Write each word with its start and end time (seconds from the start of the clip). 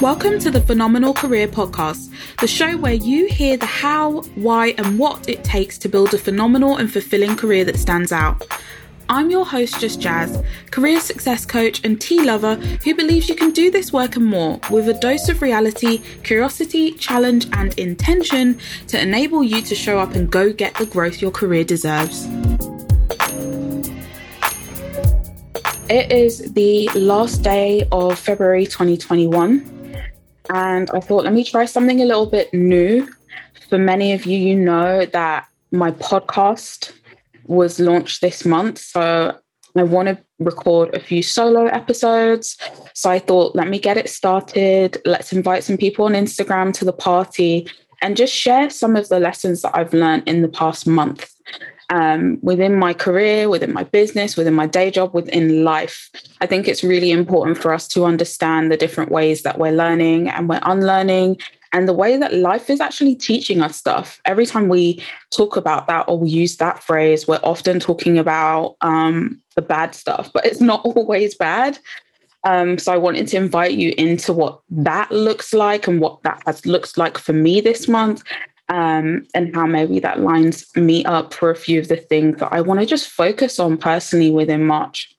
Welcome 0.00 0.38
to 0.38 0.50
the 0.50 0.62
Phenomenal 0.66 1.12
Career 1.12 1.46
Podcast, 1.46 2.10
the 2.40 2.46
show 2.46 2.78
where 2.78 2.94
you 2.94 3.26
hear 3.26 3.58
the 3.58 3.66
how, 3.66 4.22
why, 4.34 4.68
and 4.78 4.98
what 4.98 5.28
it 5.28 5.44
takes 5.44 5.76
to 5.76 5.90
build 5.90 6.14
a 6.14 6.18
phenomenal 6.18 6.78
and 6.78 6.90
fulfilling 6.90 7.36
career 7.36 7.66
that 7.66 7.76
stands 7.76 8.10
out. 8.10 8.46
I'm 9.10 9.28
your 9.28 9.44
host, 9.44 9.78
Just 9.78 10.00
Jaz, 10.00 10.42
career 10.70 11.00
success 11.00 11.44
coach 11.44 11.84
and 11.84 12.00
tea 12.00 12.22
lover 12.22 12.54
who 12.54 12.94
believes 12.94 13.28
you 13.28 13.34
can 13.34 13.50
do 13.50 13.70
this 13.70 13.92
work 13.92 14.16
and 14.16 14.24
more 14.24 14.58
with 14.70 14.88
a 14.88 14.94
dose 14.94 15.28
of 15.28 15.42
reality, 15.42 15.98
curiosity, 16.22 16.92
challenge, 16.92 17.48
and 17.52 17.78
intention 17.78 18.58
to 18.86 18.98
enable 18.98 19.42
you 19.42 19.60
to 19.62 19.74
show 19.74 19.98
up 19.98 20.14
and 20.14 20.30
go 20.30 20.50
get 20.50 20.76
the 20.76 20.86
growth 20.86 21.20
your 21.20 21.32
career 21.32 21.64
deserves. 21.64 22.26
It 25.90 26.12
is 26.12 26.52
the 26.52 26.88
last 26.94 27.42
day 27.42 27.84
of 27.90 28.16
February 28.16 28.64
2021 28.64 29.96
and 30.48 30.88
I 30.88 31.00
thought, 31.00 31.24
let 31.24 31.32
me 31.32 31.42
try 31.42 31.64
something 31.64 32.00
a 32.00 32.04
little 32.04 32.26
bit 32.26 32.54
new. 32.54 33.08
For 33.68 33.76
many 33.76 34.12
of 34.12 34.24
you, 34.24 34.38
you 34.38 34.54
know 34.54 35.04
that 35.06 35.48
my 35.72 35.90
podcast 35.90 36.92
was 37.46 37.80
launched 37.80 38.20
this 38.20 38.44
month. 38.44 38.78
So 38.78 39.36
I 39.74 39.82
want 39.82 40.06
to 40.10 40.18
record 40.38 40.94
a 40.94 41.00
few 41.00 41.24
solo 41.24 41.66
episodes. 41.66 42.56
So 42.94 43.10
I 43.10 43.18
thought, 43.18 43.56
let 43.56 43.66
me 43.66 43.80
get 43.80 43.96
it 43.96 44.08
started. 44.08 44.98
Let's 45.04 45.32
invite 45.32 45.64
some 45.64 45.76
people 45.76 46.04
on 46.04 46.12
Instagram 46.12 46.72
to 46.74 46.84
the 46.84 46.92
party 46.92 47.68
and 48.00 48.16
just 48.16 48.32
share 48.32 48.70
some 48.70 48.94
of 48.94 49.08
the 49.08 49.18
lessons 49.18 49.62
that 49.62 49.76
I've 49.76 49.92
learned 49.92 50.28
in 50.28 50.42
the 50.42 50.48
past 50.48 50.86
month 50.86 51.34
um, 51.90 52.38
within 52.40 52.76
my 52.76 52.94
career, 52.94 53.48
within 53.48 53.72
my 53.72 53.84
business, 53.84 54.36
within 54.36 54.54
my 54.54 54.66
day 54.66 54.90
job, 54.90 55.12
within 55.12 55.64
life. 55.64 56.08
I 56.40 56.46
think 56.46 56.68
it's 56.68 56.84
really 56.84 57.10
important 57.10 57.58
for 57.58 57.74
us 57.74 57.86
to 57.88 58.04
understand 58.04 58.70
the 58.70 58.76
different 58.76 59.10
ways 59.10 59.42
that 59.42 59.58
we're 59.58 59.72
learning 59.72 60.28
and 60.28 60.48
we're 60.48 60.60
unlearning 60.62 61.38
and 61.72 61.88
the 61.88 61.92
way 61.92 62.16
that 62.16 62.34
life 62.34 62.70
is 62.70 62.80
actually 62.80 63.14
teaching 63.14 63.60
us 63.60 63.76
stuff. 63.76 64.20
Every 64.24 64.46
time 64.46 64.68
we 64.68 65.02
talk 65.30 65.56
about 65.56 65.86
that 65.88 66.08
or 66.08 66.18
we 66.18 66.28
use 66.28 66.56
that 66.56 66.82
phrase, 66.82 67.28
we're 67.28 67.40
often 67.42 67.78
talking 67.80 68.18
about 68.18 68.76
um, 68.80 69.40
the 69.56 69.62
bad 69.62 69.94
stuff, 69.94 70.30
but 70.32 70.46
it's 70.46 70.60
not 70.60 70.82
always 70.84 71.34
bad. 71.34 71.78
Um, 72.44 72.78
so 72.78 72.92
I 72.92 72.96
wanted 72.96 73.28
to 73.28 73.36
invite 73.36 73.72
you 73.72 73.92
into 73.98 74.32
what 74.32 74.60
that 74.70 75.10
looks 75.12 75.52
like 75.52 75.86
and 75.86 76.00
what 76.00 76.22
that 76.22 76.42
has 76.46 76.64
looked 76.64 76.96
like 76.96 77.18
for 77.18 77.34
me 77.34 77.60
this 77.60 77.86
month, 77.86 78.22
um, 78.70 79.26
and 79.34 79.54
how 79.54 79.66
maybe 79.66 79.98
that 79.98 80.20
lines 80.20 80.64
me 80.76 81.04
up 81.04 81.34
for 81.34 81.50
a 81.50 81.56
few 81.56 81.80
of 81.80 81.88
the 81.88 81.96
things 81.96 82.38
that 82.38 82.52
I 82.52 82.60
want 82.60 82.78
to 82.78 82.86
just 82.86 83.08
focus 83.08 83.58
on 83.58 83.76
personally 83.76 84.30
within 84.30 84.64
March. 84.64 85.12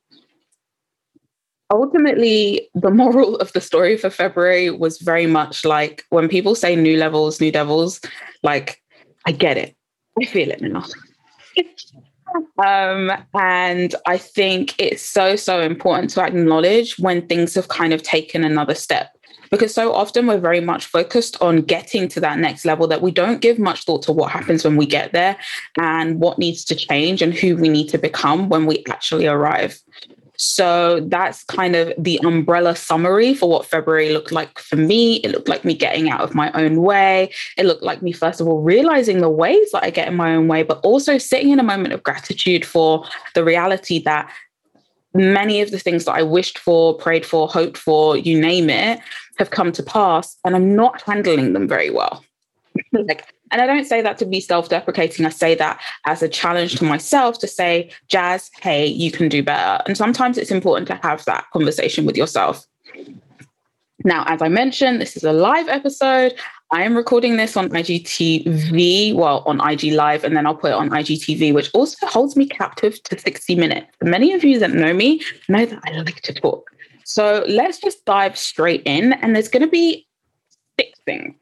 Ultimately, 1.70 2.70
the 2.74 2.90
moral 2.92 3.36
of 3.38 3.52
the 3.52 3.62
story 3.62 3.98
for 3.98 4.10
February 4.10 4.70
was 4.70 5.00
very 5.00 5.28
much 5.28 5.66
like 5.66 6.06
when 6.10 6.30
people 6.30 6.56
say 6.56 6.76
new 6.76 6.98
levels, 6.98 7.42
new 7.42 7.52
devils, 7.52 8.00
like, 8.42 8.82
I 9.26 9.34
get 9.34 9.58
it. 9.58 9.76
I 10.22 10.26
feel 10.26 10.50
it 10.50 10.62
now. 10.62 10.86
um, 12.66 13.12
and 13.34 13.96
I 14.08 14.18
think 14.18 14.76
it's 14.80 15.04
so, 15.04 15.36
so 15.36 15.60
important 15.60 16.12
to 16.12 16.22
acknowledge 16.22 16.98
when 17.00 17.28
things 17.28 17.56
have 17.56 17.68
kind 17.68 17.92
of 17.92 18.02
taken 18.02 18.46
another 18.46 18.76
step 18.76 19.10
because 19.52 19.74
so 19.74 19.94
often 19.94 20.26
we're 20.26 20.40
very 20.40 20.62
much 20.62 20.86
focused 20.86 21.40
on 21.42 21.62
getting 21.62 22.08
to 22.08 22.20
that 22.22 22.40
next 22.40 22.66
level 22.66 22.88
that 22.88 23.02
we 23.02 23.12
don't 23.12 23.42
give 23.42 23.60
much 23.60 23.84
thought 23.84 24.02
to 24.04 24.12
what 24.12 24.32
happens 24.32 24.64
when 24.64 24.78
we 24.78 24.86
get 24.86 25.12
there 25.12 25.38
and 25.78 26.20
what 26.20 26.40
needs 26.40 26.64
to 26.66 26.76
change 26.76 27.22
and 27.22 27.34
who 27.34 27.58
we 27.58 27.70
need 27.70 27.90
to 27.90 27.98
become 27.98 28.48
when 28.50 28.66
we 28.66 28.84
actually 28.90 29.28
arrive. 29.28 29.78
So 30.38 31.02
that's 31.02 31.44
kind 31.44 31.76
of 31.76 31.94
the 32.00 32.20
umbrella 32.24 32.76
summary 32.76 33.36
for 33.36 33.48
what 33.48 33.66
February 33.66 34.12
looked 34.12 34.32
like 34.32 34.58
for 34.58 34.76
me. 34.76 35.18
It 35.18 35.30
looked 35.30 35.48
like 35.48 35.64
me 35.64 35.76
getting 35.76 36.10
out 36.10 36.22
of 36.22 36.34
my 36.34 36.52
own 36.54 36.82
way. 36.82 37.32
It 37.58 37.68
looked 37.68 37.84
like 37.84 38.02
me, 38.02 38.12
first 38.12 38.42
of 38.42 38.48
all, 38.48 38.60
realizing 38.60 39.20
the 39.20 39.30
ways 39.30 39.70
that 39.72 39.84
I 39.84 39.92
get 39.92 40.08
in 40.08 40.16
my 40.16 40.34
own 40.34 40.48
way, 40.48 40.64
but 40.64 40.80
also 40.80 41.20
sitting 41.20 41.52
in 41.52 41.60
a 41.60 41.64
moment 41.64 41.94
of 41.94 42.02
gratitude 42.02 42.66
for 42.66 43.06
the 43.36 43.44
reality 43.44 44.02
that 44.06 44.32
many 45.14 45.62
of 45.62 45.72
the 45.72 45.80
things 45.80 46.06
that 46.06 46.14
I 46.14 46.24
wished 46.24 46.58
for, 46.58 46.94
prayed 46.96 47.26
for, 47.26 47.48
hoped 47.48 47.78
for, 47.78 48.18
you 48.18 48.40
name 48.40 48.70
it, 48.70 49.00
have 49.38 49.52
come 49.52 49.72
to 49.74 49.84
pass, 49.84 50.38
and 50.46 50.56
I'm 50.56 50.76
not 50.76 51.02
handling 51.02 51.54
them 51.54 51.68
very 51.68 51.90
well. 51.90 52.24
like, 52.92 53.34
and 53.52 53.62
I 53.62 53.66
don't 53.66 53.86
say 53.86 54.02
that 54.02 54.18
to 54.20 54.26
be 54.26 54.40
self 54.40 54.70
deprecating. 54.70 55.26
I 55.26 55.30
say 55.30 55.56
that 55.56 55.82
as 56.06 56.24
a 56.24 56.30
challenge 56.30 56.76
to 56.78 56.86
myself 56.86 57.40
to 57.40 57.48
say, 57.48 57.92
Jaz, 58.10 58.50
hey, 58.62 58.86
you 58.86 59.12
can 59.12 59.28
do 59.28 59.44
better. 59.44 59.84
And 59.86 59.98
sometimes 59.98 60.38
it's 60.38 60.52
important 60.52 60.88
to 60.88 60.96
have 60.96 61.26
that 61.26 61.46
conversation 61.52 62.06
with 62.06 62.16
yourself. 62.16 62.66
Now, 64.04 64.24
as 64.28 64.42
I 64.42 64.48
mentioned, 64.48 65.02
this 65.02 65.16
is 65.16 65.24
a 65.24 65.34
live 65.34 65.68
episode. 65.68 66.34
I 66.74 66.84
am 66.84 66.96
recording 66.96 67.36
this 67.36 67.58
on 67.58 67.68
IGTV, 67.70 69.14
well, 69.14 69.44
on 69.46 69.60
IG 69.60 69.92
Live, 69.92 70.24
and 70.24 70.38
then 70.38 70.48
I'll 70.48 70.56
put 70.56 70.72
it 70.72 70.76
on 70.76 70.90
IGTV, 70.90 71.54
which 71.54 71.70
also 71.74 72.08
holds 72.08 72.38
me 72.38 72.46
captive 72.46 73.02
to 73.04 73.20
60 73.20 73.56
minutes. 73.56 73.88
Many 74.02 74.32
of 74.32 74.46
you 74.46 74.58
that 74.60 74.72
know 74.72 74.94
me 74.94 75.22
know 75.50 75.66
that 75.66 75.80
I 75.86 75.92
like 75.92 76.22
to 76.22 76.34
talk. 76.34 76.72
So 77.04 77.44
let's 77.46 77.78
just 77.78 78.06
dive 78.06 78.38
straight 78.38 78.84
in. 78.86 79.12
And 79.14 79.36
there's 79.36 79.50
going 79.50 79.64
to 79.64 79.70
be 79.70 80.08
six 80.80 80.98
things. 81.04 81.36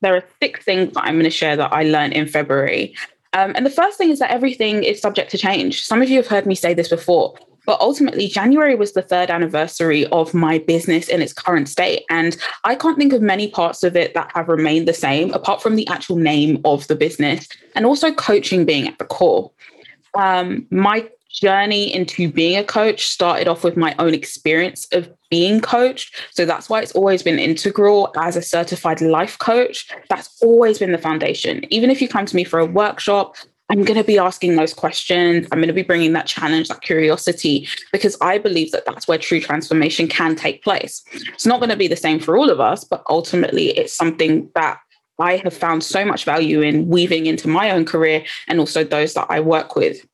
There 0.00 0.14
are 0.14 0.22
six 0.40 0.64
things 0.64 0.94
that 0.94 1.02
I'm 1.02 1.14
going 1.14 1.24
to 1.24 1.30
share 1.30 1.56
that 1.56 1.72
I 1.72 1.82
learned 1.82 2.12
in 2.12 2.28
February. 2.28 2.94
Um, 3.32 3.52
and 3.56 3.66
the 3.66 3.70
first 3.70 3.98
thing 3.98 4.10
is 4.10 4.20
that 4.20 4.30
everything 4.30 4.84
is 4.84 5.00
subject 5.00 5.32
to 5.32 5.38
change. 5.38 5.82
Some 5.82 6.02
of 6.02 6.08
you 6.08 6.18
have 6.18 6.28
heard 6.28 6.46
me 6.46 6.54
say 6.54 6.72
this 6.72 6.88
before. 6.88 7.34
But 7.68 7.82
ultimately, 7.82 8.28
January 8.28 8.74
was 8.74 8.94
the 8.94 9.02
third 9.02 9.28
anniversary 9.28 10.06
of 10.06 10.32
my 10.32 10.56
business 10.56 11.06
in 11.06 11.20
its 11.20 11.34
current 11.34 11.68
state. 11.68 12.06
And 12.08 12.34
I 12.64 12.74
can't 12.74 12.96
think 12.96 13.12
of 13.12 13.20
many 13.20 13.48
parts 13.48 13.84
of 13.84 13.94
it 13.94 14.14
that 14.14 14.30
have 14.34 14.48
remained 14.48 14.88
the 14.88 14.94
same, 14.94 15.34
apart 15.34 15.60
from 15.60 15.76
the 15.76 15.86
actual 15.88 16.16
name 16.16 16.62
of 16.64 16.86
the 16.86 16.96
business 16.96 17.46
and 17.74 17.84
also 17.84 18.10
coaching 18.10 18.64
being 18.64 18.88
at 18.88 18.96
the 18.96 19.04
core. 19.04 19.50
Um, 20.14 20.66
my 20.70 21.10
journey 21.30 21.94
into 21.94 22.32
being 22.32 22.56
a 22.56 22.64
coach 22.64 23.06
started 23.06 23.48
off 23.48 23.62
with 23.64 23.76
my 23.76 23.94
own 23.98 24.14
experience 24.14 24.86
of 24.92 25.12
being 25.28 25.60
coached. 25.60 26.16
So 26.30 26.46
that's 26.46 26.70
why 26.70 26.80
it's 26.80 26.92
always 26.92 27.22
been 27.22 27.38
integral 27.38 28.14
as 28.16 28.34
a 28.34 28.40
certified 28.40 29.02
life 29.02 29.38
coach. 29.38 29.90
That's 30.08 30.42
always 30.42 30.78
been 30.78 30.92
the 30.92 30.96
foundation. 30.96 31.66
Even 31.70 31.90
if 31.90 32.00
you 32.00 32.08
come 32.08 32.24
to 32.24 32.34
me 32.34 32.44
for 32.44 32.60
a 32.60 32.64
workshop, 32.64 33.36
I'm 33.70 33.84
going 33.84 33.98
to 33.98 34.04
be 34.04 34.18
asking 34.18 34.56
those 34.56 34.72
questions. 34.72 35.46
I'm 35.52 35.58
going 35.58 35.68
to 35.68 35.74
be 35.74 35.82
bringing 35.82 36.14
that 36.14 36.26
challenge, 36.26 36.68
that 36.68 36.80
curiosity, 36.80 37.68
because 37.92 38.16
I 38.20 38.38
believe 38.38 38.72
that 38.72 38.86
that's 38.86 39.06
where 39.06 39.18
true 39.18 39.40
transformation 39.40 40.08
can 40.08 40.36
take 40.36 40.64
place. 40.64 41.04
It's 41.12 41.46
not 41.46 41.60
going 41.60 41.70
to 41.70 41.76
be 41.76 41.88
the 41.88 41.96
same 41.96 42.18
for 42.18 42.38
all 42.38 42.48
of 42.48 42.60
us, 42.60 42.84
but 42.84 43.02
ultimately, 43.10 43.70
it's 43.70 43.92
something 43.92 44.50
that 44.54 44.78
I 45.18 45.36
have 45.38 45.52
found 45.52 45.84
so 45.84 46.04
much 46.04 46.24
value 46.24 46.62
in 46.62 46.88
weaving 46.88 47.26
into 47.26 47.48
my 47.48 47.70
own 47.70 47.84
career 47.84 48.24
and 48.46 48.58
also 48.58 48.84
those 48.84 49.14
that 49.14 49.26
I 49.28 49.40
work 49.40 49.76
with. 49.76 50.06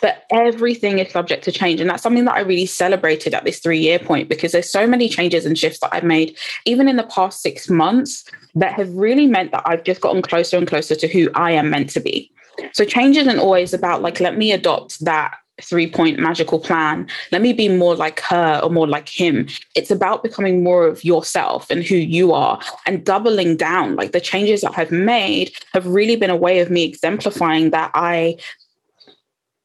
But 0.00 0.24
everything 0.30 0.98
is 0.98 1.12
subject 1.12 1.44
to 1.44 1.52
change. 1.52 1.80
And 1.80 1.88
that's 1.88 2.02
something 2.02 2.24
that 2.24 2.34
I 2.34 2.40
really 2.40 2.66
celebrated 2.66 3.34
at 3.34 3.44
this 3.44 3.60
three 3.60 3.78
year 3.78 3.98
point 3.98 4.28
because 4.28 4.52
there's 4.52 4.70
so 4.70 4.86
many 4.86 5.08
changes 5.08 5.46
and 5.46 5.56
shifts 5.56 5.80
that 5.80 5.94
I've 5.94 6.04
made, 6.04 6.36
even 6.64 6.88
in 6.88 6.96
the 6.96 7.04
past 7.04 7.42
six 7.42 7.68
months, 7.68 8.24
that 8.54 8.72
have 8.72 8.92
really 8.92 9.26
meant 9.26 9.52
that 9.52 9.62
I've 9.66 9.84
just 9.84 10.00
gotten 10.00 10.22
closer 10.22 10.56
and 10.56 10.66
closer 10.66 10.94
to 10.96 11.08
who 11.08 11.30
I 11.34 11.52
am 11.52 11.70
meant 11.70 11.90
to 11.90 12.00
be. 12.00 12.32
So 12.72 12.84
change 12.84 13.16
isn't 13.16 13.38
always 13.38 13.72
about 13.72 14.02
like, 14.02 14.20
let 14.20 14.36
me 14.36 14.52
adopt 14.52 15.04
that 15.04 15.34
three 15.62 15.90
point 15.90 16.18
magical 16.18 16.58
plan. 16.58 17.06
Let 17.32 17.42
me 17.42 17.52
be 17.52 17.68
more 17.68 17.94
like 17.94 18.20
her 18.20 18.60
or 18.62 18.70
more 18.70 18.86
like 18.86 19.08
him. 19.08 19.48
It's 19.74 19.90
about 19.90 20.22
becoming 20.22 20.62
more 20.62 20.86
of 20.86 21.04
yourself 21.04 21.70
and 21.70 21.82
who 21.82 21.96
you 21.96 22.32
are 22.32 22.60
and 22.86 23.04
doubling 23.04 23.56
down. 23.56 23.96
Like 23.96 24.12
the 24.12 24.20
changes 24.20 24.62
that 24.62 24.78
I've 24.78 24.90
made 24.90 25.52
have 25.72 25.86
really 25.86 26.16
been 26.16 26.30
a 26.30 26.36
way 26.36 26.60
of 26.60 26.70
me 26.70 26.84
exemplifying 26.84 27.70
that 27.70 27.90
I 27.94 28.36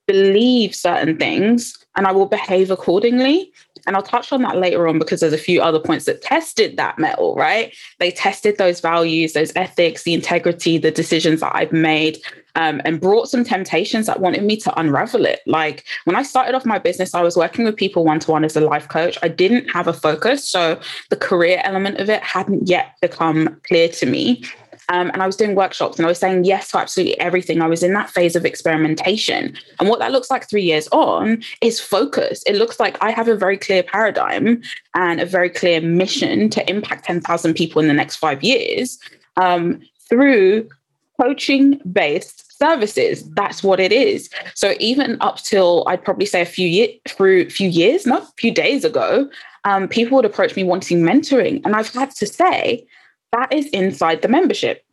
believe 0.08 0.76
certain 0.76 1.18
things 1.18 1.78
and 1.96 2.06
I 2.06 2.12
will 2.12 2.28
behave 2.28 2.72
accordingly. 2.72 3.52
And 3.88 3.96
I'll 3.96 4.04
touch 4.04 4.32
on 4.32 4.42
that 4.42 4.58
later 4.58 4.88
on 4.88 5.00
because 5.00 5.20
there's 5.20 5.34
a 5.34 5.38
few 5.38 5.62
other 5.62 5.80
points 5.80 6.06
that 6.06 6.22
tested 6.22 6.78
that 6.78 6.98
mettle, 6.98 7.36
right? 7.36 7.74
They 8.00 8.12
tested 8.12 8.58
those 8.58 8.80
values, 8.80 9.34
those 9.34 9.52
ethics, 9.56 10.04
the 10.04 10.14
integrity, 10.14 10.78
the 10.78 10.92
decisions 10.92 11.42
that 11.42 11.56
I've 11.56 11.72
made, 11.72 12.18
um, 12.56 12.82
and 12.86 13.00
brought 13.00 13.30
some 13.30 13.44
temptations 13.44 14.08
that 14.08 14.20
wanted 14.20 14.44
me 14.44 14.58
to 14.58 14.80
unravel 14.80 15.26
it. 15.26 15.42
Like 15.46 15.84
when 16.06 16.16
I 16.16 16.24
started 16.24 16.56
off 16.56 16.66
my 16.66 16.80
business, 16.80 17.14
I 17.14 17.22
was 17.22 17.38
working 17.38 17.66
with 17.66 17.76
people 17.76 18.04
one 18.04 18.20
to 18.22 18.32
one 18.32 18.44
as 18.44 18.56
a 18.56 18.62
life 18.62 18.88
coach. 18.88 19.18
I 19.22 19.28
didn't 19.28 19.70
have 19.70 19.88
a 19.88 19.94
focus. 19.94 20.50
So 20.50 20.80
the 21.10 21.18
career 21.18 21.62
element 21.64 22.00
of 22.00 22.10
it 22.10 22.24
hadn't 22.24 22.68
yet 22.68 22.96
become 23.02 23.60
clear 23.68 23.90
to 23.90 24.06
me. 24.06 24.44
Um, 24.90 25.10
and 25.12 25.22
I 25.22 25.26
was 25.26 25.36
doing 25.36 25.56
workshops 25.56 25.98
and 25.98 26.06
I 26.06 26.10
was 26.10 26.20
saying 26.20 26.46
yes 26.46 26.72
to 26.72 26.78
absolutely 26.78 27.20
everything. 27.20 27.62
I 27.62 27.68
was 27.68 27.84
in 27.84 27.94
that 27.94 28.10
phase 28.10 28.36
of 28.36 28.46
experimentation. 28.46 29.58
And 29.80 29.90
what 29.90 30.00
that 30.00 30.12
looks 30.12 30.30
like 30.30 30.50
three 30.50 30.64
years 30.64 30.88
on 30.92 31.42
is 31.62 31.80
focus. 31.80 32.44
It 32.46 32.56
looks 32.56 32.80
like 32.80 32.98
I 33.02 33.12
have 33.12 33.28
a 33.28 33.36
very 33.36 33.58
clear 33.58 33.84
paradigm 33.84 34.62
and 34.94 35.20
a 35.20 35.26
very 35.26 35.50
clear 35.50 35.82
mission 35.82 36.50
to 36.52 36.70
impact 36.70 37.06
10,000 37.06 37.54
people 37.54 37.82
in 37.82 37.88
the 37.88 37.94
next 37.94 38.18
five 38.18 38.44
years 38.44 39.00
um, 39.38 39.82
through 40.10 40.70
coaching 41.20 41.80
based 41.92 42.46
services. 42.58 43.30
That's 43.32 43.64
what 43.64 43.80
it 43.80 43.92
is. 43.92 44.30
So 44.54 44.76
even 44.80 45.18
up 45.22 45.38
till 45.38 45.84
I'd 45.88 46.04
probably 46.04 46.26
say 46.26 46.42
a 46.42 46.46
few 46.46 46.68
years 46.68 46.92
through 47.08 47.50
few 47.50 47.70
years, 47.70 48.06
not 48.06 48.24
a 48.24 48.32
few 48.38 48.52
days 48.52 48.86
ago, 48.86 49.30
um, 49.66 49.88
people 49.88 50.16
would 50.16 50.26
approach 50.26 50.56
me 50.56 50.64
wanting 50.64 51.02
mentoring. 51.02 51.62
And 51.66 51.76
I've 51.76 51.92
had 51.94 52.12
to 52.12 52.26
say 52.26 52.86
that 53.32 53.54
is 53.54 53.68
inside 53.68 54.22
the 54.22 54.28
membership. 54.28 54.84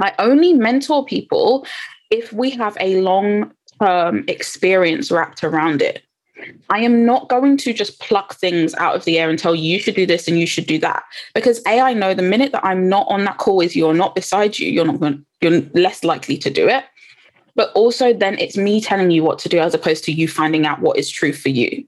I 0.00 0.14
only 0.18 0.52
mentor 0.52 1.04
people 1.04 1.66
if 2.10 2.32
we 2.32 2.50
have 2.50 2.76
a 2.80 3.00
long 3.00 3.52
term 3.80 4.24
experience 4.28 5.10
wrapped 5.10 5.44
around 5.44 5.82
it. 5.82 6.02
I 6.70 6.78
am 6.80 7.04
not 7.04 7.28
going 7.28 7.56
to 7.58 7.72
just 7.72 7.98
pluck 8.00 8.34
things 8.34 8.74
out 8.74 8.94
of 8.94 9.04
the 9.04 9.18
air 9.18 9.28
and 9.28 9.38
tell 9.38 9.54
you 9.54 9.80
should 9.80 9.96
do 9.96 10.06
this 10.06 10.28
and 10.28 10.38
you 10.38 10.46
should 10.46 10.66
do 10.66 10.78
that. 10.78 11.02
Because 11.34 11.60
A, 11.66 11.80
I 11.80 11.94
know 11.94 12.14
the 12.14 12.22
minute 12.22 12.52
that 12.52 12.64
I'm 12.64 12.88
not 12.88 13.06
on 13.08 13.24
that 13.24 13.38
call 13.38 13.56
with 13.56 13.74
you 13.74 13.86
or 13.86 13.94
not 13.94 14.14
beside 14.14 14.58
you, 14.58 14.70
you're 14.70 14.84
not 14.84 15.00
going 15.00 15.24
you're 15.40 15.62
less 15.74 16.04
likely 16.04 16.36
to 16.38 16.50
do 16.50 16.68
it. 16.68 16.84
But 17.54 17.72
also 17.72 18.12
then 18.12 18.38
it's 18.38 18.56
me 18.56 18.80
telling 18.80 19.10
you 19.10 19.24
what 19.24 19.38
to 19.40 19.48
do 19.48 19.58
as 19.58 19.74
opposed 19.74 20.04
to 20.04 20.12
you 20.12 20.28
finding 20.28 20.64
out 20.64 20.80
what 20.80 20.96
is 20.96 21.10
true 21.10 21.32
for 21.32 21.48
you. 21.48 21.84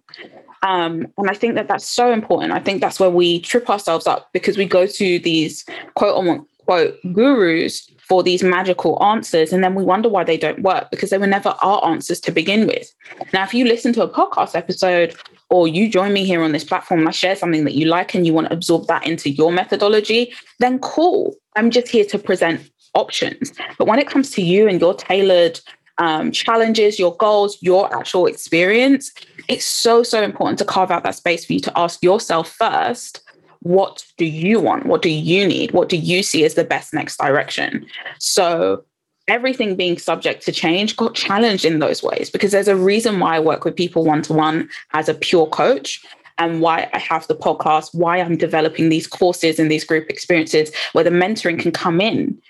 Um, 0.62 1.06
and 1.16 1.30
I 1.30 1.34
think 1.34 1.54
that 1.54 1.68
that's 1.68 1.88
so 1.88 2.12
important. 2.12 2.52
I 2.52 2.58
think 2.58 2.80
that's 2.80 3.00
where 3.00 3.10
we 3.10 3.40
trip 3.40 3.68
ourselves 3.70 4.06
up 4.06 4.28
because 4.32 4.56
we 4.58 4.66
go 4.66 4.86
to 4.86 5.18
these 5.18 5.64
quote 5.94 6.16
unquote 6.16 6.98
gurus 7.12 7.90
for 8.10 8.22
these 8.22 8.42
magical 8.42 9.02
answers. 9.02 9.52
And 9.52 9.62
then 9.62 9.74
we 9.74 9.84
wonder 9.84 10.08
why 10.08 10.24
they 10.24 10.36
don't 10.36 10.62
work 10.62 10.90
because 10.90 11.10
they 11.10 11.18
were 11.18 11.26
never 11.28 11.54
our 11.62 11.84
answers 11.86 12.20
to 12.22 12.32
begin 12.32 12.66
with. 12.66 12.92
Now, 13.32 13.44
if 13.44 13.54
you 13.54 13.64
listen 13.64 13.92
to 13.94 14.02
a 14.02 14.08
podcast 14.08 14.56
episode 14.56 15.14
or 15.48 15.68
you 15.68 15.88
join 15.88 16.12
me 16.12 16.24
here 16.24 16.42
on 16.42 16.52
this 16.52 16.64
platform 16.64 17.00
and 17.00 17.08
I 17.08 17.12
share 17.12 17.36
something 17.36 17.64
that 17.64 17.74
you 17.74 17.86
like 17.86 18.14
and 18.14 18.26
you 18.26 18.34
want 18.34 18.48
to 18.48 18.52
absorb 18.52 18.86
that 18.88 19.06
into 19.06 19.30
your 19.30 19.52
methodology, 19.52 20.32
then 20.58 20.80
cool. 20.80 21.36
I'm 21.54 21.70
just 21.70 21.88
here 21.88 22.04
to 22.06 22.18
present 22.18 22.68
options. 22.94 23.52
But 23.78 23.86
when 23.86 24.00
it 24.00 24.08
comes 24.08 24.30
to 24.30 24.42
you 24.42 24.68
and 24.68 24.80
your 24.80 24.94
tailored 24.94 25.60
um, 25.98 26.32
challenges, 26.32 26.98
your 26.98 27.14
goals, 27.16 27.58
your 27.60 27.94
actual 27.96 28.26
experience, 28.26 29.12
it's 29.50 29.64
so, 29.64 30.02
so 30.04 30.22
important 30.22 30.58
to 30.60 30.64
carve 30.64 30.90
out 30.90 31.02
that 31.02 31.16
space 31.16 31.44
for 31.44 31.52
you 31.52 31.60
to 31.60 31.78
ask 31.78 32.02
yourself 32.02 32.48
first 32.48 33.20
what 33.62 34.06
do 34.16 34.24
you 34.24 34.58
want? 34.58 34.86
What 34.86 35.02
do 35.02 35.10
you 35.10 35.46
need? 35.46 35.72
What 35.72 35.90
do 35.90 35.98
you 35.98 36.22
see 36.22 36.46
as 36.46 36.54
the 36.54 36.64
best 36.64 36.94
next 36.94 37.18
direction? 37.18 37.84
So 38.18 38.84
everything 39.28 39.76
being 39.76 39.98
subject 39.98 40.42
to 40.46 40.52
change 40.52 40.96
got 40.96 41.14
challenged 41.14 41.66
in 41.66 41.78
those 41.78 42.02
ways 42.02 42.30
because 42.30 42.52
there's 42.52 42.68
a 42.68 42.76
reason 42.76 43.20
why 43.20 43.36
I 43.36 43.40
work 43.40 43.66
with 43.66 43.76
people 43.76 44.02
one 44.04 44.22
to 44.22 44.32
one 44.32 44.70
as 44.94 45.10
a 45.10 45.14
pure 45.14 45.46
coach 45.46 46.02
and 46.38 46.62
why 46.62 46.88
I 46.94 46.98
have 46.98 47.26
the 47.26 47.36
podcast, 47.36 47.94
why 47.94 48.18
I'm 48.18 48.38
developing 48.38 48.88
these 48.88 49.06
courses 49.06 49.58
and 49.58 49.70
these 49.70 49.84
group 49.84 50.08
experiences 50.08 50.72
where 50.92 51.04
the 51.04 51.10
mentoring 51.10 51.60
can 51.60 51.70
come 51.70 52.00
in 52.00 52.40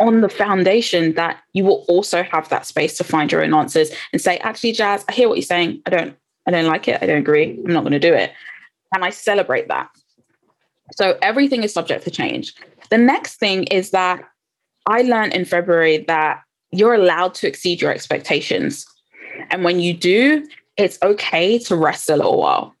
on 0.00 0.20
the 0.20 0.28
foundation 0.28 1.14
that 1.14 1.38
you 1.54 1.64
will 1.64 1.84
also 1.88 2.22
have 2.22 2.48
that 2.50 2.66
space 2.66 2.98
to 2.98 3.04
find 3.04 3.32
your 3.32 3.42
own 3.42 3.54
answers 3.54 3.90
and 4.12 4.20
say, 4.20 4.36
actually, 4.38 4.74
Jaz, 4.74 5.02
I 5.08 5.12
hear 5.12 5.28
what 5.28 5.36
you're 5.36 5.42
saying. 5.42 5.80
I 5.86 5.90
don't, 5.90 6.16
I 6.48 6.50
don't 6.50 6.66
like 6.66 6.88
it. 6.88 7.02
I 7.02 7.06
don't 7.06 7.18
agree. 7.18 7.60
I'm 7.64 7.74
not 7.74 7.82
going 7.82 7.92
to 7.92 7.98
do 7.98 8.14
it. 8.14 8.32
And 8.94 9.04
I 9.04 9.10
celebrate 9.10 9.68
that. 9.68 9.90
So 10.92 11.18
everything 11.20 11.62
is 11.62 11.74
subject 11.74 12.04
to 12.04 12.10
change. 12.10 12.54
The 12.88 12.96
next 12.96 13.36
thing 13.36 13.64
is 13.64 13.90
that 13.90 14.24
I 14.86 15.02
learned 15.02 15.34
in 15.34 15.44
February 15.44 16.06
that 16.08 16.40
you're 16.72 16.94
allowed 16.94 17.34
to 17.34 17.46
exceed 17.46 17.82
your 17.82 17.90
expectations. 17.90 18.86
And 19.50 19.62
when 19.62 19.78
you 19.78 19.92
do, 19.92 20.46
it's 20.78 20.98
okay 21.02 21.58
to 21.58 21.76
rest 21.76 22.08
a 22.08 22.16
little 22.16 22.38
while. 22.38 22.74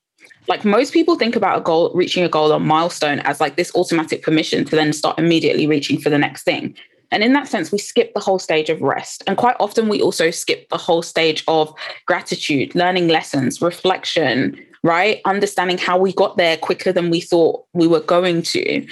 Like 0.48 0.64
most 0.64 0.94
people 0.94 1.16
think 1.16 1.36
about 1.36 1.58
a 1.58 1.60
goal, 1.60 1.92
reaching 1.94 2.24
a 2.24 2.28
goal 2.28 2.50
or 2.50 2.60
milestone 2.60 3.18
as 3.20 3.38
like 3.38 3.56
this 3.56 3.74
automatic 3.74 4.22
permission 4.22 4.64
to 4.64 4.76
then 4.76 4.94
start 4.94 5.18
immediately 5.18 5.66
reaching 5.66 6.00
for 6.00 6.08
the 6.08 6.16
next 6.16 6.44
thing. 6.44 6.74
And 7.10 7.22
in 7.22 7.32
that 7.32 7.48
sense, 7.48 7.72
we 7.72 7.78
skip 7.78 8.12
the 8.14 8.20
whole 8.20 8.38
stage 8.38 8.68
of 8.68 8.82
rest. 8.82 9.22
And 9.26 9.36
quite 9.36 9.56
often, 9.60 9.88
we 9.88 10.02
also 10.02 10.30
skip 10.30 10.68
the 10.68 10.76
whole 10.76 11.02
stage 11.02 11.42
of 11.48 11.72
gratitude, 12.06 12.74
learning 12.74 13.08
lessons, 13.08 13.62
reflection, 13.62 14.58
right? 14.82 15.20
Understanding 15.24 15.78
how 15.78 15.98
we 15.98 16.12
got 16.12 16.36
there 16.36 16.56
quicker 16.56 16.92
than 16.92 17.10
we 17.10 17.20
thought 17.20 17.64
we 17.72 17.86
were 17.86 18.00
going 18.00 18.42
to. 18.42 18.86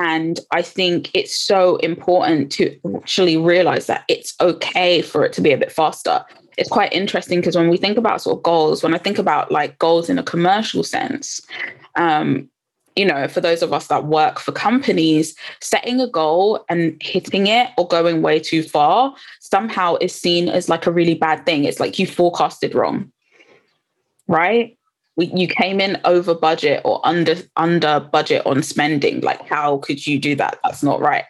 And 0.00 0.40
I 0.50 0.62
think 0.62 1.10
it's 1.14 1.36
so 1.36 1.76
important 1.76 2.50
to 2.52 2.78
actually 2.96 3.36
realize 3.36 3.86
that 3.86 4.04
it's 4.08 4.34
okay 4.40 5.02
for 5.02 5.24
it 5.24 5.32
to 5.34 5.40
be 5.40 5.52
a 5.52 5.58
bit 5.58 5.70
faster. 5.70 6.24
It's 6.56 6.68
quite 6.68 6.92
interesting 6.92 7.40
because 7.40 7.56
when 7.56 7.68
we 7.68 7.76
think 7.76 7.98
about 7.98 8.22
sort 8.22 8.38
of 8.38 8.42
goals, 8.42 8.82
when 8.82 8.94
I 8.94 8.98
think 8.98 9.18
about 9.18 9.50
like 9.50 9.78
goals 9.78 10.08
in 10.08 10.18
a 10.18 10.22
commercial 10.22 10.82
sense, 10.82 11.40
um, 11.96 12.48
you 12.96 13.04
know, 13.04 13.26
for 13.28 13.40
those 13.40 13.62
of 13.62 13.72
us 13.72 13.86
that 13.86 14.04
work 14.04 14.38
for 14.38 14.52
companies, 14.52 15.34
setting 15.60 16.00
a 16.00 16.06
goal 16.06 16.64
and 16.68 16.96
hitting 17.02 17.46
it 17.46 17.70
or 17.78 17.88
going 17.88 18.22
way 18.22 18.38
too 18.38 18.62
far 18.62 19.14
somehow 19.40 19.96
is 20.00 20.14
seen 20.14 20.48
as 20.48 20.68
like 20.68 20.86
a 20.86 20.92
really 20.92 21.14
bad 21.14 21.44
thing. 21.46 21.64
It's 21.64 21.80
like 21.80 21.98
you 21.98 22.06
forecasted 22.06 22.74
wrong, 22.74 23.10
right? 24.28 24.76
We, 25.16 25.26
you 25.26 25.46
came 25.46 25.80
in 25.80 26.00
over 26.04 26.34
budget 26.34 26.80
or 26.84 27.00
under 27.06 27.36
under 27.56 28.00
budget 28.00 28.46
on 28.46 28.62
spending. 28.62 29.20
Like, 29.20 29.46
how 29.46 29.78
could 29.78 30.06
you 30.06 30.18
do 30.18 30.34
that? 30.36 30.58
That's 30.64 30.82
not 30.82 31.00
right. 31.00 31.24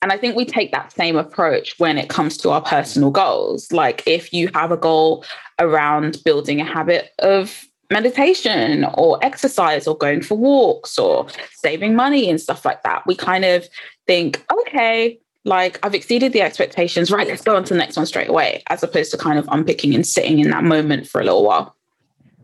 And 0.00 0.12
I 0.12 0.16
think 0.16 0.36
we 0.36 0.44
take 0.44 0.70
that 0.70 0.92
same 0.92 1.16
approach 1.16 1.76
when 1.78 1.98
it 1.98 2.08
comes 2.08 2.36
to 2.38 2.50
our 2.50 2.62
personal 2.62 3.10
goals. 3.10 3.72
Like, 3.72 4.04
if 4.06 4.32
you 4.32 4.48
have 4.54 4.70
a 4.70 4.76
goal 4.76 5.24
around 5.58 6.18
building 6.24 6.60
a 6.60 6.64
habit 6.64 7.10
of 7.18 7.67
meditation 7.90 8.84
or 8.94 9.18
exercise 9.22 9.86
or 9.86 9.96
going 9.96 10.22
for 10.22 10.36
walks 10.36 10.98
or 10.98 11.26
saving 11.54 11.94
money 11.96 12.28
and 12.28 12.40
stuff 12.40 12.64
like 12.64 12.82
that. 12.82 13.06
We 13.06 13.14
kind 13.14 13.44
of 13.44 13.66
think, 14.06 14.44
okay, 14.52 15.18
like 15.44 15.78
I've 15.84 15.94
exceeded 15.94 16.32
the 16.32 16.42
expectations, 16.42 17.10
right? 17.10 17.26
Let's 17.26 17.42
go 17.42 17.56
on 17.56 17.64
to 17.64 17.74
the 17.74 17.78
next 17.78 17.96
one 17.96 18.06
straight 18.06 18.28
away, 18.28 18.62
as 18.68 18.82
opposed 18.82 19.10
to 19.12 19.16
kind 19.16 19.38
of 19.38 19.48
unpicking 19.50 19.94
and 19.94 20.06
sitting 20.06 20.38
in 20.38 20.50
that 20.50 20.64
moment 20.64 21.08
for 21.08 21.20
a 21.20 21.24
little 21.24 21.44
while. 21.44 21.74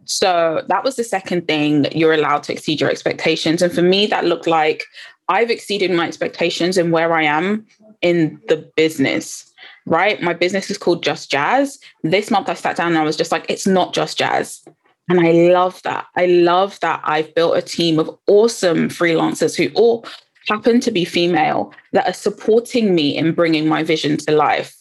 So 0.07 0.63
that 0.69 0.85
was 0.85 0.97
the 0.97 1.05
second 1.05 1.47
thing 1.47 1.87
you're 1.93 2.13
allowed 2.13 2.43
to 2.45 2.53
exceed 2.53 2.81
your 2.81 2.91
expectations. 2.91 3.63
And 3.63 3.73
for 3.73 3.83
me, 3.83 4.07
that 4.07 4.25
looked 4.25 4.47
like 4.47 4.85
I've 5.29 5.51
exceeded 5.51 5.91
my 5.91 6.07
expectations 6.07 6.77
and 6.77 6.93
where 6.93 7.15
I 7.15 7.23
am 7.25 7.67
in 8.03 8.41
the 8.49 8.57
business, 8.77 9.51
right? 9.87 10.21
My 10.23 10.35
business 10.35 10.71
is 10.71 10.77
called 10.77 11.03
Just 11.03 11.31
Jaz. 11.31 11.79
This 12.03 12.31
month 12.31 12.49
I 12.51 12.55
sat 12.55 12.77
down 12.77 12.89
and 12.89 12.99
I 12.99 13.05
was 13.05 13.17
just 13.17 13.33
like, 13.33 13.47
it's 13.49 13.67
not 13.67 13.95
just 13.95 14.19
Jaz. 14.19 14.67
And 15.09 15.21
I 15.21 15.33
love 15.33 15.83
that. 15.83 16.07
I 16.17 16.27
love 16.27 16.81
that 16.81 17.01
I've 17.05 17.35
built 17.35 17.57
a 17.57 17.63
team 17.63 17.99
of 17.99 18.17
awesome 18.27 18.89
freelancers 18.89 19.57
who 19.57 19.73
all 19.75 20.07
happen 20.49 20.81
to 20.81 20.91
be 20.91 21.05
female 21.05 21.73
that 21.93 22.09
are 22.09 22.15
supporting 22.15 22.95
me 22.95 23.17
in 23.17 23.33
bringing 23.33 23.69
my 23.69 23.83
vision 23.83 24.17
to 24.19 24.33
life. 24.33 24.75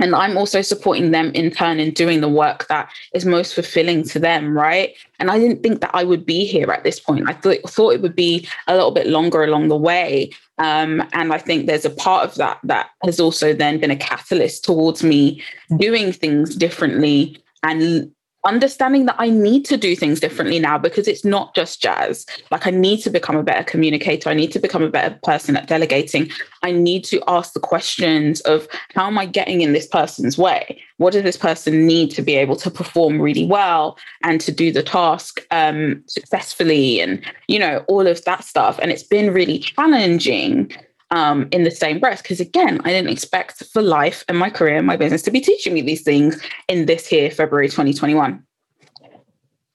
And 0.00 0.14
I'm 0.14 0.36
also 0.36 0.62
supporting 0.62 1.10
them 1.10 1.32
in 1.32 1.50
turn 1.50 1.80
in 1.80 1.90
doing 1.92 2.20
the 2.20 2.28
work 2.28 2.68
that 2.68 2.88
is 3.14 3.24
most 3.24 3.54
fulfilling 3.54 4.04
to 4.04 4.20
them, 4.20 4.56
right? 4.56 4.94
And 5.18 5.28
I 5.28 5.40
didn't 5.40 5.62
think 5.62 5.80
that 5.80 5.90
I 5.92 6.04
would 6.04 6.24
be 6.24 6.44
here 6.44 6.70
at 6.70 6.84
this 6.84 7.00
point. 7.00 7.28
I 7.28 7.32
thought, 7.32 7.58
thought 7.68 7.94
it 7.94 8.02
would 8.02 8.14
be 8.14 8.48
a 8.68 8.74
little 8.74 8.92
bit 8.92 9.08
longer 9.08 9.42
along 9.42 9.68
the 9.68 9.76
way. 9.76 10.30
Um, 10.58 11.02
and 11.12 11.32
I 11.32 11.38
think 11.38 11.66
there's 11.66 11.84
a 11.84 11.90
part 11.90 12.24
of 12.24 12.36
that 12.36 12.60
that 12.62 12.90
has 13.02 13.18
also 13.18 13.52
then 13.52 13.80
been 13.80 13.90
a 13.90 13.96
catalyst 13.96 14.64
towards 14.64 15.02
me 15.02 15.42
doing 15.76 16.12
things 16.12 16.54
differently 16.54 17.42
and 17.64 18.12
understanding 18.48 19.06
that 19.06 19.16
I 19.18 19.28
need 19.28 19.64
to 19.66 19.76
do 19.76 19.94
things 19.94 20.20
differently 20.20 20.58
now 20.58 20.78
because 20.78 21.06
it's 21.06 21.24
not 21.24 21.54
just 21.54 21.82
Jaz. 21.82 22.26
Like, 22.50 22.66
I 22.66 22.70
need 22.70 23.02
to 23.02 23.10
become 23.10 23.36
a 23.36 23.42
better 23.42 23.62
communicator. 23.62 24.30
I 24.30 24.34
need 24.34 24.52
to 24.52 24.58
become 24.58 24.82
a 24.82 24.88
better 24.88 25.18
person 25.22 25.56
at 25.56 25.68
delegating. 25.68 26.30
I 26.62 26.72
need 26.72 27.04
to 27.04 27.22
ask 27.28 27.52
the 27.52 27.60
questions 27.60 28.40
of 28.42 28.66
how 28.94 29.06
am 29.06 29.18
I 29.18 29.26
getting 29.26 29.60
in 29.60 29.72
this 29.72 29.86
person's 29.86 30.38
way? 30.38 30.80
What 30.96 31.12
does 31.12 31.22
this 31.22 31.36
person 31.36 31.86
need 31.86 32.10
to 32.12 32.22
be 32.22 32.34
able 32.34 32.56
to 32.56 32.70
perform 32.70 33.20
really 33.20 33.46
well 33.46 33.96
and 34.24 34.40
to 34.40 34.50
do 34.50 34.72
the 34.72 34.82
task 34.82 35.40
um, 35.50 36.02
successfully? 36.06 37.00
And, 37.00 37.24
you 37.46 37.58
know, 37.58 37.84
all 37.86 38.06
of 38.06 38.24
that 38.24 38.44
stuff. 38.44 38.78
And 38.80 38.90
it's 38.90 39.02
been 39.02 39.32
really 39.32 39.58
challenging 39.58 40.72
um, 41.10 41.48
in 41.52 41.64
the 41.64 41.70
same 41.70 41.98
breath. 41.98 42.22
Because 42.22 42.40
again, 42.40 42.80
I 42.84 42.90
didn't 42.90 43.10
expect 43.10 43.64
for 43.72 43.82
life 43.82 44.24
and 44.28 44.38
my 44.38 44.50
career 44.50 44.76
and 44.76 44.86
my 44.86 44.96
business 44.96 45.22
to 45.22 45.30
be 45.30 45.40
teaching 45.40 45.74
me 45.74 45.80
these 45.80 46.02
things 46.02 46.40
in 46.68 46.86
this 46.86 47.06
here 47.06 47.30
February 47.30 47.68
2021. 47.68 48.42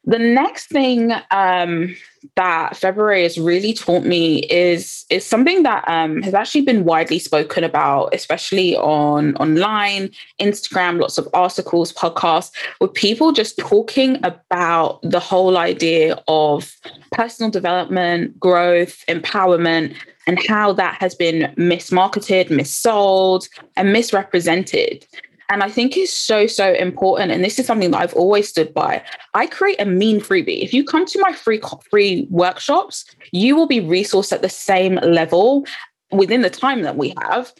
The 0.05 0.19
next 0.19 0.67
thing 0.67 1.13
um, 1.31 1.95
that 2.35 2.75
February 2.75 3.23
has 3.23 3.37
really 3.37 3.73
taught 3.73 4.03
me 4.03 4.39
is 4.47 5.05
is 5.09 5.25
something 5.25 5.63
that 5.63 5.87
um, 5.87 6.21
has 6.23 6.33
actually 6.33 6.61
been 6.61 6.83
widely 6.83 7.19
spoken 7.19 7.63
about, 7.63 8.13
especially 8.13 8.75
on 8.75 9.35
online, 9.37 10.09
Instagram, 10.41 10.99
lots 10.99 11.17
of 11.17 11.27
articles, 11.33 11.93
podcasts, 11.93 12.51
with 12.81 12.93
people 12.93 13.31
just 13.31 13.57
talking 13.57 14.17
about 14.25 14.99
the 15.03 15.21
whole 15.21 15.57
idea 15.57 16.21
of 16.27 16.75
personal 17.13 17.49
development, 17.49 18.37
growth, 18.37 19.05
empowerment, 19.07 19.95
and 20.27 20.37
how 20.47 20.73
that 20.73 20.95
has 20.99 21.15
been 21.15 21.53
mismarketed, 21.55 22.47
missold, 22.47 23.47
and 23.77 23.93
misrepresented. 23.93 25.05
And 25.53 25.61
I 25.61 25.69
think 25.69 25.95
is 25.95 26.11
so, 26.11 26.47
so 26.47 26.73
important. 26.73 27.31
And 27.31 27.43
this 27.43 27.59
is 27.59 27.67
something 27.67 27.91
that 27.91 28.01
I've 28.01 28.15
always 28.15 28.49
stood 28.49 28.73
by. 28.73 29.03
I 29.35 29.45
create 29.45 29.79
a 29.79 29.85
mean 29.85 30.19
freebie. 30.19 30.63
If 30.63 30.73
you 30.73 30.83
come 30.83 31.05
to 31.05 31.19
my 31.19 31.31
free 31.31 31.61
free 31.91 32.27
workshops, 32.31 33.05
you 33.31 33.55
will 33.55 33.67
be 33.67 33.79
resourced 33.79 34.31
at 34.31 34.41
the 34.41 34.49
same 34.49 34.95
level 34.95 35.67
within 36.11 36.41
the 36.41 36.49
time 36.49 36.81
that 36.81 36.97
we 36.97 37.13
have 37.21 37.53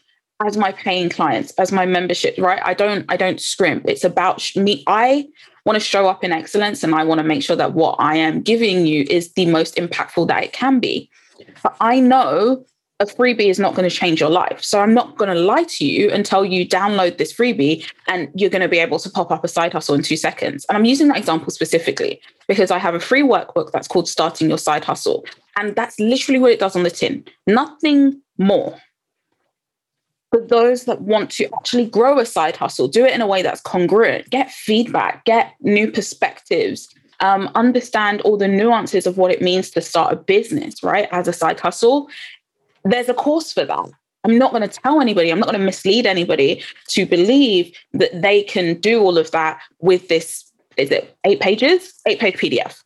as 0.44 0.58
my 0.58 0.72
paying 0.72 1.08
clients, 1.08 1.52
as 1.60 1.72
my 1.72 1.86
membership, 1.86 2.36
right? 2.40 2.64
I 2.66 2.74
don't, 2.74 3.06
I 3.10 3.16
don't 3.16 3.40
scrimp. 3.40 3.88
It's 3.88 4.04
about 4.04 4.44
me. 4.56 4.84
I 4.88 5.28
want 5.64 5.76
to 5.76 5.80
show 5.80 6.08
up 6.08 6.24
in 6.24 6.32
excellence 6.32 6.84
and 6.84 6.96
I 6.96 7.04
want 7.04 7.20
to 7.20 7.24
make 7.24 7.44
sure 7.44 7.56
that 7.56 7.74
what 7.74 7.98
I 8.00 8.16
am 8.16 8.42
giving 8.42 8.88
you 8.88 9.06
is 9.08 9.34
the 9.34 9.46
most 9.46 9.76
impactful 9.76 10.30
that 10.30 10.44
it 10.44 10.52
can 10.52 10.80
be. 10.80 11.12
But 11.62 11.76
I 11.80 12.00
know 12.00 12.66
a 13.00 13.06
freebie 13.06 13.50
is 13.50 13.60
not 13.60 13.76
going 13.76 13.90
to 13.90 13.96
change 13.96 14.20
your 14.20 14.30
life. 14.30 14.64
So 14.64 14.80
I'm 14.80 14.94
not 14.94 15.18
going 15.18 15.34
to 15.34 15.40
lie 15.40 15.64
to 15.64 15.86
you 15.86 16.10
and 16.12 16.26
tell 16.26 16.46
you 16.46 16.68
download 16.68 17.18
this 17.18 17.34
freebie 17.34 17.86
and 18.08 18.30
you're 18.36 18.50
going 18.50 18.62
to 18.62 18.70
be 18.70 18.80
able 18.80 19.00
to 19.00 19.10
pop 19.10 19.32
up 19.32 19.44
a 19.44 19.48
side 19.48 19.74
hustle 19.74 19.96
in 19.96 20.04
two 20.04 20.18
seconds. 20.18 20.66
And 20.70 20.78
I'm 20.78 20.86
using 20.86 21.08
that 21.08 21.18
example 21.18 21.52
specifically 21.52 22.22
because 22.48 22.72
I 22.72 22.78
have 22.78 22.96
a 22.96 23.00
free 23.00 23.24
workbook 23.24 23.72
that's 23.72 23.88
called 23.88 24.08
Starting 24.08 24.48
Your 24.48 24.58
Side 24.58 24.86
Hustle. 24.86 25.26
And 25.56 25.76
that's 25.76 26.00
literally 26.00 26.40
what 26.40 26.52
it 26.52 26.60
does 26.60 26.76
on 26.76 26.84
the 26.84 26.92
tin, 26.92 27.26
nothing 27.48 28.22
more. 28.38 28.80
For 30.32 30.42
those 30.42 30.86
that 30.86 31.02
want 31.02 31.30
to 31.32 31.46
actually 31.56 31.86
grow 31.86 32.18
a 32.18 32.26
side 32.26 32.56
hustle, 32.56 32.88
do 32.88 33.06
it 33.06 33.14
in 33.14 33.22
a 33.22 33.28
way 33.28 33.44
that's 33.44 33.62
congruent, 33.62 34.30
get 34.32 34.50
feedback, 34.52 35.26
get 35.26 35.54
new 35.62 35.92
perspectives, 35.92 36.90
um, 37.20 37.50
understand 37.56 38.22
all 38.22 38.38
the 38.38 38.48
nuances 38.48 39.08
of 39.08 39.18
what 39.18 39.32
it 39.32 39.42
means 39.42 39.70
to 39.72 39.82
start 39.82 40.14
a 40.14 40.16
business, 40.16 40.84
right, 40.84 41.08
as 41.12 41.28
a 41.28 41.34
side 41.34 41.60
hustle, 41.60 42.10
there's 42.84 43.10
a 43.10 43.14
course 43.14 43.54
for 43.54 43.66
that. 43.66 43.90
I'm 44.24 44.38
not 44.38 44.52
going 44.52 44.68
to 44.68 44.80
tell 44.80 45.02
anybody, 45.02 45.30
I'm 45.30 45.40
not 45.40 45.50
going 45.50 45.60
to 45.60 45.66
mislead 45.66 46.06
anybody 46.06 46.64
to 46.90 47.06
believe 47.06 47.76
that 47.94 48.22
they 48.22 48.44
can 48.44 48.80
do 48.80 49.02
all 49.02 49.18
of 49.18 49.32
that 49.32 49.62
with 49.80 50.08
this, 50.08 50.50
is 50.78 50.92
it 50.92 51.16
eight 51.26 51.42
pages, 51.42 51.94
eight 52.06 52.20
page 52.20 52.36
PDF, 52.36 52.82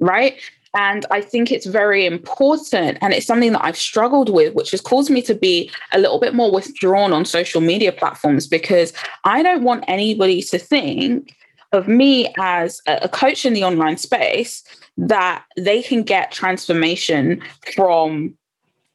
right? 0.00 0.36
And 0.74 1.04
I 1.10 1.20
think 1.20 1.50
it's 1.50 1.66
very 1.66 2.06
important. 2.06 2.98
And 3.00 3.12
it's 3.12 3.26
something 3.26 3.52
that 3.52 3.64
I've 3.64 3.76
struggled 3.76 4.30
with, 4.30 4.54
which 4.54 4.70
has 4.70 4.80
caused 4.80 5.10
me 5.10 5.20
to 5.22 5.34
be 5.34 5.70
a 5.92 5.98
little 5.98 6.20
bit 6.20 6.34
more 6.34 6.50
withdrawn 6.50 7.12
on 7.12 7.24
social 7.24 7.60
media 7.60 7.92
platforms 7.92 8.46
because 8.46 8.92
I 9.24 9.42
don't 9.42 9.64
want 9.64 9.84
anybody 9.88 10.42
to 10.42 10.58
think 10.58 11.36
of 11.72 11.86
me 11.86 12.32
as 12.38 12.80
a 12.86 13.08
coach 13.08 13.44
in 13.44 13.52
the 13.52 13.64
online 13.64 13.96
space 13.96 14.64
that 14.96 15.44
they 15.56 15.82
can 15.82 16.02
get 16.02 16.32
transformation 16.32 17.40
from 17.74 18.34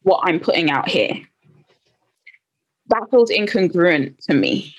what 0.05 0.21
I'm 0.23 0.39
putting 0.39 0.71
out 0.71 0.87
here. 0.87 1.13
That 2.89 3.07
feels 3.09 3.31
incongruent 3.31 4.17
to 4.25 4.33
me, 4.33 4.73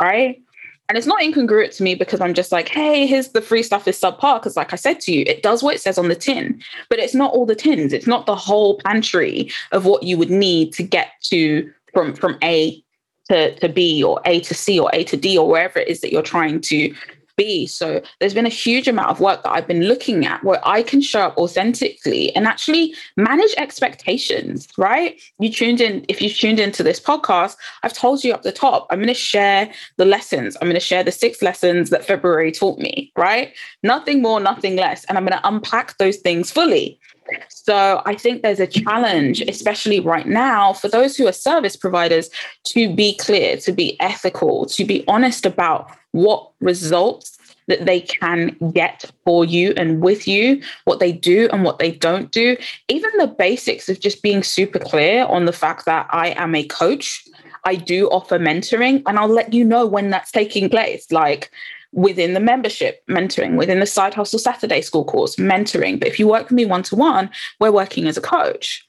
right? 0.00 0.40
And 0.88 0.98
it's 0.98 1.06
not 1.06 1.22
incongruent 1.22 1.74
to 1.76 1.82
me 1.82 1.94
because 1.94 2.20
I'm 2.20 2.34
just 2.34 2.52
like, 2.52 2.68
hey, 2.68 3.06
here's 3.06 3.28
the 3.28 3.40
free 3.40 3.62
stuff 3.62 3.88
is 3.88 3.98
subpar. 3.98 4.40
Because, 4.40 4.56
like 4.56 4.72
I 4.72 4.76
said 4.76 5.00
to 5.00 5.12
you, 5.12 5.24
it 5.26 5.42
does 5.42 5.62
what 5.62 5.74
it 5.74 5.80
says 5.80 5.98
on 5.98 6.08
the 6.08 6.14
tin, 6.14 6.60
but 6.88 6.98
it's 6.98 7.14
not 7.14 7.32
all 7.32 7.46
the 7.46 7.54
tins. 7.54 7.92
It's 7.92 8.06
not 8.06 8.26
the 8.26 8.36
whole 8.36 8.78
pantry 8.80 9.50
of 9.72 9.86
what 9.86 10.02
you 10.02 10.18
would 10.18 10.30
need 10.30 10.72
to 10.74 10.82
get 10.82 11.12
to 11.24 11.72
from 11.94 12.14
from 12.14 12.36
A 12.42 12.82
to, 13.30 13.54
to 13.60 13.68
B 13.68 14.02
or 14.02 14.20
A 14.26 14.40
to 14.40 14.54
C 14.54 14.78
or 14.78 14.90
A 14.92 15.04
to 15.04 15.16
D 15.16 15.38
or 15.38 15.48
wherever 15.48 15.78
it 15.78 15.88
is 15.88 16.00
that 16.00 16.12
you're 16.12 16.22
trying 16.22 16.60
to 16.62 16.94
be. 17.40 17.66
So 17.66 18.02
there's 18.18 18.34
been 18.34 18.44
a 18.54 18.60
huge 18.66 18.86
amount 18.86 19.08
of 19.08 19.18
work 19.18 19.42
that 19.42 19.52
I've 19.52 19.66
been 19.66 19.84
looking 19.84 20.26
at 20.26 20.44
where 20.44 20.60
I 20.68 20.82
can 20.82 21.00
show 21.00 21.22
up 21.22 21.38
authentically 21.38 22.36
and 22.36 22.46
actually 22.46 22.94
manage 23.16 23.54
expectations, 23.56 24.68
right? 24.76 25.18
You 25.38 25.50
tuned 25.50 25.80
in, 25.80 26.04
if 26.08 26.20
you've 26.20 26.36
tuned 26.36 26.60
into 26.60 26.82
this 26.82 27.00
podcast, 27.00 27.56
I've 27.82 27.94
told 27.94 28.22
you 28.24 28.34
up 28.34 28.42
the 28.42 28.52
top, 28.52 28.86
I'm 28.90 28.98
going 28.98 29.08
to 29.08 29.14
share 29.14 29.72
the 29.96 30.04
lessons. 30.04 30.56
I'm 30.56 30.68
going 30.68 30.74
to 30.74 30.88
share 30.92 31.02
the 31.02 31.12
six 31.12 31.40
lessons 31.40 31.88
that 31.90 32.04
February 32.04 32.52
taught 32.52 32.78
me, 32.78 33.10
right? 33.16 33.54
Nothing 33.82 34.20
more, 34.20 34.38
nothing 34.38 34.76
less. 34.76 35.04
And 35.06 35.16
I'm 35.16 35.24
going 35.24 35.38
to 35.38 35.48
unpack 35.48 35.96
those 35.96 36.18
things 36.18 36.50
fully. 36.50 37.00
So 37.48 38.02
I 38.06 38.16
think 38.16 38.42
there's 38.42 38.60
a 38.60 38.66
challenge, 38.66 39.40
especially 39.42 40.00
right 40.00 40.26
now, 40.26 40.72
for 40.72 40.88
those 40.88 41.16
who 41.16 41.26
are 41.28 41.32
service 41.32 41.76
providers 41.76 42.28
to 42.72 42.92
be 42.94 43.16
clear, 43.16 43.56
to 43.58 43.72
be 43.72 43.98
ethical, 44.00 44.66
to 44.66 44.84
be 44.84 45.04
honest 45.06 45.46
about 45.46 45.90
what 46.12 46.50
results 46.60 47.38
that 47.68 47.86
they 47.86 48.00
can 48.00 48.56
get 48.72 49.04
for 49.24 49.44
you 49.44 49.72
and 49.76 50.02
with 50.02 50.26
you, 50.26 50.60
what 50.84 50.98
they 50.98 51.12
do 51.12 51.48
and 51.52 51.62
what 51.62 51.78
they 51.78 51.92
don't 51.92 52.32
do. 52.32 52.56
Even 52.88 53.10
the 53.16 53.28
basics 53.28 53.88
of 53.88 54.00
just 54.00 54.22
being 54.22 54.42
super 54.42 54.80
clear 54.80 55.24
on 55.26 55.44
the 55.44 55.52
fact 55.52 55.84
that 55.84 56.08
I 56.10 56.30
am 56.30 56.54
a 56.54 56.64
coach. 56.64 57.24
I 57.64 57.76
do 57.76 58.08
offer 58.08 58.38
mentoring, 58.38 59.02
and 59.06 59.18
I'll 59.18 59.28
let 59.28 59.52
you 59.52 59.64
know 59.64 59.86
when 59.86 60.10
that's 60.10 60.32
taking 60.32 60.68
place. 60.68 61.12
Like, 61.12 61.50
within 61.92 62.34
the 62.34 62.40
membership, 62.40 63.02
mentoring, 63.08 63.56
within 63.56 63.80
the 63.80 63.86
Side 63.86 64.14
Hustle 64.14 64.38
Saturday 64.38 64.80
School 64.80 65.04
course, 65.04 65.36
mentoring. 65.36 65.98
But 65.98 66.08
if 66.08 66.18
you 66.18 66.26
work 66.26 66.44
with 66.44 66.52
me 66.52 66.64
one 66.64 66.82
to 66.84 66.96
one, 66.96 67.30
we're 67.58 67.72
working 67.72 68.06
as 68.06 68.16
a 68.16 68.22
coach. 68.22 68.86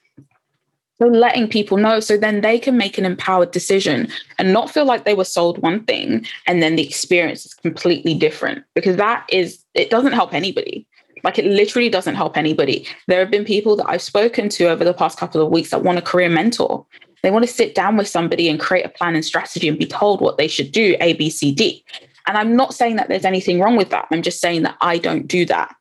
So 1.00 1.08
letting 1.08 1.48
people 1.48 1.78
know 1.78 2.00
so 2.00 2.16
then 2.16 2.42
they 2.42 2.58
can 2.58 2.76
make 2.76 2.96
an 2.96 3.04
empowered 3.04 3.50
decision 3.50 4.08
and 4.38 4.52
not 4.52 4.70
feel 4.70 4.84
like 4.84 5.04
they 5.04 5.14
were 5.14 5.24
sold 5.24 5.58
one 5.58 5.84
thing 5.84 6.26
and 6.46 6.62
then 6.62 6.76
the 6.76 6.86
experience 6.86 7.44
is 7.44 7.54
completely 7.54 8.14
different 8.14 8.64
because 8.74 8.96
that 8.96 9.26
is, 9.28 9.64
it 9.74 9.90
doesn't 9.90 10.12
help 10.12 10.32
anybody. 10.32 10.86
Like 11.24 11.38
it 11.38 11.46
literally 11.46 11.88
doesn't 11.88 12.14
help 12.14 12.36
anybody. 12.36 12.86
There 13.08 13.20
have 13.20 13.30
been 13.30 13.44
people 13.44 13.76
that 13.76 13.88
I've 13.88 14.02
spoken 14.02 14.48
to 14.50 14.66
over 14.66 14.84
the 14.84 14.94
past 14.94 15.18
couple 15.18 15.40
of 15.40 15.50
weeks 15.50 15.70
that 15.70 15.82
want 15.82 15.98
a 15.98 16.02
career 16.02 16.28
mentor. 16.28 16.86
They 17.22 17.30
want 17.30 17.46
to 17.46 17.52
sit 17.52 17.74
down 17.74 17.96
with 17.96 18.08
somebody 18.08 18.48
and 18.48 18.58
create 18.58 18.84
a 18.84 18.88
plan 18.88 19.14
and 19.14 19.24
strategy 19.24 19.68
and 19.68 19.78
be 19.78 19.86
told 19.86 20.20
what 20.20 20.38
they 20.38 20.48
should 20.48 20.72
do, 20.72 20.96
A, 21.00 21.14
B, 21.14 21.30
C, 21.30 21.52
D. 21.52 21.84
And 22.26 22.36
I'm 22.36 22.56
not 22.56 22.74
saying 22.74 22.96
that 22.96 23.08
there's 23.08 23.24
anything 23.24 23.60
wrong 23.60 23.76
with 23.76 23.90
that. 23.90 24.06
I'm 24.10 24.22
just 24.22 24.40
saying 24.40 24.62
that 24.62 24.76
I 24.80 24.98
don't 24.98 25.26
do 25.26 25.46
that. 25.46 25.74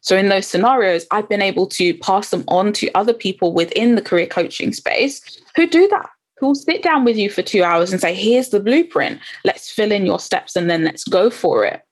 So 0.00 0.16
in 0.16 0.28
those 0.28 0.46
scenarios, 0.46 1.06
I've 1.10 1.28
been 1.28 1.42
able 1.42 1.66
to 1.68 1.94
pass 1.98 2.30
them 2.30 2.44
on 2.48 2.72
to 2.74 2.90
other 2.94 3.12
people 3.12 3.52
within 3.52 3.94
the 3.94 4.02
career 4.02 4.26
coaching 4.26 4.72
space 4.72 5.40
who 5.56 5.66
do 5.66 5.88
that, 5.88 6.08
who 6.38 6.48
will 6.48 6.54
sit 6.54 6.82
down 6.82 7.04
with 7.04 7.16
you 7.16 7.28
for 7.30 7.42
two 7.42 7.62
hours 7.62 7.92
and 7.92 8.00
say, 8.00 8.14
here's 8.14 8.48
the 8.48 8.60
blueprint. 8.60 9.20
Let's 9.44 9.70
fill 9.70 9.92
in 9.92 10.06
your 10.06 10.18
steps 10.18 10.56
and 10.56 10.70
then 10.70 10.84
let's 10.84 11.04
go 11.04 11.30
for 11.30 11.64
it. 11.64 11.82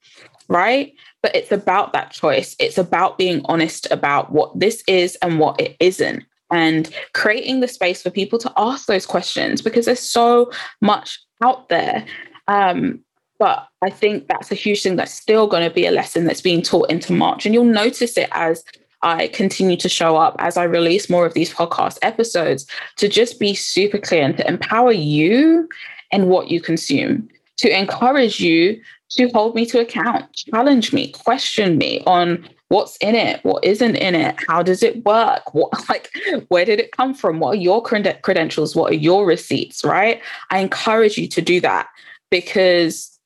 Right. 0.48 0.94
But 1.22 1.36
it's 1.36 1.52
about 1.52 1.92
that 1.92 2.12
choice. 2.12 2.56
It's 2.58 2.78
about 2.78 3.18
being 3.18 3.42
honest 3.44 3.86
about 3.90 4.32
what 4.32 4.58
this 4.58 4.82
is 4.86 5.16
and 5.20 5.38
what 5.38 5.60
it 5.60 5.76
isn't 5.80 6.24
and 6.50 6.92
creating 7.12 7.60
the 7.60 7.68
space 7.68 8.02
for 8.02 8.10
people 8.10 8.38
to 8.38 8.52
ask 8.56 8.86
those 8.86 9.06
questions 9.06 9.60
because 9.60 9.84
there's 9.84 10.00
so 10.00 10.50
much 10.80 11.20
out 11.42 11.68
there. 11.68 12.06
Um, 12.46 13.00
but 13.38 13.68
I 13.82 13.90
think 13.90 14.26
that's 14.28 14.50
a 14.50 14.56
huge 14.56 14.82
thing 14.82 14.96
that's 14.96 15.14
still 15.14 15.46
going 15.46 15.66
to 15.68 15.74
be 15.74 15.86
a 15.86 15.90
lesson 15.90 16.24
that's 16.24 16.40
being 16.40 16.62
taught 16.62 16.90
into 16.90 17.12
March. 17.12 17.46
And 17.46 17.54
you'll 17.54 17.64
notice 17.64 18.16
it 18.16 18.28
as 18.32 18.64
I 19.02 19.28
continue 19.28 19.76
to 19.76 19.88
show 19.88 20.16
up, 20.16 20.34
as 20.40 20.56
I 20.56 20.64
release 20.64 21.08
more 21.08 21.24
of 21.24 21.34
these 21.34 21.52
podcast 21.52 21.98
episodes, 22.02 22.66
to 22.96 23.08
just 23.08 23.38
be 23.38 23.54
super 23.54 23.98
clear 23.98 24.22
and 24.22 24.36
to 24.36 24.48
empower 24.48 24.92
you 24.92 25.68
and 26.10 26.28
what 26.28 26.50
you 26.50 26.60
consume, 26.60 27.28
to 27.58 27.78
encourage 27.78 28.40
you 28.40 28.80
to 29.10 29.28
hold 29.28 29.54
me 29.54 29.64
to 29.66 29.80
account, 29.80 30.30
challenge 30.34 30.92
me, 30.92 31.12
question 31.12 31.78
me 31.78 32.02
on 32.06 32.46
what's 32.68 32.96
in 32.98 33.14
it, 33.14 33.42
what 33.44 33.64
isn't 33.64 33.96
in 33.96 34.14
it, 34.14 34.36
how 34.46 34.62
does 34.62 34.82
it 34.82 35.04
work, 35.04 35.42
what 35.54 35.72
like 35.88 36.10
where 36.48 36.64
did 36.64 36.80
it 36.80 36.92
come 36.92 37.14
from, 37.14 37.38
what 37.38 37.52
are 37.52 37.60
your 37.60 37.82
credentials, 37.82 38.76
what 38.76 38.92
are 38.92 38.96
your 38.96 39.24
receipts, 39.24 39.84
right? 39.84 40.20
I 40.50 40.58
encourage 40.58 41.16
you 41.16 41.28
to 41.28 41.40
do 41.40 41.60
that 41.60 41.88
because 42.30 43.17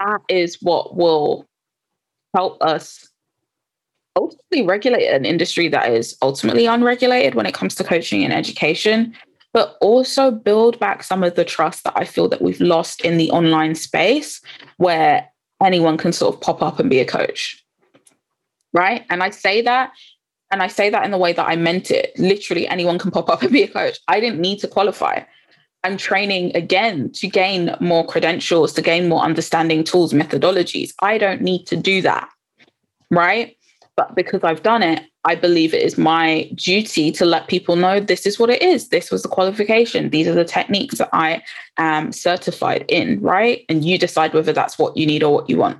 that 0.00 0.20
is 0.28 0.58
what 0.62 0.96
will 0.96 1.46
help 2.34 2.60
us 2.62 3.08
ultimately 4.16 4.62
regulate 4.66 5.06
an 5.08 5.24
industry 5.24 5.68
that 5.68 5.92
is 5.92 6.16
ultimately 6.22 6.66
unregulated 6.66 7.34
when 7.34 7.46
it 7.46 7.54
comes 7.54 7.74
to 7.74 7.84
coaching 7.84 8.24
and 8.24 8.32
education 8.32 9.14
but 9.52 9.76
also 9.80 10.30
build 10.30 10.78
back 10.78 11.02
some 11.02 11.22
of 11.22 11.34
the 11.34 11.44
trust 11.44 11.84
that 11.84 11.92
i 11.96 12.04
feel 12.04 12.28
that 12.28 12.42
we've 12.42 12.60
lost 12.60 13.00
in 13.02 13.18
the 13.18 13.30
online 13.30 13.74
space 13.74 14.40
where 14.78 15.26
anyone 15.62 15.96
can 15.96 16.12
sort 16.12 16.34
of 16.34 16.40
pop 16.40 16.62
up 16.62 16.78
and 16.78 16.90
be 16.90 17.00
a 17.00 17.04
coach 17.04 17.62
right? 18.76 19.04
And 19.10 19.22
i 19.22 19.30
say 19.30 19.62
that 19.62 19.92
and 20.52 20.62
i 20.62 20.68
say 20.68 20.90
that 20.90 21.04
in 21.04 21.10
the 21.10 21.18
way 21.18 21.32
that 21.32 21.48
i 21.48 21.56
meant 21.56 21.90
it. 21.90 22.12
Literally 22.18 22.68
anyone 22.68 22.98
can 22.98 23.10
pop 23.10 23.28
up 23.28 23.42
and 23.42 23.50
be 23.52 23.62
a 23.62 23.68
coach. 23.68 23.98
I 24.06 24.20
didn't 24.20 24.40
need 24.40 24.58
to 24.60 24.68
qualify 24.68 25.22
I'm 25.86 25.96
training 25.96 26.50
again 26.56 27.12
to 27.12 27.28
gain 27.28 27.76
more 27.78 28.04
credentials, 28.04 28.72
to 28.72 28.82
gain 28.82 29.08
more 29.08 29.22
understanding 29.22 29.84
tools, 29.84 30.12
methodologies. 30.12 30.92
I 31.00 31.16
don't 31.16 31.42
need 31.42 31.64
to 31.68 31.76
do 31.76 32.02
that. 32.02 32.28
Right. 33.08 33.56
But 33.96 34.16
because 34.16 34.42
I've 34.42 34.64
done 34.64 34.82
it, 34.82 35.04
I 35.24 35.36
believe 35.36 35.72
it 35.72 35.84
is 35.84 35.96
my 35.96 36.50
duty 36.56 37.12
to 37.12 37.24
let 37.24 37.46
people 37.46 37.76
know 37.76 38.00
this 38.00 38.26
is 38.26 38.36
what 38.36 38.50
it 38.50 38.62
is. 38.62 38.88
This 38.88 39.12
was 39.12 39.22
the 39.22 39.28
qualification. 39.28 40.10
These 40.10 40.26
are 40.26 40.34
the 40.34 40.44
techniques 40.44 40.98
that 40.98 41.10
I 41.12 41.44
am 41.76 42.10
certified 42.10 42.84
in. 42.88 43.20
Right. 43.20 43.64
And 43.68 43.84
you 43.84 43.96
decide 43.96 44.34
whether 44.34 44.52
that's 44.52 44.80
what 44.80 44.96
you 44.96 45.06
need 45.06 45.22
or 45.22 45.32
what 45.32 45.48
you 45.48 45.58
want. 45.58 45.78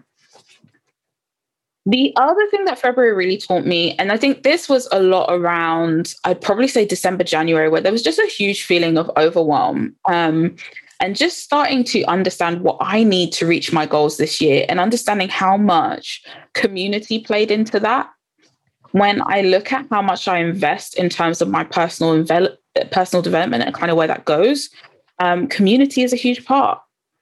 The 1.87 2.13
other 2.17 2.47
thing 2.51 2.65
that 2.65 2.81
February 2.81 3.15
really 3.15 3.39
taught 3.39 3.65
me, 3.65 3.95
and 3.99 4.11
I 4.11 4.17
think 4.17 4.43
this 4.43 4.69
was 4.69 4.89
a 4.91 5.01
lot 5.01 5.33
around, 5.33 6.15
I'd 6.25 6.41
probably 6.41 6.69
say 6.69 6.85
December, 6.85 7.23
January, 7.23 7.69
where 7.69 7.81
there 7.81 7.93
was 7.93 8.03
just 8.03 8.19
a 8.19 8.27
huge 8.27 8.65
feeling 8.65 8.99
of 8.99 9.11
overwhelm. 9.17 9.95
Um, 10.09 10.57
and 10.99 11.15
just 11.15 11.43
starting 11.43 11.85
to 11.85 12.03
understand 12.05 12.63
what 12.63 12.79
I 12.81 13.05
need 13.05 13.33
to 13.35 13.47
reach 13.47 13.73
my 13.73 13.87
goals 13.87 14.17
this 14.17 14.41
year 14.41 14.65
and 14.69 14.81
understanding 14.81 15.29
how 15.29 15.57
much 15.57 16.23
community 16.55 17.21
played 17.21 17.51
into 17.51 17.79
that. 17.81 18.11
When 18.93 19.23
I 19.27 19.43
look 19.43 19.73
at 19.73 19.87
how 19.91 20.03
much 20.03 20.27
I 20.27 20.39
invest 20.39 20.99
in 20.99 21.09
terms 21.09 21.43
of 21.43 21.49
my 21.49 21.65
personal, 21.65 22.15
envel- 22.15 22.57
personal 22.91 23.23
development 23.23 23.63
and 23.63 23.75
kind 23.75 23.91
of 23.91 23.97
where 23.97 24.09
that 24.09 24.25
goes, 24.25 24.71
Um, 25.19 25.47
community 25.49 26.03
is 26.03 26.13
a 26.13 26.17
huge 26.17 26.45
part. 26.45 26.79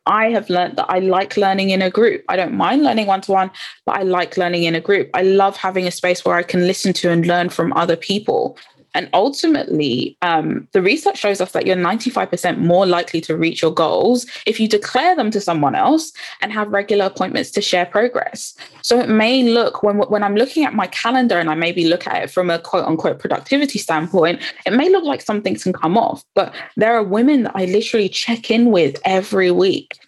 I 0.06 0.26
have 0.26 0.50
learned 0.50 0.76
that 0.76 0.87
I 0.90 0.99
like 0.99 1.37
learning 1.37 1.70
in 1.70 1.80
a 1.80 1.90
group. 1.90 2.25
I 2.28 2.37
don't 2.37 2.54
mind 2.54 2.82
learning 2.82 3.06
one 3.06 3.23
to 3.23 3.32
one, 3.32 3.50
but 3.87 3.96
I 3.96 4.02
like 4.02 4.37
learning 4.37 4.64
in 4.64 4.75
a 4.75 4.80
group. 4.80 5.08
I 5.14 5.23
love 5.23 5.56
having 5.56 5.87
a 5.87 5.90
space 5.90 6.25
where 6.25 6.37
I 6.37 6.42
can 6.42 6.66
listen 6.66 6.92
to 6.94 7.11
and 7.11 7.26
learn 7.26 7.49
from 7.49 7.73
other 7.73 7.96
people. 7.96 8.58
And 8.94 9.10
ultimately, 9.12 10.16
um, 10.22 10.68
the 10.72 10.80
research 10.80 11.18
shows 11.18 11.40
us 11.40 11.52
that 11.52 11.66
you're 11.66 11.76
95% 11.76 12.58
more 12.58 12.86
likely 12.86 13.20
to 13.22 13.36
reach 13.36 13.60
your 13.60 13.72
goals 13.72 14.24
if 14.46 14.60
you 14.60 14.68
declare 14.68 15.16
them 15.16 15.32
to 15.32 15.40
someone 15.40 15.74
else 15.74 16.12
and 16.40 16.52
have 16.52 16.68
regular 16.68 17.06
appointments 17.06 17.50
to 17.52 17.60
share 17.60 17.86
progress. 17.86 18.54
So 18.82 19.00
it 19.00 19.08
may 19.08 19.42
look, 19.42 19.82
when, 19.82 19.98
when 19.98 20.22
I'm 20.22 20.36
looking 20.36 20.64
at 20.64 20.74
my 20.74 20.86
calendar 20.86 21.38
and 21.38 21.50
I 21.50 21.54
maybe 21.54 21.86
look 21.88 22.06
at 22.06 22.22
it 22.22 22.30
from 22.30 22.50
a 22.50 22.60
quote 22.60 22.86
unquote 22.86 23.18
productivity 23.18 23.80
standpoint, 23.80 24.40
it 24.64 24.72
may 24.72 24.88
look 24.88 25.04
like 25.04 25.20
some 25.20 25.42
things 25.42 25.64
can 25.64 25.72
come 25.72 25.98
off. 25.98 26.24
But 26.34 26.54
there 26.76 26.94
are 26.94 27.02
women 27.02 27.42
that 27.44 27.56
I 27.56 27.64
literally 27.64 28.08
check 28.08 28.50
in 28.50 28.70
with 28.70 29.00
every 29.04 29.50
week. 29.50 29.98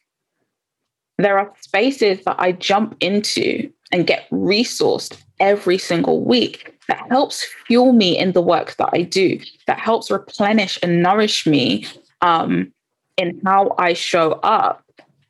There 1.19 1.39
are 1.39 1.53
spaces 1.61 2.23
that 2.25 2.37
I 2.39 2.53
jump 2.53 2.97
into 3.01 3.73
and 3.91 4.07
get 4.07 4.29
resourced 4.31 5.17
every 5.41 5.79
single 5.79 6.23
week 6.23 6.76
that 6.89 7.07
helps 7.09 7.45
fuel 7.67 7.93
me 7.93 8.17
in 8.17 8.33
the 8.33 8.43
work 8.43 8.77
that 8.77 8.91
I 8.93 9.03
do, 9.03 9.41
that 9.67 9.79
helps 9.79 10.11
replenish 10.11 10.79
and 10.83 11.03
nourish 11.03 11.47
me 11.47 11.87
um, 12.21 12.73
in 13.17 13.41
how 13.45 13.75
I 13.79 13.93
show 13.93 14.33
up 14.43 14.85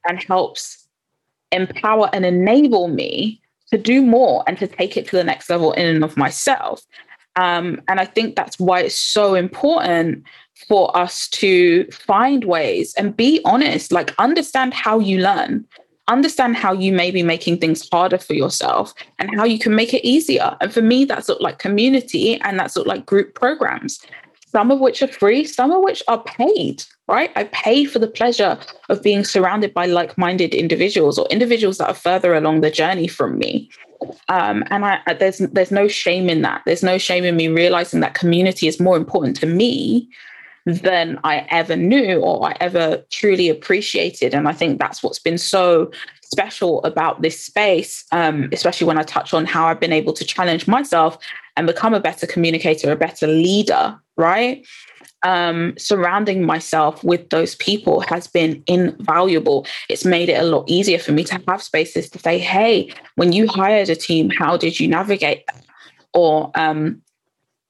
and 0.09 0.23
helps 0.23 0.87
empower 1.53 2.11
and 2.13 2.27
enable 2.27 2.89
me 2.89 3.41
to 3.71 3.79
do 3.79 4.03
more 4.03 4.45
and 4.47 4.59
to 4.59 4.67
take 4.67 4.97
it 4.97 5.07
to 5.09 5.17
the 5.17 5.25
next 5.25 5.51
level 5.51 5.73
in 5.73 5.87
and 5.87 6.05
of 6.05 6.17
myself. 6.17 6.83
Um, 7.37 7.83
and 7.89 8.01
I 8.01 8.05
think 8.05 8.35
that's 8.35 8.59
why 8.59 8.81
it's 8.81 8.95
so 8.95 9.35
important 9.35 10.25
for 10.69 10.97
us 10.97 11.29
to 11.29 11.85
find 11.91 12.45
ways 12.45 12.95
and 12.95 13.17
be 13.17 13.41
honest, 13.45 13.93
like 13.93 14.15
understand 14.19 14.73
how 14.73 14.99
you 14.99 15.19
learn 15.19 15.67
understand 16.09 16.57
how 16.57 16.73
you 16.73 16.93
may 16.93 17.11
be 17.11 17.23
making 17.23 17.59
things 17.59 17.89
harder 17.91 18.19
for 18.19 18.35
yourself 18.35 18.95
and 19.19 19.35
how 19.35 19.45
you 19.45 19.59
can 19.59 19.75
make 19.75 19.93
it 19.93 20.07
easier. 20.07 20.57
And 20.61 20.73
for 20.73 20.83
me, 20.83 21.05
that's 21.05 21.29
of 21.29 21.39
like 21.41 21.59
community 21.59 22.41
and 22.43 22.59
that's 22.59 22.77
of 22.77 22.87
like 22.87 23.07
group 23.07 23.35
programs, 23.35 24.01
some 24.47 24.71
of 24.71 24.81
which 24.81 25.03
are 25.03 25.09
free, 25.09 25.45
some 25.45 25.73
of 25.73 25.83
which 25.83 26.03
are 26.09 26.23
paid, 26.23 26.85
right? 27.09 27.31
I 27.35 27.45
pay 27.45 27.85
for 27.85 27.99
the 27.99 28.09
pleasure 28.09 28.59
of 28.89 29.03
being 29.03 29.25
surrounded 29.25 29.75
by 29.75 29.87
like 29.87 30.17
minded 30.17 30.55
individuals 30.55 31.19
or 31.19 31.27
individuals 31.27 31.79
that 31.79 31.89
are 31.89 31.95
further 31.95 32.35
along 32.35 32.61
the 32.61 32.71
journey 32.71 33.09
from 33.09 33.39
me. 33.39 33.69
Um, 34.29 34.63
and 34.71 34.85
I, 34.85 35.01
there's 35.19 35.39
there's 35.39 35.71
no 35.71 35.89
shame 35.89 36.29
in 36.29 36.43
that. 36.43 36.63
There's 36.67 36.83
no 36.83 36.99
shame 36.99 37.25
in 37.25 37.37
me 37.37 37.49
realizing 37.49 38.01
that 38.01 38.15
community 38.15 38.69
is 38.69 38.79
more 38.79 38.97
important 38.97 39.37
to 39.39 39.47
me 39.47 40.09
than 40.67 41.19
I 41.23 41.47
ever 41.49 41.77
knew 41.77 42.21
or 42.21 42.49
I 42.49 42.57
ever 42.61 43.03
truly 43.11 43.49
appreciated. 43.49 44.35
And 44.35 44.49
I 44.49 44.53
think 44.53 44.81
that's 44.81 45.03
what's 45.03 45.21
been 45.21 45.39
so 45.39 45.91
special 46.23 46.83
about 46.83 47.23
this 47.23 47.41
space, 47.41 48.05
um, 48.11 48.49
especially 48.53 48.87
when 48.87 48.99
I 48.99 49.05
touch 49.05 49.33
on 49.33 49.47
how 49.47 49.67
I've 49.67 49.79
been 49.79 49.93
able 49.93 50.13
to 50.15 50.25
challenge 50.25 50.67
myself 50.67 51.19
and 51.57 51.69
become 51.69 51.95
a 51.95 52.01
better 52.01 52.27
communicator, 52.27 52.91
a 52.91 52.97
better 52.97 53.29
leader, 53.29 53.97
right? 54.17 54.67
Um, 55.23 55.75
surrounding 55.79 56.45
myself 56.45 57.03
with 57.05 57.31
those 57.31 57.55
people 57.55 58.01
has 58.01 58.27
been 58.27 58.63
invaluable. 58.67 59.67
It's 59.89 60.05
made 60.05 60.29
it 60.29 60.41
a 60.41 60.45
lot 60.45 60.69
easier 60.69 60.99
for 60.99 61.13
me 61.13 61.23
to 61.25 61.41
have 61.47 61.63
spaces 61.63 62.11
to 62.11 62.19
say, 62.19 62.39
hey, 62.39 62.93
when 63.15 63.33
you 63.33 63.47
hired 63.47 63.89
a 63.89 63.97
team, 63.97 64.31
how 64.31 64.57
did 64.57 64.81
you 64.81 64.89
navigate 64.89 65.47
that? 65.47 65.65
Or 66.13 66.51
um, 66.55 67.03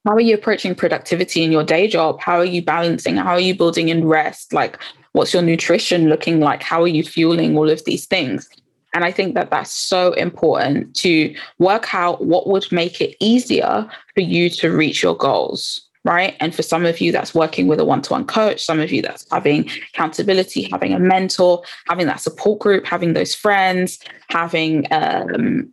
how 0.06 0.14
are 0.14 0.20
you 0.20 0.36
approaching 0.36 0.72
productivity 0.72 1.42
in 1.42 1.50
your 1.50 1.64
day 1.64 1.88
job? 1.88 2.20
How 2.20 2.36
are 2.36 2.44
you 2.44 2.62
balancing? 2.62 3.16
How 3.16 3.32
are 3.32 3.40
you 3.40 3.56
building 3.56 3.88
in 3.88 4.06
rest? 4.06 4.52
Like, 4.52 4.78
what's 5.12 5.34
your 5.34 5.42
nutrition 5.42 6.08
looking 6.08 6.38
like? 6.38 6.62
How 6.62 6.80
are 6.80 6.88
you 6.88 7.02
fueling 7.02 7.58
all 7.58 7.68
of 7.68 7.84
these 7.84 8.06
things? 8.06 8.48
And 8.94 9.04
I 9.04 9.10
think 9.10 9.34
that 9.34 9.50
that's 9.50 9.72
so 9.72 10.12
important 10.12 10.94
to 10.96 11.34
work 11.58 11.92
out 11.92 12.24
what 12.24 12.46
would 12.46 12.70
make 12.70 13.00
it 13.00 13.16
easier 13.18 13.90
for 14.14 14.20
you 14.20 14.48
to 14.50 14.70
reach 14.70 15.02
your 15.02 15.16
goals. 15.16 15.82
Right. 16.04 16.36
And 16.38 16.54
for 16.54 16.62
some 16.62 16.86
of 16.86 17.00
you, 17.00 17.10
that's 17.10 17.34
working 17.34 17.66
with 17.66 17.80
a 17.80 17.84
one 17.84 18.00
to 18.02 18.12
one 18.12 18.26
coach. 18.26 18.64
Some 18.64 18.78
of 18.78 18.92
you, 18.92 19.02
that's 19.02 19.26
having 19.32 19.68
accountability, 19.92 20.68
having 20.70 20.94
a 20.94 21.00
mentor, 21.00 21.64
having 21.88 22.06
that 22.06 22.20
support 22.20 22.60
group, 22.60 22.86
having 22.86 23.14
those 23.14 23.34
friends, 23.34 23.98
having 24.30 24.86
um, 24.92 25.72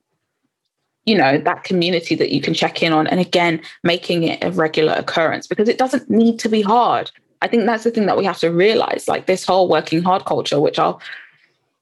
you 1.05 1.15
know 1.17 1.37
that 1.37 1.63
community 1.63 2.15
that 2.15 2.31
you 2.31 2.41
can 2.41 2.53
check 2.53 2.81
in 2.81 2.93
on 2.93 3.07
and 3.07 3.19
again 3.19 3.61
making 3.83 4.23
it 4.23 4.43
a 4.43 4.51
regular 4.51 4.93
occurrence 4.93 5.47
because 5.47 5.67
it 5.67 5.77
doesn't 5.77 6.09
need 6.09 6.39
to 6.39 6.49
be 6.49 6.61
hard. 6.61 7.11
I 7.41 7.47
think 7.47 7.65
that's 7.65 7.83
the 7.83 7.91
thing 7.91 8.05
that 8.05 8.17
we 8.17 8.23
have 8.23 8.39
to 8.39 8.49
realize 8.49 9.07
like 9.07 9.25
this 9.25 9.45
whole 9.45 9.67
working 9.67 10.01
hard 10.01 10.23
culture 10.25 10.61
which 10.61 10.79
i'll 10.79 11.01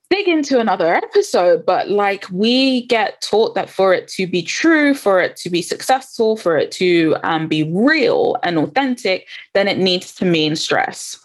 dig 0.10 0.28
into 0.28 0.60
another 0.60 0.94
episode 0.94 1.66
but 1.66 1.90
like 1.90 2.26
we 2.32 2.86
get 2.88 3.22
taught 3.22 3.56
that 3.56 3.70
for 3.70 3.94
it 3.94 4.08
to 4.10 4.28
be 4.28 4.42
true 4.42 4.94
for 4.94 5.22
it 5.22 5.38
to 5.38 5.50
be 5.50 5.62
successful 5.62 6.36
for 6.36 6.58
it 6.58 6.72
to 6.72 7.16
um, 7.24 7.48
be 7.48 7.64
real 7.72 8.36
and 8.44 8.58
authentic 8.58 9.28
then 9.54 9.68
it 9.68 9.78
needs 9.78 10.14
to 10.14 10.26
mean 10.26 10.56
stress 10.56 11.21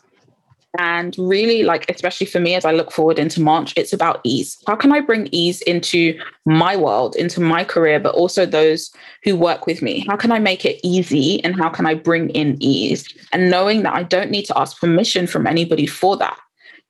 and 0.79 1.17
really, 1.19 1.62
like, 1.62 1.91
especially 1.91 2.27
for 2.27 2.41
me 2.41 2.55
as 2.55 2.65
I 2.65 2.73
look 2.73 2.93
forward 2.93 3.19
into 3.19 3.41
March, 3.41 3.73
it's 3.77 3.93
about 3.93 4.21
ease. 4.25 4.57
How 4.67 4.77
can 4.77 4.93
I 4.93 5.01
bring 5.01 5.29
ease 5.33 5.62
into 5.62 6.19
my 6.45 6.77
world, 6.77 7.17
into 7.17 7.41
my 7.41 7.65
career, 7.65 8.01
but 8.01 8.15
also 8.15 8.47
those 8.47 8.91
who 9.25 9.37
work 9.37 9.67
with 9.67 9.83
me? 9.83 10.05
How 10.09 10.17
can 10.17 10.33
I 10.33 10.39
make 10.39 10.65
it 10.65 10.81
easy 10.83 11.43
and 11.45 11.57
how 11.57 11.69
can 11.69 11.87
I 11.87 11.95
bring 11.95 12.31
in 12.31 12.57
ease? 12.61 13.07
And 13.33 13.51
knowing 13.51 13.83
that 13.83 13.95
I 13.95 14.03
don't 14.03 14.31
need 14.31 14.45
to 14.47 14.59
ask 14.59 14.79
permission 14.81 15.27
from 15.27 15.47
anybody 15.47 15.87
for 15.87 16.17
that. 16.19 16.39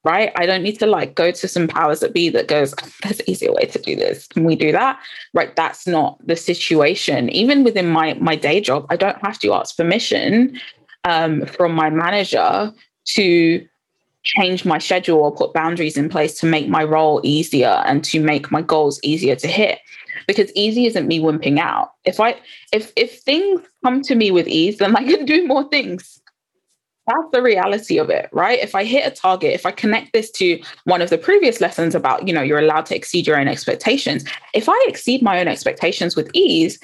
Right. 0.05 0.31
I 0.37 0.47
don't 0.47 0.63
need 0.63 0.79
to 0.79 0.87
like 0.87 1.17
go 1.17 1.33
to 1.33 1.49
some 1.49 1.67
powers 1.67 1.99
that 1.99 2.15
be 2.15 2.29
that 2.29 2.47
goes, 2.47 2.73
there's 3.03 3.19
an 3.19 3.29
easier 3.29 3.53
way 3.53 3.65
to 3.65 3.79
do 3.81 3.97
this. 3.97 4.29
Can 4.29 4.45
we 4.45 4.55
do 4.55 4.71
that? 4.71 5.01
Right. 5.35 5.55
That's 5.57 5.85
not 5.85 6.25
the 6.25 6.37
situation. 6.37 7.29
Even 7.31 7.65
within 7.65 7.89
my 7.89 8.15
my 8.15 8.37
day 8.37 8.61
job, 8.61 8.87
I 8.89 8.95
don't 8.95 9.19
have 9.27 9.41
to 9.41 9.53
ask 9.53 9.77
permission 9.77 10.61
um, 11.03 11.45
from 11.47 11.73
my 11.73 11.91
manager 11.91 12.73
to 13.07 13.67
change 14.27 14.65
my 14.65 14.79
schedule 14.79 15.21
or 15.21 15.35
put 15.35 15.55
boundaries 15.55 15.97
in 15.97 16.09
place 16.09 16.39
to 16.41 16.47
make 16.47 16.69
my 16.69 16.83
role 16.83 17.21
easier 17.23 17.83
and 17.87 18.05
to 18.05 18.21
make 18.21 18.51
my 18.51 18.61
goals 18.61 19.01
easier 19.03 19.37
to 19.37 19.47
hit. 19.47 19.79
Because 20.27 20.51
easy 20.55 20.87
isn't 20.87 21.07
me 21.07 21.21
wimping 21.21 21.59
out. 21.59 21.93
If 22.05 22.21
i 22.21 22.37
if 22.73 22.93
if 22.97 23.21
things 23.21 23.61
come 23.85 24.03
to 24.03 24.15
me 24.15 24.31
with 24.31 24.49
ease 24.49 24.79
then 24.79 24.97
i 24.97 25.05
can 25.05 25.25
do 25.25 25.47
more 25.47 25.69
things. 25.69 26.21
That's 27.07 27.31
the 27.33 27.41
reality 27.41 27.99
of 27.99 28.11
it 28.11 28.29
right? 28.33 28.59
If 28.59 28.75
i 28.75 28.83
hit 28.85 29.07
a 29.07 29.15
target 29.15 29.55
if 29.55 29.65
i 29.65 29.71
connect 29.71 30.13
this 30.13 30.31
to 30.33 30.61
one 30.85 31.01
of 31.01 31.11
the 31.11 31.19
previous 31.19 31.61
lessons 31.61 31.95
about 31.95 32.27
you 32.27 32.35
know 32.35 32.43
you're 32.43 32.59
allowed 32.59 32.87
to 32.87 32.97
exceed 32.97 33.27
your 33.27 33.39
own 33.39 33.49
expectations. 33.49 34.25
If 34.53 34.69
i 34.69 34.85
exceed 34.89 35.23
my 35.23 35.39
own 35.41 35.49
expectations 35.49 36.17
with 36.17 36.29
ease 36.35 36.81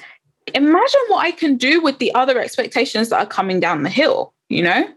imagine 0.53 1.01
what 1.07 1.25
i 1.25 1.31
can 1.31 1.55
do 1.55 1.81
with 1.81 1.99
the 1.99 2.13
other 2.15 2.37
expectations 2.39 3.09
that 3.09 3.19
are 3.19 3.25
coming 3.25 3.59
down 3.59 3.83
the 3.83 3.89
hill 3.89 4.33
you 4.49 4.63
know? 4.63 4.87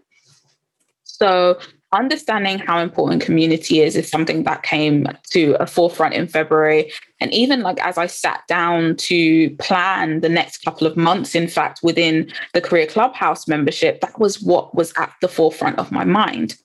So 1.03 1.59
understanding 1.93 2.59
how 2.59 2.79
important 2.79 3.21
community 3.21 3.81
is 3.81 3.95
is 3.95 4.09
something 4.09 4.43
that 4.43 4.63
came 4.63 5.07
to 5.31 5.55
a 5.61 5.65
forefront 5.65 6.13
in 6.13 6.27
February. 6.27 6.91
And 7.19 7.33
even 7.33 7.61
like 7.61 7.79
as 7.79 7.97
I 7.97 8.07
sat 8.07 8.41
down 8.47 8.95
to 8.97 9.49
plan 9.57 10.19
the 10.19 10.29
next 10.29 10.63
couple 10.63 10.85
of 10.85 10.97
months, 10.97 11.33
in 11.33 11.47
fact, 11.47 11.79
within 11.83 12.31
the 12.53 12.61
Career 12.61 12.87
Clubhouse 12.87 13.47
membership, 13.47 14.01
that 14.01 14.19
was 14.19 14.41
what 14.41 14.75
was 14.75 14.93
at 14.97 15.13
the 15.21 15.27
forefront 15.29 15.79
of 15.79 15.91
my 15.91 16.03
mind. 16.03 16.55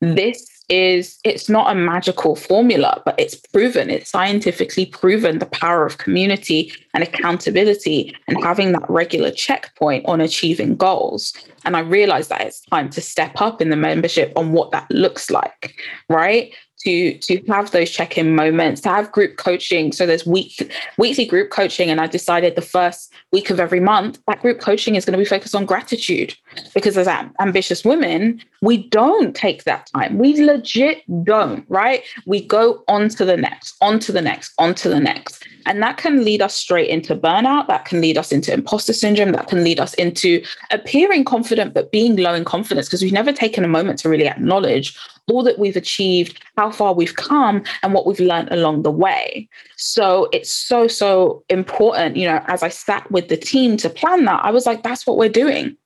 This 0.00 0.53
is 0.68 1.18
it's 1.24 1.48
not 1.48 1.70
a 1.70 1.78
magical 1.78 2.36
formula, 2.36 3.02
but 3.04 3.14
it's 3.18 3.34
proven, 3.34 3.90
it's 3.90 4.10
scientifically 4.10 4.86
proven 4.86 5.38
the 5.38 5.46
power 5.46 5.84
of 5.84 5.98
community 5.98 6.72
and 6.94 7.02
accountability 7.02 8.14
and 8.28 8.42
having 8.42 8.72
that 8.72 8.88
regular 8.88 9.30
checkpoint 9.30 10.04
on 10.06 10.20
achieving 10.20 10.76
goals. 10.76 11.34
And 11.64 11.76
I 11.76 11.80
realized 11.80 12.30
that 12.30 12.40
it's 12.42 12.60
time 12.62 12.90
to 12.90 13.00
step 13.00 13.40
up 13.40 13.60
in 13.60 13.70
the 13.70 13.76
membership 13.76 14.32
on 14.36 14.52
what 14.52 14.70
that 14.70 14.90
looks 14.90 15.30
like, 15.30 15.74
right? 16.08 16.54
To 16.84 17.18
to 17.18 17.42
have 17.48 17.70
those 17.70 17.90
check-in 17.90 18.34
moments 18.34 18.80
to 18.82 18.88
have 18.88 19.10
group 19.12 19.36
coaching. 19.36 19.92
So 19.92 20.06
there's 20.06 20.26
week 20.26 20.72
weekly 20.98 21.24
group 21.24 21.50
coaching 21.50 21.90
and 21.90 22.00
i 22.00 22.06
decided 22.06 22.54
the 22.54 22.62
first 22.62 23.12
week 23.32 23.50
of 23.50 23.58
every 23.58 23.80
month 23.80 24.18
that 24.26 24.40
group 24.40 24.60
coaching 24.60 24.94
is 24.94 25.04
going 25.04 25.12
to 25.12 25.18
be 25.18 25.28
focused 25.28 25.54
on 25.54 25.66
gratitude. 25.66 26.34
Because 26.74 26.96
as 26.96 27.08
ambitious 27.40 27.84
women 27.84 28.40
we 28.62 28.88
don't 28.88 29.36
take 29.36 29.64
that 29.64 29.90
time. 29.94 30.16
We 30.16 30.42
legit 30.42 31.02
don't 31.24 31.64
right? 31.68 32.02
We 32.26 32.46
go 32.46 32.82
on 32.88 33.08
to 33.10 33.24
the 33.24 33.36
next 33.36 33.76
on 33.80 33.98
to 34.00 34.12
the 34.12 34.22
next 34.22 34.52
on 34.58 34.74
to 34.76 34.88
the 34.88 35.00
next. 35.00 35.46
And 35.66 35.82
that 35.82 35.96
can 35.96 36.24
lead 36.24 36.42
us 36.42 36.54
straight 36.54 36.90
into 36.90 37.16
burnout 37.16 37.68
that 37.68 37.86
can 37.86 38.00
lead 38.00 38.18
us 38.18 38.32
into 38.32 38.52
imposter 38.52 38.92
syndrome 38.92 39.32
that 39.32 39.48
can 39.48 39.64
lead 39.64 39.80
us 39.80 39.94
into 39.94 40.44
appearing 40.70 41.24
confident 41.24 41.72
but 41.72 41.90
being 41.90 42.16
low 42.16 42.34
in 42.34 42.44
confidence 42.44 42.86
because 42.86 43.02
we've 43.02 43.12
never 43.12 43.32
taken 43.32 43.64
a 43.64 43.68
moment 43.68 43.98
to 44.00 44.08
really 44.08 44.28
acknowledge 44.28 44.96
all 45.30 45.42
that 45.42 45.58
we've 45.58 45.76
achieved, 45.76 46.38
how 46.56 46.70
far 46.70 46.92
we've 46.92 47.16
come, 47.16 47.62
and 47.82 47.94
what 47.94 48.06
we've 48.06 48.20
learned 48.20 48.50
along 48.52 48.82
the 48.82 48.90
way. 48.90 49.48
So 49.76 50.28
it's 50.32 50.50
so, 50.50 50.86
so 50.86 51.42
important. 51.48 52.16
You 52.16 52.26
know, 52.28 52.44
as 52.46 52.62
I 52.62 52.68
sat 52.68 53.10
with 53.10 53.28
the 53.28 53.36
team 53.36 53.76
to 53.78 53.88
plan 53.88 54.24
that, 54.26 54.44
I 54.44 54.50
was 54.50 54.66
like, 54.66 54.82
that's 54.82 55.06
what 55.06 55.16
we're 55.16 55.28
doing. 55.30 55.76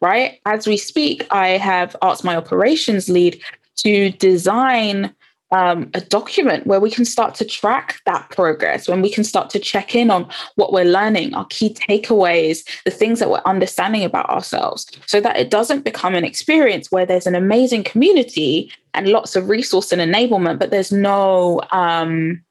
right? 0.00 0.40
As 0.46 0.66
we 0.66 0.76
speak, 0.76 1.26
I 1.30 1.48
have 1.50 1.96
asked 2.02 2.24
my 2.24 2.36
operations 2.36 3.08
lead 3.08 3.40
to 3.76 4.10
design 4.10 5.14
um, 5.50 5.90
a 5.94 6.00
document 6.00 6.66
where 6.66 6.80
we 6.80 6.90
can 6.90 7.04
start 7.04 7.34
to 7.36 7.44
track 7.44 8.00
that 8.04 8.28
progress, 8.30 8.88
when 8.88 9.00
we 9.00 9.10
can 9.10 9.24
start 9.24 9.48
to 9.50 9.58
check 9.58 9.94
in 9.94 10.10
on 10.10 10.28
what 10.56 10.72
we're 10.72 10.84
learning, 10.84 11.34
our 11.34 11.46
key 11.46 11.72
takeaways, 11.72 12.68
the 12.84 12.90
things 12.90 13.18
that 13.18 13.30
we're 13.30 13.42
understanding 13.46 14.04
about 14.04 14.28
ourselves, 14.28 14.86
so 15.06 15.20
that 15.20 15.36
it 15.36 15.50
doesn't 15.50 15.84
become 15.84 16.14
an 16.14 16.24
experience 16.24 16.92
where 16.92 17.06
there's 17.06 17.26
an 17.26 17.34
amazing 17.34 17.82
community 17.82 18.70
and 18.94 19.08
lots 19.08 19.36
of 19.36 19.48
resource 19.48 19.90
and 19.90 20.02
enablement, 20.02 20.58
but 20.58 20.70
there's 20.70 20.92
no 20.92 21.62
um, 21.72 22.42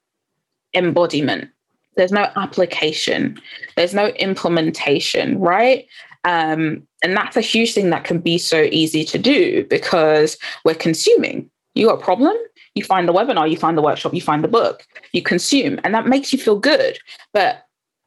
embodiment, 0.74 1.48
there's 1.96 2.12
no 2.12 2.28
application, 2.36 3.40
there's 3.76 3.94
no 3.94 4.08
implementation, 4.08 5.38
right? 5.38 5.86
Um, 6.24 6.86
and 7.02 7.16
that's 7.16 7.36
a 7.36 7.40
huge 7.40 7.74
thing 7.74 7.90
that 7.90 8.04
can 8.04 8.18
be 8.18 8.38
so 8.38 8.68
easy 8.72 9.04
to 9.04 9.18
do 9.18 9.64
because 9.64 10.36
we're 10.64 10.74
consuming. 10.74 11.48
You 11.74 11.86
got 11.86 12.00
a 12.00 12.04
problem? 12.04 12.36
You 12.78 12.84
find 12.84 13.08
the 13.08 13.12
webinar, 13.12 13.50
you 13.50 13.56
find 13.56 13.76
the 13.76 13.82
workshop, 13.82 14.14
you 14.14 14.20
find 14.20 14.44
the 14.44 14.48
book, 14.48 14.86
you 15.12 15.20
consume, 15.20 15.80
and 15.82 15.92
that 15.94 16.06
makes 16.06 16.32
you 16.32 16.38
feel 16.38 16.56
good. 16.56 16.96
But 17.32 17.64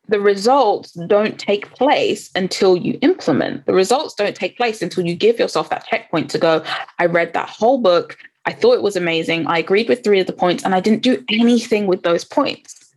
the 0.08 0.22
results 0.22 0.94
don't 1.08 1.38
take 1.38 1.74
place 1.74 2.32
until 2.36 2.78
you 2.78 2.98
implement. 3.02 3.66
The 3.66 3.74
results 3.74 4.14
don't 4.14 4.34
take 4.34 4.56
place 4.56 4.82
until 4.82 5.06
you 5.06 5.14
give 5.14 5.40
yourself 5.40 5.70
that 5.72 5.86
checkpoint 5.88 6.30
to 6.30 6.38
go, 6.38 6.64
I 7.00 7.08
read 7.08 7.34
that 7.34 7.50
whole 7.50 7.80
book. 7.80 8.18
I 8.46 8.54
thought 8.54 8.76
it 8.76 8.82
was 8.82 8.96
amazing. 8.96 9.46
I 9.46 9.60
agreed 9.60 9.90
with 9.90 10.06
three 10.06 10.22
of 10.22 10.28
the 10.28 10.32
points, 10.32 10.64
and 10.64 10.74
I 10.74 10.80
didn't 10.80 11.04
do 11.04 11.22
anything 11.30 11.86
with 11.86 12.04
those 12.04 12.24
points. 12.24 12.94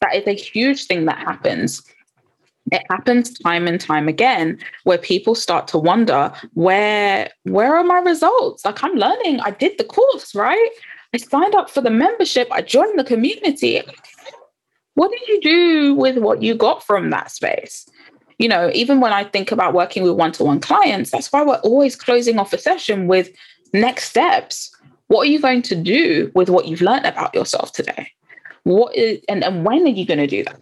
That 0.00 0.14
is 0.14 0.26
a 0.26 0.32
huge 0.32 0.86
thing 0.86 1.04
that 1.04 1.18
happens 1.18 1.82
it 2.72 2.82
happens 2.90 3.38
time 3.38 3.66
and 3.66 3.80
time 3.80 4.08
again 4.08 4.58
where 4.84 4.98
people 4.98 5.34
start 5.34 5.68
to 5.68 5.78
wonder 5.78 6.32
where 6.54 7.30
where 7.44 7.76
are 7.76 7.84
my 7.84 7.98
results? 7.98 8.64
Like 8.64 8.82
i'm 8.82 8.94
learning. 8.94 9.40
I 9.40 9.50
did 9.50 9.78
the 9.78 9.84
course 9.84 10.34
right? 10.34 10.70
I 11.14 11.18
signed 11.18 11.54
up 11.54 11.70
for 11.70 11.80
the 11.80 11.90
membership. 11.90 12.48
I 12.50 12.60
joined 12.60 12.98
the 12.98 13.04
community. 13.04 13.80
What 14.94 15.10
did 15.10 15.26
you 15.28 15.40
do 15.40 15.94
with 15.94 16.18
what 16.18 16.42
you 16.42 16.54
got 16.54 16.82
from 16.82 17.10
that 17.10 17.30
space? 17.30 17.88
You 18.38 18.48
know 18.48 18.70
even 18.72 19.00
when 19.00 19.12
i 19.12 19.24
think 19.24 19.50
about 19.50 19.74
working 19.74 20.04
with 20.04 20.12
one-to-one 20.12 20.60
clients 20.60 21.10
that's 21.10 21.32
why 21.32 21.42
we're 21.42 21.56
always 21.56 21.96
closing 21.96 22.38
off 22.38 22.52
a 22.52 22.58
session 22.58 23.08
with 23.08 23.30
next 23.72 24.04
steps. 24.04 24.74
What 25.08 25.22
are 25.22 25.30
you 25.30 25.40
going 25.40 25.62
to 25.62 25.74
do 25.74 26.30
with 26.34 26.48
what 26.50 26.66
you've 26.66 26.82
learned 26.82 27.06
about 27.06 27.34
yourself 27.34 27.72
today? 27.72 28.12
What 28.64 28.94
is 28.94 29.20
and, 29.28 29.42
and 29.42 29.64
when 29.64 29.82
are 29.84 29.96
you 29.98 30.06
going 30.06 30.20
to 30.20 30.26
do 30.26 30.44
that 30.44 30.60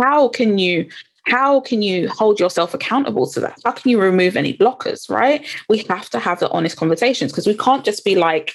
how 0.00 0.28
can 0.28 0.58
you 0.58 0.88
how 1.26 1.60
can 1.60 1.82
you 1.82 2.08
hold 2.08 2.38
yourself 2.38 2.72
accountable 2.72 3.26
to 3.28 3.40
that? 3.40 3.58
How 3.64 3.72
can 3.72 3.90
you 3.90 4.00
remove 4.00 4.36
any 4.36 4.56
blockers, 4.56 5.10
right? 5.10 5.44
We 5.68 5.78
have 5.88 6.08
to 6.10 6.20
have 6.20 6.38
the 6.38 6.48
honest 6.50 6.76
conversations 6.76 7.32
because 7.32 7.48
we 7.48 7.56
can't 7.56 7.84
just 7.84 8.04
be 8.04 8.14
like 8.14 8.54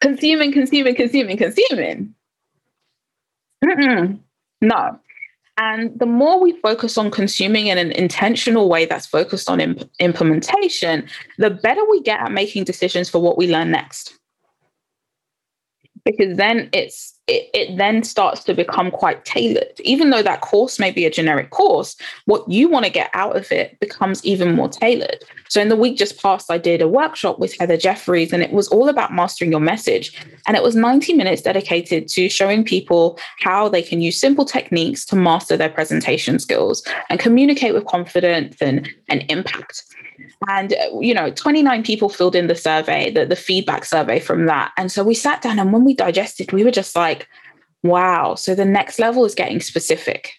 consuming, 0.00 0.52
consuming, 0.52 0.94
consuming, 0.94 1.36
consuming. 1.36 2.14
Mm-mm. 3.64 4.20
No. 4.60 5.00
And 5.56 5.98
the 5.98 6.06
more 6.06 6.40
we 6.40 6.52
focus 6.60 6.98
on 6.98 7.10
consuming 7.10 7.68
in 7.68 7.78
an 7.78 7.92
intentional 7.92 8.68
way 8.68 8.86
that's 8.86 9.06
focused 9.06 9.48
on 9.48 9.60
imp- 9.60 9.88
implementation, 10.00 11.08
the 11.38 11.50
better 11.50 11.80
we 11.88 12.02
get 12.02 12.20
at 12.20 12.32
making 12.32 12.64
decisions 12.64 13.08
for 13.08 13.20
what 13.20 13.38
we 13.38 13.50
learn 13.50 13.70
next. 13.70 14.18
Because 16.04 16.36
then 16.36 16.68
it's 16.72 17.14
it, 17.26 17.48
it 17.54 17.76
then 17.78 18.02
starts 18.02 18.44
to 18.44 18.54
become 18.54 18.90
quite 18.90 19.24
tailored. 19.24 19.80
Even 19.80 20.10
though 20.10 20.22
that 20.22 20.42
course 20.42 20.78
may 20.78 20.90
be 20.90 21.06
a 21.06 21.10
generic 21.10 21.50
course, 21.50 21.96
what 22.26 22.46
you 22.48 22.68
want 22.68 22.84
to 22.84 22.90
get 22.90 23.10
out 23.14 23.34
of 23.34 23.50
it 23.50 23.80
becomes 23.80 24.22
even 24.26 24.54
more 24.54 24.68
tailored. 24.68 25.24
So, 25.48 25.62
in 25.62 25.70
the 25.70 25.76
week 25.76 25.96
just 25.96 26.20
past, 26.20 26.50
I 26.50 26.58
did 26.58 26.82
a 26.82 26.88
workshop 26.88 27.38
with 27.38 27.56
Heather 27.58 27.78
jeffries 27.78 28.32
and 28.32 28.42
it 28.42 28.52
was 28.52 28.68
all 28.68 28.90
about 28.90 29.14
mastering 29.14 29.50
your 29.50 29.60
message. 29.60 30.14
And 30.46 30.56
it 30.56 30.62
was 30.62 30.76
90 30.76 31.14
minutes 31.14 31.40
dedicated 31.40 32.08
to 32.08 32.28
showing 32.28 32.62
people 32.62 33.18
how 33.40 33.70
they 33.70 33.82
can 33.82 34.02
use 34.02 34.20
simple 34.20 34.44
techniques 34.44 35.06
to 35.06 35.16
master 35.16 35.56
their 35.56 35.70
presentation 35.70 36.38
skills 36.38 36.82
and 37.08 37.18
communicate 37.18 37.72
with 37.72 37.86
confidence 37.86 38.60
and, 38.60 38.86
and 39.08 39.24
impact. 39.30 39.82
And, 40.48 40.74
you 41.00 41.14
know, 41.14 41.30
29 41.30 41.82
people 41.82 42.08
filled 42.08 42.34
in 42.34 42.46
the 42.46 42.54
survey, 42.54 43.10
the, 43.10 43.26
the 43.26 43.36
feedback 43.36 43.84
survey 43.84 44.20
from 44.20 44.46
that. 44.46 44.72
And 44.76 44.90
so 44.90 45.04
we 45.04 45.14
sat 45.14 45.42
down 45.42 45.58
and 45.58 45.72
when 45.72 45.84
we 45.84 45.94
digested, 45.94 46.52
we 46.52 46.64
were 46.64 46.70
just 46.70 46.96
like, 46.96 47.28
wow. 47.82 48.34
So 48.34 48.54
the 48.54 48.64
next 48.64 48.98
level 48.98 49.24
is 49.24 49.34
getting 49.34 49.60
specific 49.60 50.32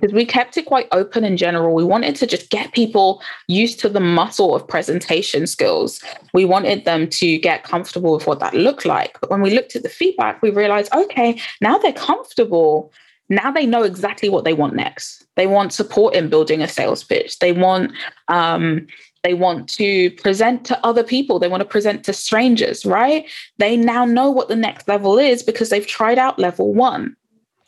because 0.00 0.14
we 0.14 0.24
kept 0.24 0.56
it 0.56 0.66
quite 0.66 0.88
open 0.92 1.24
in 1.24 1.36
general. 1.36 1.74
We 1.74 1.84
wanted 1.84 2.16
to 2.16 2.26
just 2.26 2.50
get 2.50 2.72
people 2.72 3.22
used 3.48 3.80
to 3.80 3.88
the 3.88 4.00
muscle 4.00 4.54
of 4.54 4.66
presentation 4.66 5.46
skills. 5.46 6.02
We 6.32 6.44
wanted 6.44 6.84
them 6.84 7.08
to 7.08 7.38
get 7.38 7.64
comfortable 7.64 8.12
with 8.12 8.26
what 8.26 8.40
that 8.40 8.54
looked 8.54 8.84
like. 8.84 9.18
But 9.20 9.30
when 9.30 9.40
we 9.40 9.50
looked 9.50 9.76
at 9.76 9.82
the 9.82 9.88
feedback, 9.88 10.42
we 10.42 10.50
realized, 10.50 10.92
okay, 10.94 11.40
now 11.60 11.78
they're 11.78 11.92
comfortable. 11.92 12.92
Now 13.28 13.50
they 13.50 13.66
know 13.66 13.82
exactly 13.82 14.28
what 14.28 14.44
they 14.44 14.52
want 14.52 14.74
next. 14.74 15.26
They 15.36 15.46
want 15.46 15.72
support 15.72 16.14
in 16.14 16.28
building 16.28 16.62
a 16.62 16.68
sales 16.68 17.02
pitch. 17.02 17.38
They 17.38 17.52
want 17.52 17.92
um, 18.28 18.86
they 19.26 19.34
want 19.34 19.68
to 19.70 20.12
present 20.12 20.64
to 20.66 20.86
other 20.86 21.02
people. 21.02 21.40
They 21.40 21.48
want 21.48 21.60
to 21.60 21.68
present 21.68 22.04
to 22.04 22.12
strangers, 22.12 22.86
right? 22.86 23.26
They 23.58 23.76
now 23.76 24.04
know 24.04 24.30
what 24.30 24.46
the 24.46 24.54
next 24.54 24.86
level 24.86 25.18
is 25.18 25.42
because 25.42 25.68
they've 25.68 25.86
tried 25.86 26.16
out 26.16 26.38
level 26.38 26.72
one 26.72 27.16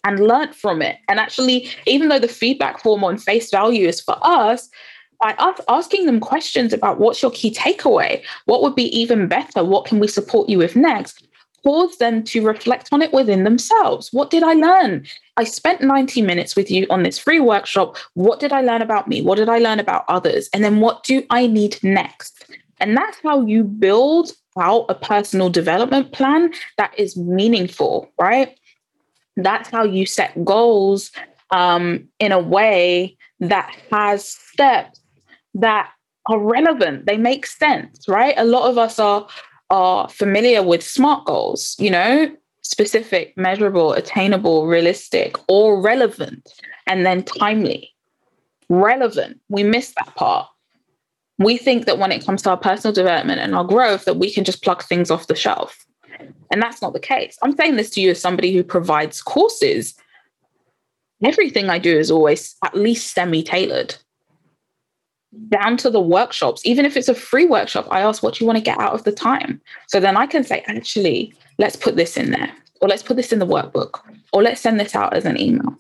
and 0.05 0.21
learned 0.21 0.55
from 0.55 0.81
it. 0.83 0.99
And 1.09 1.19
actually, 1.19 1.69
even 1.85 2.11
though 2.11 2.21
the 2.21 2.29
feedback 2.29 2.81
form 2.81 3.03
on 3.03 3.19
face 3.19 3.51
value 3.51 3.89
is 3.89 4.01
for 4.01 4.17
us, 4.23 4.71
by 5.21 5.35
us 5.39 5.61
asking 5.69 6.07
them 6.07 6.21
questions 6.21 6.73
about 6.73 7.01
what's 7.01 7.23
your 7.23 7.33
key 7.33 7.53
takeaway, 7.53 8.23
what 8.45 8.63
would 8.63 8.77
be 8.77 8.97
even 8.97 9.27
better, 9.27 9.65
what 9.65 9.85
can 9.85 9.99
we 9.99 10.07
support 10.07 10.49
you 10.49 10.59
with 10.59 10.77
next, 10.77 11.27
cause 11.65 11.99
them 11.99 12.23
to 12.25 12.45
reflect 12.45 12.89
on 12.93 13.03
it 13.03 13.13
within 13.13 13.45
themselves. 13.45 14.13
What 14.13 14.31
did 14.31 14.43
I 14.43 14.55
learn? 14.55 15.07
I 15.37 15.45
spent 15.45 15.83
90 15.83 16.23
minutes 16.23 16.57
with 16.57 16.71
you 16.71 16.87
on 16.91 17.03
this 17.03 17.19
free 17.19 17.41
workshop. 17.41 17.97
What 18.15 18.41
did 18.41 18.53
I 18.53 18.61
learn 18.61 18.83
about 18.83 19.09
me? 19.09 19.23
What 19.23 19.37
did 19.39 19.49
I 19.49 19.59
learn 19.59 19.81
about 19.81 20.05
others? 20.09 20.49
And 20.53 20.65
then 20.65 20.81
what 20.81 21.05
do 21.05 21.25
I 21.31 21.47
need 21.47 21.79
next? 21.83 22.45
And 22.81 22.97
that's 22.97 23.19
how 23.23 23.45
you 23.45 23.65
build 23.65 24.33
out 24.59 24.87
a 24.89 24.95
personal 24.95 25.51
development 25.51 26.13
plan 26.13 26.53
that 26.77 26.93
is 26.99 27.17
meaningful, 27.17 28.11
right? 28.21 28.59
That's 29.37 29.69
how 29.69 29.85
you 29.85 30.07
set 30.07 30.45
goals 30.45 31.13
um, 31.51 32.09
in 32.19 32.33
a 32.33 32.41
way 32.41 33.17
that 33.41 33.75
has 33.91 34.29
steps 34.29 35.01
that 35.55 35.91
are 36.27 36.39
relevant. 36.39 37.07
They 37.07 37.17
make 37.17 37.47
sense, 37.47 38.07
right? 38.09 38.35
A 38.37 38.45
lot 38.45 38.69
of 38.69 38.79
us 38.79 38.99
are 38.99 39.27
are 39.71 40.09
familiar 40.09 40.63
with 40.63 40.83
SMART 40.83 41.27
goals, 41.27 41.77
you 41.79 41.91
know, 41.91 42.35
specific, 42.63 43.37
measurable, 43.37 43.93
attainable, 43.93 44.67
realistic, 44.67 45.37
or 45.49 45.81
relevant, 45.81 46.53
and 46.87 47.05
then 47.05 47.23
timely. 47.23 47.95
Relevant, 48.69 49.41
we 49.49 49.63
miss 49.63 49.95
that 49.97 50.15
part. 50.15 50.49
We 51.39 51.57
think 51.57 51.87
that 51.87 51.99
when 51.99 52.13
it 52.13 52.25
comes 52.25 52.43
to 52.43 52.51
our 52.51 52.57
personal 52.57 52.93
development 52.93 53.41
and 53.41 53.55
our 53.55 53.65
growth, 53.65 54.05
that 54.05 54.17
we 54.17 54.33
can 54.33 54.45
just 54.45 54.63
plug 54.63 54.83
things 54.83 55.11
off 55.11 55.29
the 55.29 55.37
shelf. 55.37 55.87
And 56.51 56.61
that's 56.63 56.83
not 56.83 56.93
the 56.93 57.01
case. 57.01 57.39
I'm 57.43 57.57
saying 57.57 57.77
this 57.77 57.91
to 57.91 58.01
you 58.01 58.11
as 58.11 58.21
somebody 58.21 58.55
who 58.55 58.65
provides 58.65 59.23
courses. 59.23 59.95
Everything 61.25 61.71
I 61.71 61.79
do 61.79 61.97
is 61.97 62.11
always 62.11 62.57
at 62.65 62.77
least 62.77 63.15
semi 63.15 63.43
tailored 63.43 63.95
down 65.49 65.77
to 65.79 65.91
the 65.91 66.01
workshops, 66.01 66.63
even 66.65 66.85
if 66.85 66.97
it's 66.97 67.09
a 67.09 67.15
free 67.15 67.47
workshop, 67.47 67.87
I 67.91 68.01
ask 68.01 68.23
what 68.23 68.41
you 68.41 68.47
want 68.47 68.57
to 68.57 68.65
get 68.65 68.79
out 68.79 68.95
of 68.95 69.05
the 69.05 69.13
time. 69.13 69.61
So 69.87 70.01
then 70.01 70.17
I 70.17 70.27
can 70.27 70.45
say, 70.45 70.65
actually, 70.67 71.35
let's 71.59 71.77
put 71.77 71.97
this 71.97 72.17
in 72.17 72.31
there, 72.31 72.51
or 72.81 72.89
let's 72.89 73.03
put 73.03 73.17
this 73.17 73.33
in 73.33 73.39
the 73.39 73.47
workbook, 73.47 74.01
or 74.33 74.43
let's 74.43 74.61
send 74.61 74.81
this 74.81 74.95
out 74.95 75.15
as 75.15 75.25
an 75.25 75.41
email. 75.41 75.79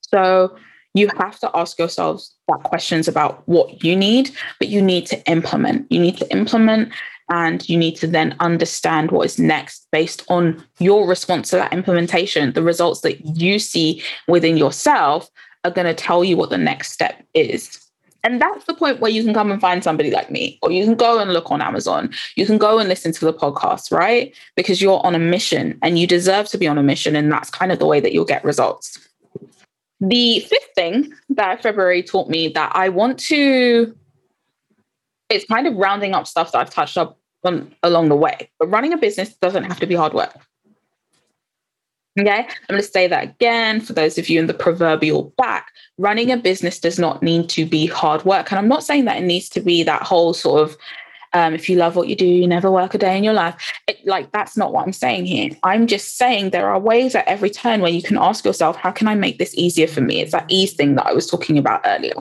So 0.00 0.56
you 0.94 1.08
have 1.18 1.38
to 1.40 1.50
ask 1.54 1.78
yourselves 1.78 2.34
that 2.48 2.62
questions 2.62 3.08
about 3.08 3.46
what 3.46 3.84
you 3.84 3.94
need, 3.94 4.30
but 4.58 4.68
you 4.68 4.80
need 4.80 5.06
to 5.06 5.30
implement. 5.30 5.90
You 5.92 6.00
need 6.00 6.16
to 6.18 6.30
implement 6.32 6.92
and 7.30 7.68
you 7.68 7.76
need 7.76 7.94
to 7.96 8.06
then 8.06 8.34
understand 8.40 9.10
what 9.10 9.26
is 9.26 9.38
next 9.38 9.86
based 9.92 10.24
on 10.28 10.64
your 10.78 11.06
response 11.06 11.50
to 11.50 11.56
that 11.56 11.74
implementation, 11.74 12.54
the 12.54 12.62
results 12.62 13.02
that 13.02 13.20
you 13.36 13.58
see 13.58 14.02
within 14.26 14.56
yourself 14.56 15.30
are 15.64 15.70
going 15.70 15.86
to 15.86 15.94
tell 15.94 16.24
you 16.24 16.36
what 16.36 16.50
the 16.50 16.58
next 16.58 16.92
step 16.92 17.22
is. 17.34 17.84
And 18.24 18.40
that's 18.40 18.64
the 18.64 18.74
point 18.74 19.00
where 19.00 19.10
you 19.10 19.22
can 19.22 19.32
come 19.32 19.52
and 19.52 19.60
find 19.60 19.82
somebody 19.84 20.10
like 20.10 20.30
me, 20.30 20.58
or 20.62 20.72
you 20.72 20.84
can 20.84 20.96
go 20.96 21.20
and 21.20 21.32
look 21.32 21.50
on 21.50 21.62
Amazon. 21.62 22.10
You 22.34 22.46
can 22.46 22.58
go 22.58 22.78
and 22.78 22.88
listen 22.88 23.12
to 23.12 23.24
the 23.24 23.32
podcast, 23.32 23.92
right? 23.92 24.34
Because 24.56 24.82
you're 24.82 25.04
on 25.06 25.14
a 25.14 25.20
mission 25.20 25.78
and 25.82 25.98
you 25.98 26.06
deserve 26.06 26.48
to 26.48 26.58
be 26.58 26.66
on 26.66 26.78
a 26.78 26.82
mission. 26.82 27.14
And 27.14 27.30
that's 27.30 27.50
kind 27.50 27.70
of 27.70 27.78
the 27.78 27.86
way 27.86 28.00
that 28.00 28.12
you'll 28.12 28.24
get 28.24 28.44
results. 28.44 28.98
The 30.00 30.40
fifth 30.40 30.70
thing 30.74 31.12
that 31.30 31.62
February 31.62 32.02
taught 32.02 32.28
me 32.28 32.48
that 32.48 32.72
I 32.74 32.88
want 32.88 33.18
to, 33.20 33.96
it's 35.28 35.44
kind 35.46 35.66
of 35.66 35.76
rounding 35.76 36.14
up 36.14 36.26
stuff 36.26 36.52
that 36.52 36.58
I've 36.58 36.70
touched 36.70 36.98
up 36.98 37.18
on 37.44 37.74
along 37.82 38.08
the 38.08 38.16
way. 38.16 38.50
But 38.58 38.68
running 38.68 38.92
a 38.92 38.98
business 38.98 39.34
doesn't 39.34 39.64
have 39.64 39.78
to 39.80 39.86
be 39.86 39.94
hard 39.94 40.12
work. 40.12 40.34
Okay, 42.18 42.40
I'm 42.40 42.46
going 42.68 42.82
to 42.82 42.88
say 42.88 43.06
that 43.06 43.22
again 43.22 43.80
for 43.80 43.92
those 43.92 44.18
of 44.18 44.28
you 44.28 44.40
in 44.40 44.46
the 44.46 44.54
proverbial 44.54 45.32
back. 45.36 45.72
Running 45.98 46.32
a 46.32 46.36
business 46.36 46.80
does 46.80 46.98
not 46.98 47.22
need 47.22 47.48
to 47.50 47.64
be 47.64 47.86
hard 47.86 48.24
work. 48.24 48.50
And 48.50 48.58
I'm 48.58 48.68
not 48.68 48.82
saying 48.82 49.04
that 49.04 49.18
it 49.18 49.24
needs 49.24 49.48
to 49.50 49.60
be 49.60 49.82
that 49.84 50.02
whole 50.02 50.34
sort 50.34 50.62
of 50.62 50.76
um, 51.34 51.54
if 51.54 51.68
you 51.68 51.76
love 51.76 51.94
what 51.94 52.08
you 52.08 52.16
do, 52.16 52.26
you 52.26 52.46
never 52.46 52.70
work 52.70 52.94
a 52.94 52.98
day 52.98 53.16
in 53.16 53.24
your 53.24 53.34
life. 53.34 53.54
It, 53.86 53.98
like, 54.06 54.32
that's 54.32 54.56
not 54.56 54.72
what 54.72 54.86
I'm 54.86 54.92
saying 54.92 55.26
here. 55.26 55.50
I'm 55.62 55.86
just 55.86 56.16
saying 56.16 56.50
there 56.50 56.70
are 56.70 56.80
ways 56.80 57.14
at 57.14 57.28
every 57.28 57.50
turn 57.50 57.80
where 57.80 57.90
you 57.90 58.02
can 58.02 58.16
ask 58.16 58.44
yourself, 58.44 58.76
how 58.76 58.90
can 58.90 59.08
I 59.08 59.14
make 59.14 59.38
this 59.38 59.54
easier 59.54 59.86
for 59.86 60.00
me? 60.00 60.20
It's 60.20 60.32
that 60.32 60.46
ease 60.48 60.72
thing 60.72 60.94
that 60.94 61.06
I 61.06 61.12
was 61.12 61.26
talking 61.26 61.58
about 61.58 61.82
earlier. 61.84 62.14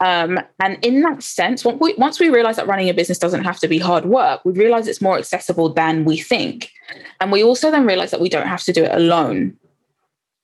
Um, 0.00 0.38
and 0.60 0.84
in 0.84 1.00
that 1.02 1.22
sense, 1.22 1.64
once 1.64 1.80
we, 1.80 1.94
once 1.94 2.20
we 2.20 2.28
realize 2.28 2.56
that 2.56 2.66
running 2.66 2.88
a 2.88 2.94
business 2.94 3.18
doesn't 3.18 3.44
have 3.44 3.58
to 3.60 3.68
be 3.68 3.78
hard 3.78 4.04
work, 4.04 4.44
we 4.44 4.52
realize 4.52 4.86
it's 4.86 5.00
more 5.00 5.18
accessible 5.18 5.72
than 5.72 6.04
we 6.04 6.18
think. 6.18 6.70
And 7.20 7.32
we 7.32 7.42
also 7.42 7.70
then 7.70 7.86
realize 7.86 8.10
that 8.10 8.20
we 8.20 8.28
don't 8.28 8.46
have 8.46 8.62
to 8.64 8.72
do 8.72 8.84
it 8.84 8.94
alone. 8.94 9.56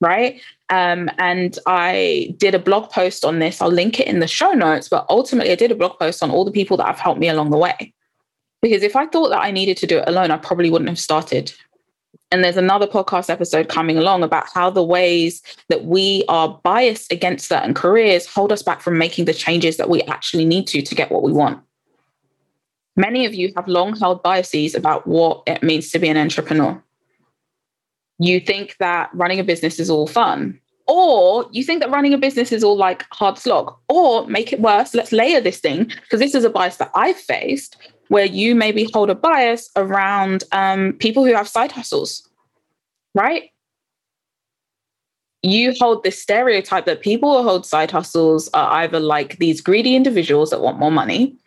Right. 0.00 0.40
Um, 0.70 1.10
and 1.18 1.58
I 1.66 2.34
did 2.38 2.54
a 2.54 2.58
blog 2.58 2.90
post 2.90 3.24
on 3.24 3.38
this. 3.38 3.60
I'll 3.60 3.70
link 3.70 4.00
it 4.00 4.08
in 4.08 4.20
the 4.20 4.26
show 4.26 4.50
notes. 4.52 4.88
But 4.88 5.06
ultimately, 5.10 5.52
I 5.52 5.56
did 5.56 5.70
a 5.70 5.76
blog 5.76 5.98
post 5.98 6.22
on 6.22 6.30
all 6.30 6.44
the 6.44 6.50
people 6.50 6.76
that 6.78 6.86
have 6.86 6.98
helped 6.98 7.20
me 7.20 7.28
along 7.28 7.50
the 7.50 7.58
way. 7.58 7.92
Because 8.62 8.82
if 8.82 8.96
I 8.96 9.06
thought 9.06 9.28
that 9.28 9.42
I 9.42 9.50
needed 9.50 9.76
to 9.78 9.86
do 9.86 9.98
it 9.98 10.08
alone, 10.08 10.30
I 10.30 10.38
probably 10.38 10.70
wouldn't 10.70 10.88
have 10.88 10.98
started. 10.98 11.52
And 12.32 12.42
there's 12.42 12.56
another 12.56 12.86
podcast 12.86 13.28
episode 13.28 13.68
coming 13.68 13.98
along 13.98 14.22
about 14.22 14.48
how 14.48 14.70
the 14.70 14.82
ways 14.82 15.42
that 15.68 15.84
we 15.84 16.24
are 16.28 16.58
biased 16.64 17.12
against 17.12 17.46
certain 17.46 17.74
careers 17.74 18.26
hold 18.26 18.50
us 18.50 18.62
back 18.62 18.80
from 18.80 18.96
making 18.96 19.26
the 19.26 19.34
changes 19.34 19.76
that 19.76 19.90
we 19.90 20.00
actually 20.04 20.46
need 20.46 20.66
to 20.68 20.80
to 20.80 20.94
get 20.94 21.12
what 21.12 21.22
we 21.22 21.30
want. 21.30 21.62
Many 22.96 23.26
of 23.26 23.34
you 23.34 23.52
have 23.54 23.68
long 23.68 23.94
held 23.96 24.22
biases 24.22 24.74
about 24.74 25.06
what 25.06 25.42
it 25.46 25.62
means 25.62 25.90
to 25.90 25.98
be 25.98 26.08
an 26.08 26.16
entrepreneur. 26.16 26.82
You 28.18 28.40
think 28.40 28.76
that 28.78 29.10
running 29.12 29.38
a 29.38 29.44
business 29.44 29.78
is 29.78 29.90
all 29.90 30.06
fun, 30.06 30.58
or 30.86 31.46
you 31.52 31.62
think 31.62 31.80
that 31.82 31.90
running 31.90 32.14
a 32.14 32.18
business 32.18 32.50
is 32.50 32.64
all 32.64 32.76
like 32.78 33.04
hard 33.12 33.36
slog, 33.36 33.76
or 33.88 34.26
make 34.26 34.54
it 34.54 34.60
worse, 34.60 34.94
let's 34.94 35.12
layer 35.12 35.40
this 35.40 35.58
thing, 35.58 35.84
because 35.84 36.20
this 36.20 36.34
is 36.34 36.44
a 36.44 36.50
bias 36.50 36.76
that 36.76 36.90
I've 36.94 37.16
faced 37.16 37.76
where 38.12 38.26
you 38.26 38.54
maybe 38.54 38.86
hold 38.92 39.08
a 39.08 39.14
bias 39.14 39.70
around 39.74 40.44
um, 40.52 40.92
people 40.98 41.24
who 41.24 41.32
have 41.32 41.48
side 41.48 41.72
hustles, 41.72 42.28
right? 43.14 43.44
You 45.42 45.72
hold 45.80 46.04
this 46.04 46.20
stereotype 46.20 46.84
that 46.84 47.00
people 47.00 47.38
who 47.38 47.48
hold 47.48 47.64
side 47.64 47.90
hustles 47.90 48.50
are 48.52 48.70
either 48.82 49.00
like 49.00 49.38
these 49.38 49.62
greedy 49.62 49.96
individuals 49.96 50.50
that 50.50 50.60
want 50.60 50.78
more 50.78 50.90
money, 50.90 51.38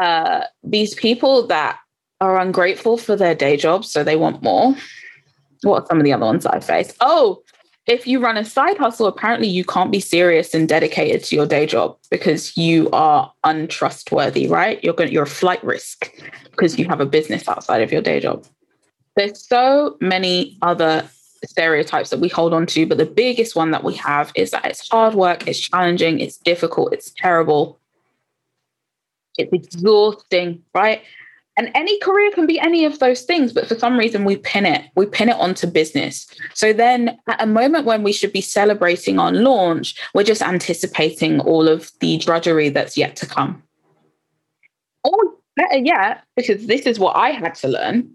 uh, 0.00 0.44
these 0.62 0.94
people 0.94 1.44
that 1.48 1.76
are 2.20 2.38
ungrateful 2.38 2.96
for 2.96 3.16
their 3.16 3.34
day 3.34 3.56
jobs, 3.56 3.90
so 3.90 4.04
they 4.04 4.14
want 4.14 4.44
more. 4.44 4.76
What 5.62 5.82
are 5.82 5.86
some 5.88 5.98
of 5.98 6.04
the 6.04 6.12
other 6.12 6.26
ones 6.26 6.46
I 6.46 6.60
face? 6.60 6.94
Oh, 7.00 7.42
if 7.86 8.06
you 8.06 8.18
run 8.18 8.36
a 8.36 8.44
side 8.44 8.78
hustle, 8.78 9.06
apparently 9.06 9.48
you 9.48 9.64
can't 9.64 9.92
be 9.92 10.00
serious 10.00 10.54
and 10.54 10.68
dedicated 10.68 11.22
to 11.24 11.36
your 11.36 11.46
day 11.46 11.66
job 11.66 11.96
because 12.10 12.56
you 12.56 12.88
are 12.90 13.30
untrustworthy, 13.44 14.48
right? 14.48 14.82
You're 14.82 14.94
going 14.94 15.12
you're 15.12 15.24
a 15.24 15.26
flight 15.26 15.62
risk 15.62 16.10
because 16.50 16.78
you 16.78 16.86
have 16.88 17.00
a 17.00 17.06
business 17.06 17.46
outside 17.48 17.82
of 17.82 17.92
your 17.92 18.00
day 18.00 18.20
job. 18.20 18.46
There's 19.16 19.46
so 19.46 19.96
many 20.00 20.56
other 20.62 21.08
stereotypes 21.44 22.08
that 22.10 22.20
we 22.20 22.28
hold 22.28 22.54
on 22.54 22.66
to, 22.66 22.86
but 22.86 22.96
the 22.96 23.04
biggest 23.04 23.54
one 23.54 23.70
that 23.72 23.84
we 23.84 23.94
have 23.94 24.32
is 24.34 24.50
that 24.52 24.64
it's 24.64 24.88
hard 24.88 25.14
work, 25.14 25.46
it's 25.46 25.60
challenging, 25.60 26.20
it's 26.20 26.38
difficult, 26.38 26.92
it's 26.94 27.10
terrible, 27.10 27.78
it's 29.36 29.52
exhausting, 29.52 30.62
right? 30.74 31.02
And 31.56 31.70
any 31.74 31.98
career 32.00 32.32
can 32.32 32.46
be 32.46 32.58
any 32.58 32.84
of 32.84 32.98
those 32.98 33.22
things, 33.22 33.52
but 33.52 33.68
for 33.68 33.76
some 33.76 33.96
reason 33.96 34.24
we 34.24 34.36
pin 34.36 34.66
it, 34.66 34.90
we 34.96 35.06
pin 35.06 35.28
it 35.28 35.36
onto 35.36 35.68
business. 35.68 36.26
So 36.52 36.72
then 36.72 37.16
at 37.28 37.40
a 37.40 37.46
moment 37.46 37.86
when 37.86 38.02
we 38.02 38.12
should 38.12 38.32
be 38.32 38.40
celebrating 38.40 39.20
on 39.20 39.44
launch, 39.44 39.94
we're 40.14 40.24
just 40.24 40.42
anticipating 40.42 41.38
all 41.40 41.68
of 41.68 41.92
the 42.00 42.18
drudgery 42.18 42.70
that's 42.70 42.96
yet 42.96 43.14
to 43.16 43.26
come. 43.26 43.62
Or 45.04 45.16
better 45.54 45.78
yet, 45.78 46.24
because 46.34 46.66
this 46.66 46.82
is 46.82 46.98
what 46.98 47.14
I 47.14 47.30
had 47.30 47.54
to 47.56 47.68
learn, 47.68 48.10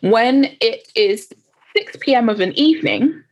when 0.00 0.54
it 0.60 0.86
is 0.94 1.30
6 1.78 1.96
p.m. 2.00 2.28
of 2.28 2.40
an 2.40 2.52
evening 2.52 3.22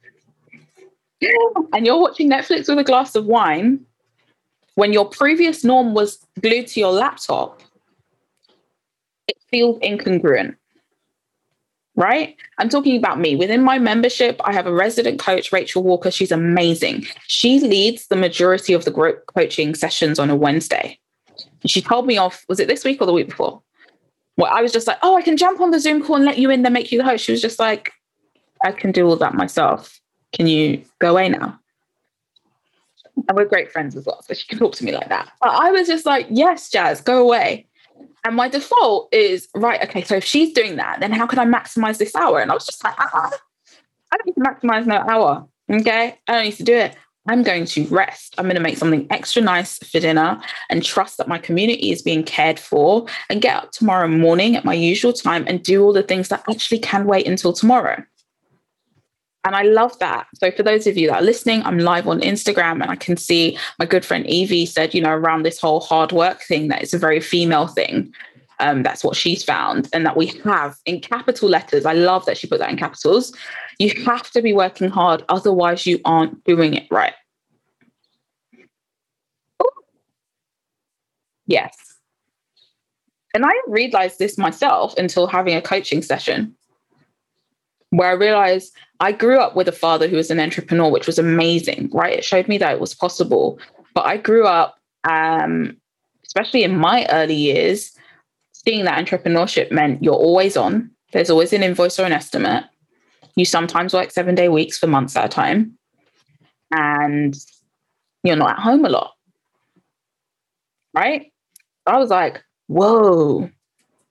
and 1.74 1.86
you're 1.86 2.00
watching 2.00 2.30
Netflix 2.30 2.68
with 2.68 2.78
a 2.78 2.84
glass 2.84 3.14
of 3.14 3.26
wine, 3.26 3.84
when 4.76 4.94
your 4.94 5.04
previous 5.04 5.62
norm 5.62 5.92
was 5.92 6.18
glued 6.40 6.68
to 6.68 6.80
your 6.80 6.92
laptop, 6.92 7.62
it 9.28 9.36
feels 9.50 9.78
incongruent. 9.80 10.56
Right? 11.94 12.36
I'm 12.56 12.70
talking 12.70 12.96
about 12.96 13.20
me. 13.20 13.36
Within 13.36 13.62
my 13.62 13.78
membership, 13.78 14.40
I 14.44 14.52
have 14.54 14.66
a 14.66 14.72
resident 14.72 15.20
coach, 15.20 15.52
Rachel 15.52 15.82
Walker. 15.82 16.10
She's 16.10 16.32
amazing. 16.32 17.06
She 17.26 17.60
leads 17.60 18.06
the 18.06 18.16
majority 18.16 18.72
of 18.72 18.86
the 18.86 18.90
group 18.90 19.26
coaching 19.26 19.74
sessions 19.74 20.18
on 20.18 20.30
a 20.30 20.36
Wednesday. 20.36 20.98
She 21.66 21.82
told 21.82 22.06
me 22.06 22.16
off, 22.16 22.46
was 22.48 22.60
it 22.60 22.68
this 22.68 22.82
week 22.82 23.02
or 23.02 23.06
the 23.06 23.12
week 23.12 23.28
before? 23.28 23.62
Well, 24.38 24.50
I 24.50 24.62
was 24.62 24.72
just 24.72 24.86
like, 24.86 24.98
oh, 25.02 25.16
I 25.16 25.22
can 25.22 25.36
jump 25.36 25.60
on 25.60 25.70
the 25.70 25.78
Zoom 25.78 26.02
call 26.02 26.16
and 26.16 26.24
let 26.24 26.38
you 26.38 26.50
in, 26.50 26.62
then 26.62 26.72
make 26.72 26.90
you 26.90 26.98
the 26.98 27.04
host. 27.04 27.24
She 27.24 27.32
was 27.32 27.42
just 27.42 27.58
like, 27.58 27.92
I 28.64 28.72
can 28.72 28.90
do 28.90 29.06
all 29.06 29.16
that 29.16 29.34
myself. 29.34 30.00
Can 30.32 30.46
you 30.46 30.82
go 30.98 31.10
away 31.10 31.28
now? 31.28 31.58
And 33.28 33.36
we're 33.36 33.44
great 33.44 33.70
friends 33.70 33.94
as 33.96 34.06
well. 34.06 34.22
So 34.22 34.32
she 34.32 34.48
can 34.48 34.58
talk 34.58 34.74
to 34.76 34.84
me 34.84 34.92
like 34.92 35.10
that. 35.10 35.30
But 35.42 35.50
I 35.50 35.70
was 35.70 35.86
just 35.86 36.06
like, 36.06 36.26
yes, 36.30 36.70
Jaz, 36.70 37.04
go 37.04 37.20
away. 37.20 37.66
And 38.24 38.36
my 38.36 38.48
default 38.48 39.12
is 39.12 39.48
right, 39.54 39.82
okay, 39.84 40.02
so 40.02 40.16
if 40.16 40.24
she's 40.24 40.52
doing 40.52 40.76
that, 40.76 41.00
then 41.00 41.10
how 41.12 41.26
can 41.26 41.38
I 41.38 41.44
maximize 41.44 41.98
this 41.98 42.14
hour? 42.14 42.40
And 42.40 42.50
I 42.50 42.54
was 42.54 42.66
just 42.66 42.84
like, 42.84 42.94
ah, 42.98 43.30
I 44.12 44.16
don't 44.16 44.26
need 44.26 44.34
to 44.34 44.48
maximize 44.48 44.86
no 44.86 44.96
hour. 44.96 45.48
Okay. 45.70 46.18
I 46.28 46.32
don't 46.32 46.44
need 46.44 46.56
to 46.56 46.62
do 46.62 46.74
it. 46.74 46.96
I'm 47.28 47.42
going 47.44 47.66
to 47.66 47.84
rest. 47.86 48.34
I'm 48.36 48.46
going 48.46 48.56
to 48.56 48.62
make 48.62 48.76
something 48.76 49.06
extra 49.10 49.42
nice 49.42 49.78
for 49.78 50.00
dinner 50.00 50.40
and 50.70 50.84
trust 50.84 51.18
that 51.18 51.28
my 51.28 51.38
community 51.38 51.92
is 51.92 52.02
being 52.02 52.24
cared 52.24 52.58
for 52.58 53.06
and 53.30 53.40
get 53.40 53.56
up 53.56 53.70
tomorrow 53.70 54.08
morning 54.08 54.56
at 54.56 54.64
my 54.64 54.74
usual 54.74 55.12
time 55.12 55.44
and 55.46 55.62
do 55.62 55.84
all 55.84 55.92
the 55.92 56.02
things 56.02 56.28
that 56.28 56.42
actually 56.50 56.80
can 56.80 57.06
wait 57.06 57.28
until 57.28 57.52
tomorrow. 57.52 58.02
And 59.44 59.56
I 59.56 59.62
love 59.62 59.98
that. 59.98 60.28
So, 60.34 60.50
for 60.52 60.62
those 60.62 60.86
of 60.86 60.96
you 60.96 61.08
that 61.08 61.20
are 61.20 61.24
listening, 61.24 61.62
I'm 61.64 61.78
live 61.78 62.06
on 62.06 62.20
Instagram 62.20 62.80
and 62.80 62.90
I 62.90 62.96
can 62.96 63.16
see 63.16 63.58
my 63.78 63.86
good 63.86 64.04
friend 64.04 64.24
Evie 64.26 64.66
said, 64.66 64.94
you 64.94 65.00
know, 65.00 65.10
around 65.10 65.42
this 65.42 65.60
whole 65.60 65.80
hard 65.80 66.12
work 66.12 66.42
thing, 66.42 66.68
that 66.68 66.82
it's 66.82 66.94
a 66.94 66.98
very 66.98 67.20
female 67.20 67.66
thing. 67.66 68.12
Um, 68.60 68.84
that's 68.84 69.02
what 69.02 69.16
she's 69.16 69.42
found, 69.42 69.88
and 69.92 70.06
that 70.06 70.16
we 70.16 70.26
have 70.44 70.76
in 70.86 71.00
capital 71.00 71.48
letters. 71.48 71.84
I 71.84 71.94
love 71.94 72.24
that 72.26 72.38
she 72.38 72.46
put 72.46 72.60
that 72.60 72.70
in 72.70 72.76
capitals. 72.76 73.34
You 73.80 73.90
have 74.04 74.30
to 74.30 74.42
be 74.42 74.52
working 74.52 74.88
hard, 74.88 75.24
otherwise, 75.28 75.84
you 75.84 76.00
aren't 76.04 76.44
doing 76.44 76.74
it 76.74 76.86
right. 76.88 77.14
Yes. 81.46 81.76
And 83.34 83.44
I 83.44 83.52
realized 83.66 84.18
this 84.18 84.38
myself 84.38 84.96
until 84.96 85.26
having 85.26 85.56
a 85.56 85.62
coaching 85.62 86.02
session 86.02 86.54
where 87.92 88.08
I 88.08 88.12
realized 88.12 88.74
I 89.00 89.12
grew 89.12 89.38
up 89.38 89.54
with 89.54 89.68
a 89.68 89.72
father 89.72 90.08
who 90.08 90.16
was 90.16 90.30
an 90.30 90.40
entrepreneur, 90.40 90.90
which 90.90 91.06
was 91.06 91.18
amazing, 91.18 91.90
right? 91.92 92.18
It 92.18 92.24
showed 92.24 92.48
me 92.48 92.56
that 92.58 92.72
it 92.72 92.80
was 92.80 92.94
possible. 92.94 93.58
But 93.94 94.06
I 94.06 94.16
grew 94.16 94.46
up, 94.46 94.78
um, 95.04 95.76
especially 96.24 96.64
in 96.64 96.78
my 96.78 97.06
early 97.10 97.34
years, 97.34 97.92
seeing 98.52 98.86
that 98.86 98.98
entrepreneurship 98.98 99.70
meant 99.70 100.02
you're 100.02 100.14
always 100.14 100.56
on. 100.56 100.90
There's 101.12 101.28
always 101.28 101.52
an 101.52 101.62
invoice 101.62 101.98
or 102.00 102.06
an 102.06 102.12
estimate. 102.12 102.64
You 103.36 103.44
sometimes 103.44 103.92
work 103.92 104.10
seven 104.10 104.34
day 104.34 104.48
weeks 104.48 104.78
for 104.78 104.86
months 104.86 105.14
at 105.14 105.26
a 105.26 105.28
time. 105.28 105.76
And 106.70 107.36
you're 108.22 108.36
not 108.36 108.52
at 108.52 108.58
home 108.58 108.86
a 108.86 108.88
lot. 108.88 109.12
Right? 110.94 111.30
I 111.86 111.98
was 111.98 112.08
like, 112.08 112.42
whoa, 112.68 113.50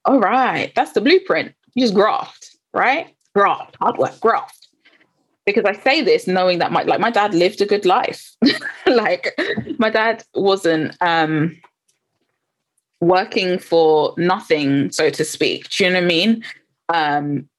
all 0.06 0.20
right, 0.20 0.72
that's 0.76 0.91
the 0.91 1.02
blueprint. 1.02 1.54
You 1.74 1.84
just 1.84 1.96
graft, 1.96 2.58
right? 2.74 3.15
Graft, 3.36 3.76
hard 3.82 3.98
work, 3.98 4.20
graft. 4.20 4.70
Because 5.46 5.65
I 5.65 5.74
say 5.74 6.02
this 6.02 6.28
knowing 6.28 6.60
that 6.60 6.72
my 6.72 6.84
like 6.84 7.00
my 7.00 7.10
dad 7.10 7.34
lived 7.34 7.62
a 7.62 7.65
good 7.65 7.86
life. 7.86 8.32
like 8.86 9.34
my 9.80 9.89
dad 9.89 10.24
wasn't 10.36 10.96
um 11.02 11.58
working 13.00 13.58
for 13.58 14.13
nothing, 14.17 14.91
so 14.91 15.10
to 15.10 15.26
speak. 15.26 15.70
Do 15.70 15.84
you 15.84 15.89
know 15.89 15.98
what 15.98 16.04
I 16.04 16.08
mean? 16.08 16.44
Um, 16.89 17.50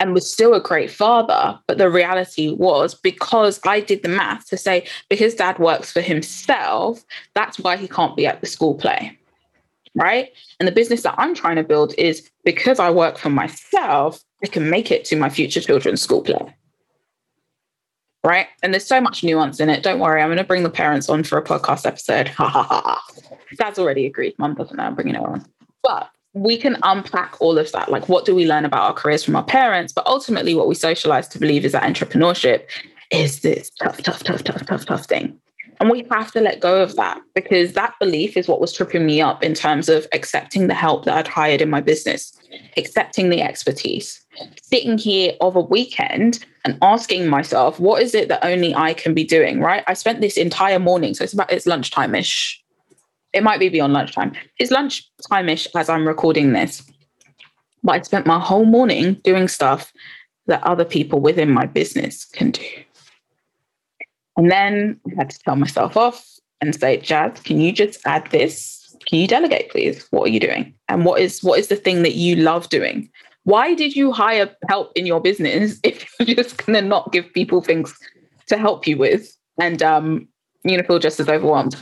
and 0.00 0.14
was 0.14 0.30
still 0.30 0.54
a 0.54 0.60
great 0.60 0.90
father. 0.90 1.58
But 1.66 1.78
the 1.78 1.90
reality 1.90 2.50
was 2.50 2.94
because 2.94 3.60
I 3.66 3.80
did 3.80 4.02
the 4.02 4.08
math 4.08 4.46
to 4.48 4.56
say, 4.56 4.86
because 5.10 5.34
dad 5.34 5.58
works 5.58 5.92
for 5.92 6.00
himself, 6.00 7.04
that's 7.34 7.58
why 7.58 7.76
he 7.76 7.88
can't 7.88 8.16
be 8.16 8.26
at 8.26 8.40
the 8.40 8.46
school 8.46 8.74
play 8.74 9.18
right? 9.96 10.28
And 10.60 10.68
the 10.68 10.72
business 10.72 11.02
that 11.02 11.14
I'm 11.18 11.34
trying 11.34 11.56
to 11.56 11.64
build 11.64 11.94
is 11.98 12.30
because 12.44 12.78
I 12.78 12.90
work 12.90 13.18
for 13.18 13.30
myself, 13.30 14.22
I 14.44 14.48
can 14.48 14.68
make 14.68 14.90
it 14.90 15.04
to 15.06 15.16
my 15.16 15.28
future 15.28 15.60
children's 15.60 16.02
school 16.02 16.22
play. 16.22 16.54
Right. 18.24 18.48
And 18.62 18.74
there's 18.74 18.86
so 18.86 19.00
much 19.00 19.22
nuance 19.22 19.60
in 19.60 19.70
it. 19.70 19.84
Don't 19.84 20.00
worry. 20.00 20.20
I'm 20.20 20.28
going 20.28 20.38
to 20.38 20.44
bring 20.44 20.64
the 20.64 20.70
parents 20.70 21.08
on 21.08 21.22
for 21.22 21.38
a 21.38 21.44
podcast 21.44 21.86
episode. 21.86 22.28
Ha 22.28 22.48
ha 22.48 22.62
ha. 22.64 23.00
Dad's 23.56 23.78
already 23.78 24.04
agreed. 24.04 24.34
Mum 24.38 24.54
doesn't 24.54 24.76
know 24.76 24.82
I'm 24.82 24.96
bringing 24.96 25.14
her 25.14 25.20
on. 25.20 25.46
But 25.82 26.10
we 26.32 26.56
can 26.56 26.76
unpack 26.82 27.40
all 27.40 27.56
of 27.56 27.70
that. 27.70 27.90
Like, 27.90 28.08
what 28.08 28.24
do 28.24 28.34
we 28.34 28.46
learn 28.46 28.64
about 28.64 28.82
our 28.82 28.92
careers 28.92 29.22
from 29.22 29.36
our 29.36 29.44
parents? 29.44 29.92
But 29.92 30.06
ultimately, 30.06 30.54
what 30.56 30.66
we 30.66 30.74
socialize 30.74 31.28
to 31.28 31.38
believe 31.38 31.64
is 31.64 31.72
that 31.72 31.84
entrepreneurship 31.84 32.64
is 33.12 33.40
this 33.40 33.70
tough, 33.80 34.02
tough, 34.02 34.24
tough, 34.24 34.42
tough, 34.42 34.66
tough, 34.66 34.86
tough 34.86 35.06
thing. 35.06 35.38
And 35.80 35.90
we 35.90 36.06
have 36.10 36.32
to 36.32 36.40
let 36.40 36.60
go 36.60 36.82
of 36.82 36.96
that 36.96 37.20
because 37.34 37.72
that 37.74 37.94
belief 38.00 38.36
is 38.36 38.48
what 38.48 38.60
was 38.60 38.72
tripping 38.72 39.04
me 39.04 39.20
up 39.20 39.42
in 39.42 39.54
terms 39.54 39.88
of 39.88 40.06
accepting 40.12 40.68
the 40.68 40.74
help 40.74 41.04
that 41.04 41.16
I'd 41.16 41.28
hired 41.28 41.60
in 41.60 41.68
my 41.68 41.80
business, 41.80 42.32
accepting 42.76 43.28
the 43.28 43.42
expertise, 43.42 44.24
sitting 44.62 44.96
here 44.96 45.34
of 45.40 45.54
a 45.54 45.60
weekend 45.60 46.44
and 46.64 46.78
asking 46.82 47.28
myself, 47.28 47.78
what 47.78 48.02
is 48.02 48.14
it 48.14 48.28
that 48.28 48.44
only 48.44 48.74
I 48.74 48.94
can 48.94 49.12
be 49.12 49.24
doing? 49.24 49.60
Right. 49.60 49.84
I 49.86 49.94
spent 49.94 50.20
this 50.20 50.36
entire 50.36 50.78
morning, 50.78 51.14
so 51.14 51.24
it's 51.24 51.34
about 51.34 51.52
it's 51.52 51.66
lunchtime 51.66 52.14
ish. 52.14 52.62
It 53.32 53.42
might 53.42 53.60
be 53.60 53.68
beyond 53.68 53.92
lunchtime. 53.92 54.32
It's 54.58 54.70
lunchtime 54.70 55.48
ish 55.48 55.68
as 55.76 55.90
I'm 55.90 56.08
recording 56.08 56.54
this. 56.54 56.82
But 57.82 57.92
I 57.92 58.02
spent 58.02 58.26
my 58.26 58.40
whole 58.40 58.64
morning 58.64 59.14
doing 59.24 59.46
stuff 59.46 59.92
that 60.46 60.62
other 60.64 60.84
people 60.84 61.20
within 61.20 61.50
my 61.50 61.66
business 61.66 62.24
can 62.24 62.52
do. 62.52 62.64
And 64.36 64.50
then 64.50 65.00
I 65.06 65.14
had 65.16 65.30
to 65.30 65.38
tell 65.40 65.56
myself 65.56 65.96
off 65.96 66.24
and 66.60 66.74
say, 66.74 66.98
Jaz, 66.98 67.42
can 67.42 67.60
you 67.60 67.72
just 67.72 68.00
add 68.06 68.30
this? 68.30 68.96
Can 69.08 69.18
you 69.18 69.26
delegate, 69.26 69.70
please? 69.70 70.06
What 70.10 70.28
are 70.28 70.32
you 70.32 70.40
doing? 70.40 70.74
And 70.88 71.04
what 71.04 71.20
is 71.20 71.42
what 71.42 71.58
is 71.58 71.68
the 71.68 71.76
thing 71.76 72.02
that 72.02 72.14
you 72.14 72.36
love 72.36 72.68
doing? 72.68 73.10
Why 73.44 73.74
did 73.74 73.94
you 73.94 74.12
hire 74.12 74.50
help 74.68 74.92
in 74.96 75.06
your 75.06 75.20
business 75.20 75.78
if 75.84 76.12
you're 76.20 76.36
just 76.36 76.64
gonna 76.64 76.82
not 76.82 77.12
give 77.12 77.32
people 77.32 77.62
things 77.62 77.96
to 78.48 78.56
help 78.56 78.86
you 78.86 78.96
with 78.96 79.36
and 79.60 79.82
um, 79.82 80.28
gonna 80.66 80.84
feel 80.84 80.98
just 80.98 81.20
as 81.20 81.28
overwhelmed? 81.28 81.76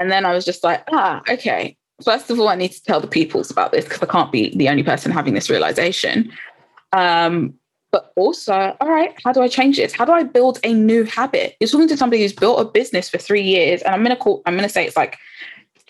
And 0.00 0.10
then 0.10 0.24
I 0.24 0.32
was 0.32 0.44
just 0.44 0.64
like, 0.64 0.82
ah, 0.92 1.22
okay. 1.28 1.76
First 2.04 2.28
of 2.30 2.40
all, 2.40 2.48
I 2.48 2.56
need 2.56 2.72
to 2.72 2.82
tell 2.82 3.00
the 3.00 3.06
peoples 3.06 3.50
about 3.50 3.70
this 3.70 3.84
because 3.84 4.02
I 4.02 4.06
can't 4.06 4.32
be 4.32 4.54
the 4.56 4.68
only 4.68 4.82
person 4.82 5.12
having 5.12 5.34
this 5.34 5.48
realization. 5.48 6.32
Um, 6.92 7.54
but 7.94 8.12
also, 8.16 8.76
all 8.80 8.88
right, 8.88 9.14
how 9.24 9.30
do 9.30 9.40
I 9.40 9.46
change 9.46 9.76
this? 9.76 9.92
How 9.92 10.04
do 10.04 10.10
I 10.10 10.24
build 10.24 10.58
a 10.64 10.74
new 10.74 11.04
habit? 11.04 11.54
You're 11.60 11.68
talking 11.68 11.86
to 11.86 11.96
somebody 11.96 12.22
who's 12.22 12.32
built 12.32 12.60
a 12.60 12.64
business 12.64 13.08
for 13.08 13.18
three 13.18 13.40
years, 13.42 13.82
and 13.82 13.94
I'm 13.94 14.02
gonna 14.02 14.16
call, 14.16 14.42
I'm 14.46 14.56
gonna 14.56 14.68
say 14.68 14.84
it's 14.84 14.96
like 14.96 15.16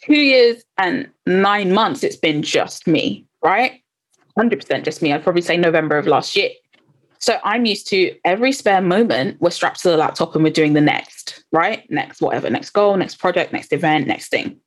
two 0.03 0.21
years 0.21 0.62
and 0.77 1.09
nine 1.25 1.73
months. 1.73 2.05
It's 2.05 2.17
been 2.17 2.43
just 2.43 2.87
me, 2.87 3.27
right? 3.43 3.81
100% 4.38 4.85
just 4.85 5.01
me. 5.01 5.14
I'd 5.14 5.23
probably 5.23 5.40
say 5.40 5.57
November 5.57 5.97
of 5.97 6.07
last 6.07 6.37
year. 6.37 6.51
So 7.21 7.38
I'm 7.43 7.64
used 7.64 7.88
to 7.88 8.14
every 8.27 8.53
spare 8.53 8.83
moment, 8.83 9.40
we're 9.40 9.49
strapped 9.49 9.81
to 9.81 9.88
the 9.88 9.97
laptop 9.97 10.35
and 10.35 10.45
we're 10.45 10.53
doing 10.53 10.75
the 10.75 10.83
next, 10.83 11.43
right? 11.53 11.90
Next, 11.90 12.21
whatever, 12.21 12.51
next 12.51 12.69
goal, 12.75 12.99
next 12.99 13.14
project, 13.14 13.51
next 13.51 13.73
event, 13.73 14.07
next 14.07 14.29
thing. 14.29 14.61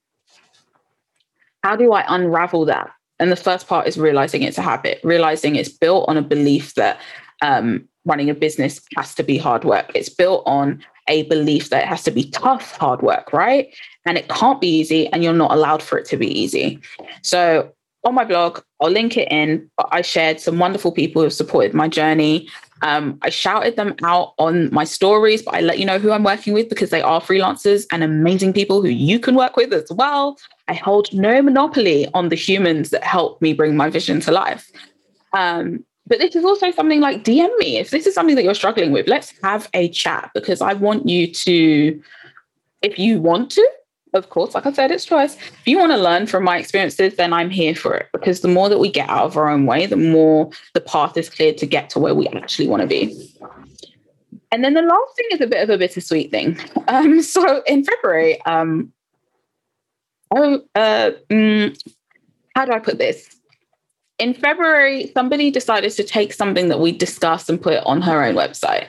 How 1.64 1.76
do 1.76 1.94
I 1.94 2.04
unravel 2.08 2.66
that? 2.66 2.90
And 3.20 3.32
the 3.32 3.36
first 3.36 3.68
part 3.68 3.88
is 3.88 3.98
realizing 3.98 4.42
it's 4.42 4.58
a 4.58 4.64
habit, 4.64 5.00
realizing 5.04 5.56
it's 5.56 5.70
built 5.70 6.08
on 6.08 6.18
a 6.18 6.22
belief 6.24 6.74
that 6.76 7.00
um, 7.42 7.88
running 8.06 8.30
a 8.30 8.34
business 8.34 8.82
has 8.96 9.14
to 9.16 9.24
be 9.24 9.38
hard 9.38 9.64
work. 9.64 9.92
It's 9.94 10.10
built 10.10 10.44
on 10.46 10.84
a 11.08 11.24
belief 11.24 11.70
that 11.70 11.84
it 11.84 11.88
has 11.88 12.04
to 12.04 12.12
be 12.12 12.30
tough, 12.32 12.72
hard 12.78 13.02
work, 13.02 13.32
right? 13.34 13.74
And 14.06 14.18
it 14.18 14.28
can't 14.30 14.62
be 14.62 14.68
easy, 14.68 15.08
and 15.08 15.24
you're 15.24 15.34
not 15.34 15.52
allowed 15.52 15.84
for 15.84 15.98
it 15.98 16.06
to 16.08 16.18
be 16.18 16.28
easy. 16.28 16.80
So, 17.22 17.72
on 18.04 18.14
my 18.14 18.24
blog, 18.24 18.62
I'll 18.82 18.90
link 18.90 19.18
it 19.18 19.30
in, 19.32 19.70
but 19.76 19.88
I 19.92 20.02
shared 20.02 20.40
some 20.40 20.60
wonderful 20.60 20.92
people 20.92 21.22
who 21.22 21.26
have 21.26 21.34
supported 21.34 21.74
my 21.74 21.88
journey. 21.90 22.48
Um, 22.82 23.18
I 23.22 23.30
shouted 23.30 23.76
them 23.76 23.96
out 24.04 24.34
on 24.38 24.72
my 24.74 24.84
stories, 24.84 25.42
but 25.42 25.56
I 25.56 25.62
let 25.62 25.80
you 25.80 25.86
know 25.86 26.00
who 26.00 26.12
I'm 26.12 26.24
working 26.24 26.54
with 26.54 26.70
because 26.70 26.90
they 26.90 27.02
are 27.02 27.20
freelancers 27.20 27.86
and 27.92 28.04
amazing 28.04 28.54
people 28.54 28.82
who 28.82 28.90
you 28.90 29.20
can 29.20 29.36
work 29.36 29.58
with 29.58 29.74
as 29.74 29.92
well. 29.92 30.38
I 30.68 30.74
hold 30.74 31.12
no 31.12 31.42
monopoly 31.42 32.08
on 32.14 32.30
the 32.30 32.36
humans 32.36 32.92
that 32.92 33.04
help 33.04 33.42
me 33.42 33.54
bring 33.54 33.76
my 33.76 33.90
vision 33.90 34.22
to 34.22 34.32
life. 34.32 34.70
Um, 35.34 35.84
but 36.08 36.20
this 36.20 36.36
is 36.36 36.46
also 36.46 36.72
something 36.72 37.02
like 37.02 37.24
DM 37.24 37.56
me. 37.58 37.78
If 37.78 37.90
this 37.90 38.08
is 38.08 38.14
something 38.14 38.36
that 38.36 38.44
you're 38.44 38.56
struggling 38.56 38.92
with, 38.92 39.08
let's 39.08 39.34
have 39.44 39.70
a 39.74 39.90
chat 39.90 40.32
because 40.34 40.62
I 40.62 40.74
want 40.74 41.08
you 41.08 41.32
to, 41.32 42.02
if 42.82 42.98
you 42.98 43.20
want 43.20 43.52
to, 43.52 43.70
of 44.14 44.30
course, 44.30 44.56
like 44.56 44.66
I 44.66 44.72
said, 44.72 44.90
it's 44.90 45.06
choice. 45.06 45.36
If 45.36 45.68
you 45.68 45.78
want 45.78 45.92
to 45.92 45.98
learn 45.98 46.26
from 46.28 46.46
my 46.46 46.58
experiences, 46.58 47.16
then 47.18 47.34
I'm 47.34 47.50
here 47.50 47.76
for 47.76 47.94
it 47.94 48.08
because 48.14 48.40
the 48.40 48.48
more 48.48 48.70
that 48.70 48.80
we 48.80 48.90
get 48.90 49.10
out 49.10 49.26
of 49.26 49.38
our 49.38 49.50
own 49.50 49.66
way, 49.66 49.86
the 49.86 49.98
more 49.98 50.50
the 50.74 50.82
path 50.82 51.18
is 51.18 51.30
clear 51.30 51.54
to 51.54 51.66
get 51.66 51.90
to 51.92 52.00
where 52.00 52.16
we 52.16 52.28
actually 52.30 52.68
want 52.68 52.82
to 52.82 52.88
be. 52.88 53.36
And 54.52 54.64
then 54.64 54.74
the 54.74 54.82
last 54.82 55.16
thing 55.18 55.26
is 55.32 55.42
a 55.42 55.48
bit 55.48 55.62
of 55.62 55.70
a 55.70 55.78
bittersweet 55.78 56.32
thing. 56.32 56.58
Um, 56.88 57.22
so 57.22 57.62
in 57.68 57.84
February, 57.84 58.42
um, 58.46 58.94
oh, 60.34 60.62
uh, 60.74 61.12
mm, 61.30 61.78
how 62.56 62.64
do 62.64 62.72
I 62.72 62.80
put 62.80 62.98
this? 62.98 63.37
In 64.20 64.34
February, 64.34 65.12
somebody 65.14 65.52
decided 65.52 65.92
to 65.92 66.04
take 66.04 66.34
something 66.34 66.70
that 66.70 66.80
we 66.80 66.92
discussed 66.92 67.50
and 67.50 67.62
put 67.62 67.74
it 67.74 67.86
on 67.86 68.02
her 68.02 68.24
own 68.24 68.36
website. 68.36 68.88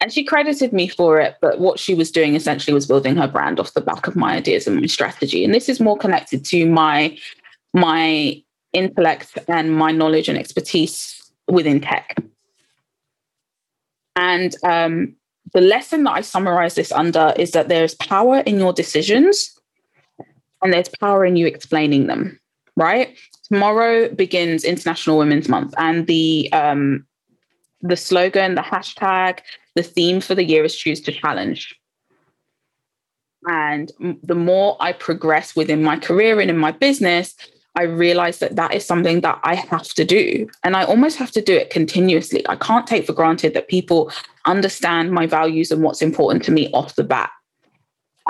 And 0.00 0.12
she 0.12 0.24
credited 0.24 0.72
me 0.72 0.88
for 0.88 1.20
it, 1.20 1.36
but 1.40 1.60
what 1.60 1.78
she 1.78 1.94
was 1.94 2.10
doing 2.10 2.34
essentially 2.34 2.74
was 2.74 2.86
building 2.86 3.16
her 3.16 3.28
brand 3.28 3.60
off 3.60 3.74
the 3.74 3.80
back 3.80 4.06
of 4.06 4.16
my 4.16 4.34
ideas 4.34 4.66
and 4.66 4.80
my 4.80 4.86
strategy. 4.86 5.44
And 5.44 5.54
this 5.54 5.68
is 5.68 5.80
more 5.80 5.96
connected 5.96 6.44
to 6.46 6.66
my 6.66 7.16
my 7.74 8.42
intellect 8.72 9.38
and 9.48 9.76
my 9.76 9.92
knowledge 9.92 10.28
and 10.28 10.38
expertise 10.38 11.30
within 11.48 11.80
tech. 11.80 12.16
And 14.16 14.54
um, 14.64 15.14
the 15.52 15.60
lesson 15.60 16.04
that 16.04 16.12
I 16.12 16.20
summarize 16.20 16.74
this 16.74 16.92
under 16.92 17.32
is 17.38 17.52
that 17.52 17.68
there's 17.68 17.94
power 17.94 18.38
in 18.40 18.58
your 18.58 18.72
decisions 18.72 19.58
and 20.62 20.72
there's 20.72 20.88
power 21.00 21.24
in 21.24 21.36
you 21.36 21.46
explaining 21.46 22.06
them, 22.06 22.40
right? 22.76 23.16
Tomorrow 23.52 24.08
begins 24.08 24.64
International 24.64 25.18
Women's 25.18 25.48
Month, 25.48 25.74
and 25.76 26.06
the 26.06 26.50
um, 26.52 27.06
the 27.82 27.96
slogan, 27.96 28.54
the 28.54 28.62
hashtag, 28.62 29.40
the 29.74 29.82
theme 29.82 30.20
for 30.22 30.34
the 30.34 30.44
year 30.44 30.64
is 30.64 30.74
choose 30.74 31.02
to 31.02 31.12
challenge. 31.12 31.74
And 33.44 33.92
the 34.22 34.36
more 34.36 34.76
I 34.80 34.92
progress 34.92 35.54
within 35.54 35.82
my 35.82 35.98
career 35.98 36.40
and 36.40 36.48
in 36.48 36.56
my 36.56 36.70
business, 36.70 37.34
I 37.74 37.82
realize 37.82 38.38
that 38.38 38.56
that 38.56 38.72
is 38.72 38.86
something 38.86 39.20
that 39.22 39.40
I 39.42 39.56
have 39.56 39.88
to 39.94 40.04
do. 40.04 40.48
And 40.62 40.76
I 40.76 40.84
almost 40.84 41.18
have 41.18 41.32
to 41.32 41.42
do 41.42 41.54
it 41.54 41.70
continuously. 41.70 42.46
I 42.48 42.54
can't 42.54 42.86
take 42.86 43.04
for 43.04 43.12
granted 43.12 43.54
that 43.54 43.66
people 43.66 44.12
understand 44.46 45.10
my 45.10 45.26
values 45.26 45.72
and 45.72 45.82
what's 45.82 46.02
important 46.02 46.44
to 46.44 46.52
me 46.52 46.70
off 46.72 46.94
the 46.94 47.04
bat. 47.04 47.30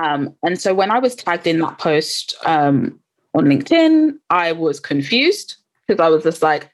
Um, 0.02 0.34
and 0.42 0.58
so 0.58 0.72
when 0.72 0.90
I 0.90 0.98
was 0.98 1.14
tagged 1.14 1.46
in 1.46 1.58
that 1.60 1.78
post 1.78 2.34
um, 2.46 2.98
on 3.34 3.44
LinkedIn. 3.44 4.18
I 4.30 4.52
was 4.52 4.80
confused 4.80 5.56
because 5.86 6.02
I 6.02 6.08
was 6.08 6.22
just 6.22 6.42
like, 6.42 6.70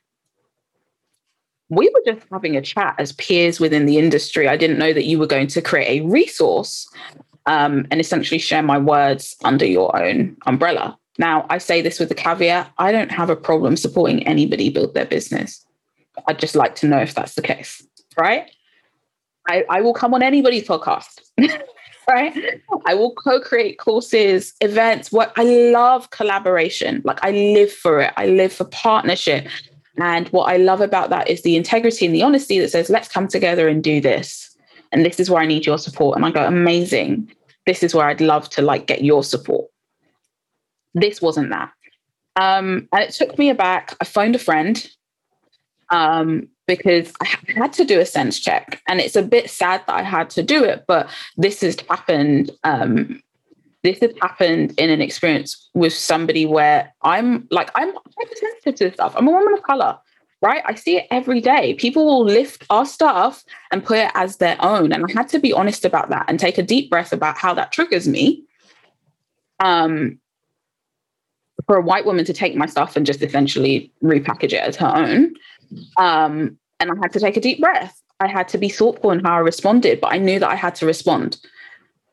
we 1.70 1.90
were 1.92 2.14
just 2.14 2.26
having 2.32 2.56
a 2.56 2.62
chat 2.62 2.94
as 2.98 3.12
peers 3.12 3.60
within 3.60 3.86
the 3.86 3.98
industry. 3.98 4.48
I 4.48 4.56
didn't 4.56 4.78
know 4.78 4.92
that 4.92 5.04
you 5.04 5.18
were 5.18 5.26
going 5.26 5.48
to 5.48 5.60
create 5.60 6.00
a 6.00 6.06
resource 6.06 6.88
um, 7.46 7.86
and 7.90 8.00
essentially 8.00 8.38
share 8.38 8.62
my 8.62 8.78
words 8.78 9.36
under 9.44 9.66
your 9.66 9.94
own 10.00 10.36
umbrella. 10.46 10.98
Now, 11.18 11.46
I 11.50 11.58
say 11.58 11.82
this 11.82 11.98
with 11.98 12.10
a 12.10 12.14
caveat 12.14 12.72
I 12.78 12.92
don't 12.92 13.10
have 13.10 13.28
a 13.28 13.36
problem 13.36 13.76
supporting 13.76 14.26
anybody 14.26 14.70
build 14.70 14.94
their 14.94 15.04
business. 15.04 15.64
I'd 16.26 16.38
just 16.38 16.54
like 16.54 16.74
to 16.76 16.88
know 16.88 16.98
if 16.98 17.14
that's 17.14 17.34
the 17.34 17.42
case, 17.42 17.84
right? 18.18 18.50
I, 19.48 19.64
I 19.68 19.80
will 19.80 19.94
come 19.94 20.14
on 20.14 20.22
anybody's 20.22 20.66
podcast. 20.66 21.20
right? 22.08 22.62
I 22.86 22.94
will 22.94 23.12
co-create 23.14 23.78
courses, 23.78 24.54
events. 24.60 25.12
What 25.12 25.32
I 25.36 25.44
love 25.44 26.10
collaboration. 26.10 27.02
Like 27.04 27.18
I 27.22 27.30
live 27.30 27.72
for 27.72 28.00
it. 28.00 28.12
I 28.16 28.26
live 28.26 28.52
for 28.52 28.64
partnership. 28.64 29.46
And 29.98 30.28
what 30.28 30.44
I 30.44 30.56
love 30.56 30.80
about 30.80 31.10
that 31.10 31.28
is 31.28 31.42
the 31.42 31.56
integrity 31.56 32.06
and 32.06 32.14
the 32.14 32.22
honesty 32.22 32.58
that 32.60 32.70
says, 32.70 32.88
let's 32.88 33.08
come 33.08 33.28
together 33.28 33.68
and 33.68 33.82
do 33.82 34.00
this. 34.00 34.56
And 34.92 35.04
this 35.04 35.20
is 35.20 35.28
where 35.28 35.42
I 35.42 35.46
need 35.46 35.66
your 35.66 35.78
support. 35.78 36.16
And 36.16 36.24
I 36.24 36.30
go, 36.30 36.46
amazing. 36.46 37.30
This 37.66 37.82
is 37.82 37.94
where 37.94 38.06
I'd 38.06 38.20
love 38.20 38.48
to 38.50 38.62
like 38.62 38.86
get 38.86 39.04
your 39.04 39.22
support. 39.22 39.68
This 40.94 41.20
wasn't 41.20 41.50
that. 41.50 41.72
Um, 42.36 42.88
and 42.92 43.02
it 43.02 43.10
took 43.10 43.36
me 43.38 43.50
aback. 43.50 43.96
I 44.00 44.04
phoned 44.04 44.36
a 44.36 44.38
friend 44.38 44.88
um, 45.90 46.48
because 46.66 47.12
I 47.20 47.26
had 47.54 47.72
to 47.74 47.84
do 47.84 47.98
a 47.98 48.06
sense 48.06 48.38
check. 48.38 48.82
And 48.88 49.00
it's 49.00 49.16
a 49.16 49.22
bit 49.22 49.50
sad 49.50 49.82
that 49.86 49.94
I 49.94 50.02
had 50.02 50.30
to 50.30 50.42
do 50.42 50.62
it, 50.64 50.84
but 50.86 51.08
this 51.36 51.62
has 51.62 51.76
happened. 51.88 52.50
Um, 52.64 53.22
this 53.82 53.98
has 54.00 54.12
happened 54.20 54.74
in 54.78 54.90
an 54.90 55.00
experience 55.00 55.68
with 55.74 55.92
somebody 55.92 56.46
where 56.46 56.92
I'm 57.02 57.46
like, 57.50 57.70
I'm 57.74 57.92
hypersensitive 58.18 58.74
to 58.74 58.84
this 58.84 58.94
stuff. 58.94 59.14
I'm 59.16 59.28
a 59.28 59.30
woman 59.30 59.54
of 59.54 59.62
color, 59.62 59.96
right? 60.42 60.62
I 60.66 60.74
see 60.74 60.96
it 60.96 61.06
every 61.10 61.40
day. 61.40 61.74
People 61.74 62.04
will 62.04 62.24
lift 62.24 62.64
our 62.70 62.84
stuff 62.84 63.44
and 63.72 63.84
put 63.84 63.98
it 63.98 64.10
as 64.14 64.36
their 64.36 64.56
own. 64.60 64.92
And 64.92 65.04
I 65.08 65.12
had 65.12 65.28
to 65.28 65.38
be 65.38 65.52
honest 65.52 65.84
about 65.84 66.10
that 66.10 66.26
and 66.28 66.38
take 66.38 66.58
a 66.58 66.62
deep 66.62 66.90
breath 66.90 67.12
about 67.12 67.38
how 67.38 67.54
that 67.54 67.72
triggers 67.72 68.06
me. 68.06 68.44
Um, 69.60 70.20
for 71.66 71.76
a 71.76 71.82
white 71.82 72.06
woman 72.06 72.24
to 72.24 72.32
take 72.32 72.56
my 72.56 72.66
stuff 72.66 72.96
and 72.96 73.04
just 73.04 73.20
essentially 73.20 73.92
repackage 74.02 74.52
it 74.52 74.62
as 74.62 74.76
her 74.76 74.90
own 74.94 75.34
um, 75.96 76.58
and 76.80 76.90
I 76.90 76.94
had 77.00 77.12
to 77.12 77.20
take 77.20 77.36
a 77.36 77.40
deep 77.40 77.60
breath. 77.60 78.00
I 78.20 78.28
had 78.28 78.48
to 78.48 78.58
be 78.58 78.68
thoughtful 78.68 79.10
in 79.10 79.24
how 79.24 79.34
I 79.34 79.38
responded, 79.38 80.00
but 80.00 80.12
I 80.12 80.18
knew 80.18 80.38
that 80.40 80.50
I 80.50 80.56
had 80.56 80.74
to 80.76 80.86
respond. 80.86 81.38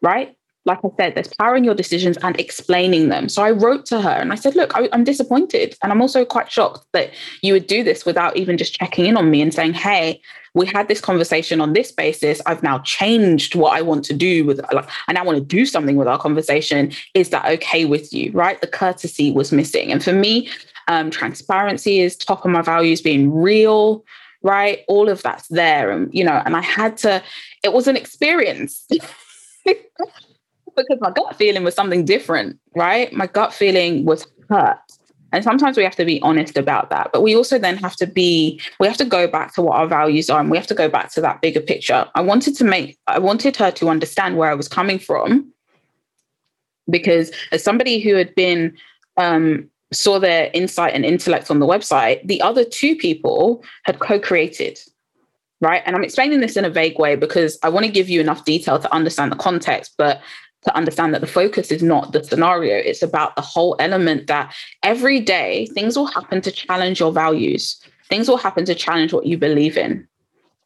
Right. 0.01 0.35
like 0.65 0.79
I 0.83 0.89
said, 0.97 1.15
there's 1.15 1.33
power 1.39 1.55
in 1.55 1.63
your 1.63 1.75
decisions 1.75 2.17
and 2.23 2.39
explaining 2.39 3.09
them. 3.09 3.29
So 3.29 3.43
I 3.43 3.51
wrote 3.51 3.85
to 3.87 4.01
her 4.01 4.09
and 4.09 4.31
I 4.31 4.35
said, 4.35 4.55
Look, 4.55 4.75
I, 4.75 4.89
am 4.91 5.03
disappointed. 5.03 5.75
And 5.81 5.91
I'm 5.91 6.01
also 6.01 6.25
quite 6.25 6.51
shocked 6.51 6.85
that 6.93 7.11
you 7.41 7.53
would 7.53 7.67
do 7.67 7.83
this 7.83 8.05
without 8.05 8.35
even 8.35 8.57
just 8.57 8.73
checking 8.73 9.05
in 9.05 9.17
on 9.17 9.29
me 9.29 9.41
and 9.41 9.53
saying, 9.53 9.73
Hey, 9.73 10.21
we 10.55 10.65
had 10.65 10.87
this 10.87 11.01
conversation 11.01 11.61
on 11.61 11.73
this 11.73 11.91
basis. 11.91 12.41
I've 12.45 12.63
now 12.63 12.79
changed 12.79 13.55
what 13.55 13.73
I 13.77 13.81
want 13.81 14.05
to 14.05 14.13
do 14.13 14.45
with, 14.45 14.59
like, 14.71 14.89
I 15.07 15.13
now 15.13 15.25
want 15.25 15.37
to 15.37 15.43
do 15.43 15.65
something 15.65 15.97
with 15.97 16.07
our 16.07 16.17
conversation. 16.17 16.91
Is 17.13 17.29
that 17.29 17.45
okay 17.45 17.85
with 17.85 18.13
you? 18.13 18.31
Right? 18.31 18.59
The 18.61 18.67
courtesy 18.67 19.31
was 19.31 19.51
missing. 19.51 19.91
And 19.91 20.03
for 20.03 20.13
me, 20.13 20.49
um, 20.87 21.09
transparency 21.11 21.99
is 21.99 22.15
top 22.15 22.45
of 22.45 22.51
my 22.51 22.61
values, 22.61 23.01
being 23.01 23.33
real, 23.33 24.05
right? 24.41 24.83
All 24.87 25.09
of 25.09 25.21
that's 25.23 25.47
there. 25.47 25.91
And, 25.91 26.13
you 26.13 26.23
know, 26.23 26.41
and 26.45 26.55
I 26.55 26.61
had 26.61 26.97
to, 26.97 27.23
it 27.63 27.73
was 27.73 27.87
an 27.87 27.97
experience. 27.97 28.87
because 29.65 30.99
my 30.99 31.11
gut 31.11 31.35
feeling 31.35 31.63
was 31.63 31.73
something 31.73 32.05
different, 32.05 32.59
right? 32.75 33.11
My 33.13 33.27
gut 33.27 33.53
feeling 33.53 34.05
was 34.05 34.27
hurt. 34.49 34.77
And 35.31 35.43
sometimes 35.43 35.75
we 35.75 35.83
have 35.83 35.95
to 35.97 36.05
be 36.05 36.21
honest 36.21 36.55
about 36.55 36.89
that. 36.91 37.09
But 37.11 37.21
we 37.21 37.35
also 37.35 37.57
then 37.57 37.77
have 37.77 37.95
to 37.97 38.07
be, 38.07 38.61
we 38.79 38.87
have 38.87 38.97
to 38.97 39.05
go 39.05 39.27
back 39.27 39.53
to 39.55 39.61
what 39.61 39.77
our 39.77 39.87
values 39.87 40.29
are 40.29 40.39
and 40.39 40.49
we 40.49 40.57
have 40.57 40.67
to 40.67 40.75
go 40.75 40.87
back 40.87 41.11
to 41.13 41.21
that 41.21 41.41
bigger 41.41 41.59
picture. 41.59 42.07
I 42.15 42.21
wanted 42.21 42.55
to 42.57 42.63
make, 42.63 42.97
I 43.07 43.19
wanted 43.19 43.57
her 43.57 43.71
to 43.71 43.89
understand 43.89 44.37
where 44.37 44.49
I 44.49 44.53
was 44.53 44.67
coming 44.67 44.99
from. 44.99 45.51
Because 46.89 47.31
as 47.51 47.63
somebody 47.63 47.99
who 47.99 48.15
had 48.15 48.33
been, 48.35 48.77
um, 49.17 49.69
saw 49.93 50.19
their 50.19 50.49
insight 50.53 50.93
and 50.93 51.05
intellect 51.05 51.51
on 51.51 51.59
the 51.59 51.65
website, 51.65 52.25
the 52.27 52.41
other 52.41 52.63
two 52.63 52.95
people 52.95 53.63
had 53.83 53.99
co 53.99 54.19
created 54.19 54.79
right? 55.61 55.81
And 55.85 55.95
I'm 55.95 56.03
explaining 56.03 56.41
this 56.41 56.57
in 56.57 56.65
a 56.65 56.69
vague 56.69 56.99
way 56.99 57.15
because 57.15 57.57
I 57.63 57.69
want 57.69 57.85
to 57.85 57.91
give 57.91 58.09
you 58.09 58.21
enough 58.21 58.45
detail 58.45 58.79
to 58.79 58.93
understand 58.93 59.31
the 59.31 59.37
context, 59.37 59.93
but 59.97 60.21
to 60.63 60.75
understand 60.75 61.13
that 61.13 61.21
the 61.21 61.27
focus 61.27 61.71
is 61.71 61.83
not 61.83 62.11
the 62.11 62.23
scenario, 62.23 62.75
it's 62.75 63.03
about 63.03 63.35
the 63.35 63.41
whole 63.41 63.75
element 63.79 64.27
that 64.27 64.53
every 64.83 65.19
day 65.19 65.67
things 65.67 65.95
will 65.95 66.07
happen 66.07 66.41
to 66.41 66.51
challenge 66.51 66.99
your 66.99 67.11
values, 67.11 67.79
things 68.09 68.27
will 68.27 68.37
happen 68.37 68.65
to 68.65 68.75
challenge 68.75 69.13
what 69.13 69.25
you 69.25 69.37
believe 69.37 69.77
in. 69.77 70.07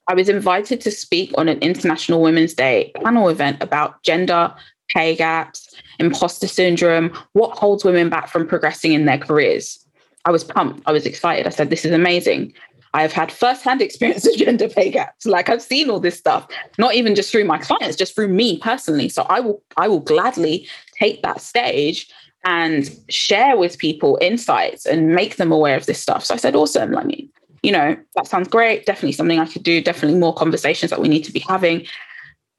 I 0.08 0.16
was 0.16 0.30
invited 0.30 0.82
to 0.82 0.92
speak 0.92 1.32
on 1.38 1.48
an 1.48 1.60
International 1.60 2.22
Women's 2.22 2.54
Day 2.54 2.92
panel 3.04 3.30
event 3.30 3.62
about 3.62 4.02
gender, 4.04 4.54
pay 4.90 5.16
gaps, 5.16 5.74
imposter 6.00 6.48
syndrome, 6.48 7.12
what 7.34 7.58
holds 7.58 7.84
women 7.84 8.10
back 8.10 8.28
from 8.28 8.48
progressing 8.48 8.94
in 8.94 9.06
their 9.06 9.18
careers. 9.18 9.84
I 10.26 10.32
was 10.32 10.44
pumped. 10.44 10.84
I 10.86 10.92
was 10.92 11.06
excited. 11.06 11.48
I 11.48 11.50
said, 11.50 11.70
This 11.70 11.86
is 11.86 11.92
amazing. 11.92 12.54
I 12.94 13.02
have 13.04 13.14
had 13.14 13.32
firsthand 13.32 13.82
experience 13.84 14.28
of 14.28 14.36
gender 14.36 14.68
pay 14.68 14.90
gaps. 14.90 15.26
Like 15.26 15.50
I've 15.50 15.62
seen 15.62 15.90
all 15.90 16.00
this 16.00 16.18
stuff, 16.18 16.48
not 16.78 16.96
even 16.96 17.16
just 17.16 17.32
through 17.32 17.46
my 17.46 17.58
clients, 17.58 17.96
just 17.96 18.16
through 18.16 18.30
me 18.30 18.58
personally. 18.58 19.10
So 19.10 19.24
I 19.24 19.40
will 19.40 19.62
I 19.78 19.88
will 19.88 20.00
gladly 20.00 20.68
take 20.98 21.22
that 21.24 21.42
stage 21.42 22.10
and 22.46 22.90
share 23.10 23.58
with 23.58 23.78
people 23.78 24.18
insights 24.22 24.86
and 24.86 25.14
make 25.14 25.36
them 25.36 25.52
aware 25.52 25.76
of 25.76 25.86
this 25.86 26.02
stuff. 26.02 26.24
So 26.24 26.34
I 26.34 26.38
said, 26.38 26.56
awesome. 26.56 26.98
I 26.98 27.04
mean, 27.04 27.30
you 27.64 27.72
know, 27.72 27.98
that 28.16 28.28
sounds 28.28 28.48
great. 28.48 28.86
Definitely 28.86 29.12
something 29.12 29.40
I 29.40 29.46
could 29.46 29.64
do. 29.64 29.82
Definitely 29.82 30.20
more 30.20 30.34
conversations 30.34 30.90
that 30.90 31.02
we 31.02 31.10
need 31.10 31.24
to 31.26 31.34
be 31.34 31.42
having. 31.42 31.86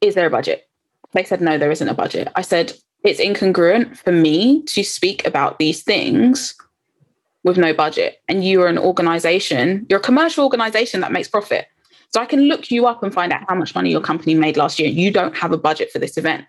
Is 0.03 0.15
there 0.15 0.27
a 0.27 0.31
budget? 0.31 0.70
They 1.13 1.25
said, 1.25 1.41
no, 1.41 1.59
there 1.59 1.71
isn't 1.71 1.89
a 1.89 1.95
budget. 1.95 2.29
I 2.37 2.43
said, 2.43 2.73
it's 3.03 3.21
incongruent 3.21 3.97
for 3.97 4.13
me 4.13 4.63
to 4.65 4.85
speak 4.85 5.27
about 5.27 5.59
these 5.59 5.83
things 5.83 6.55
with 7.43 7.57
no 7.57 7.73
budget 7.73 8.19
and 8.29 8.45
you 8.45 8.61
are 8.63 8.67
an 8.67 8.79
organization, 8.79 9.87
you're 9.89 9.99
a 9.99 10.03
commercial 10.03 10.45
organization 10.45 11.01
that 11.01 11.13
makes 11.13 11.29
profit. 11.29 11.67
So 12.13 12.21
I 12.21 12.27
can 12.27 12.43
look 12.43 12.71
you 12.71 12.87
up 12.87 13.03
and 13.03 13.15
find 13.15 13.33
out 13.33 13.45
how 13.49 13.55
much 13.55 13.75
money 13.75 13.91
your 13.91 14.01
company 14.01 14.35
made 14.35 14.57
last 14.57 14.79
year. 14.79 14.89
You 14.89 15.11
don't 15.11 15.37
have 15.37 15.53
a 15.53 15.59
budget 15.59 15.91
for 15.93 15.99
this 15.99 16.19
event. 16.19 16.45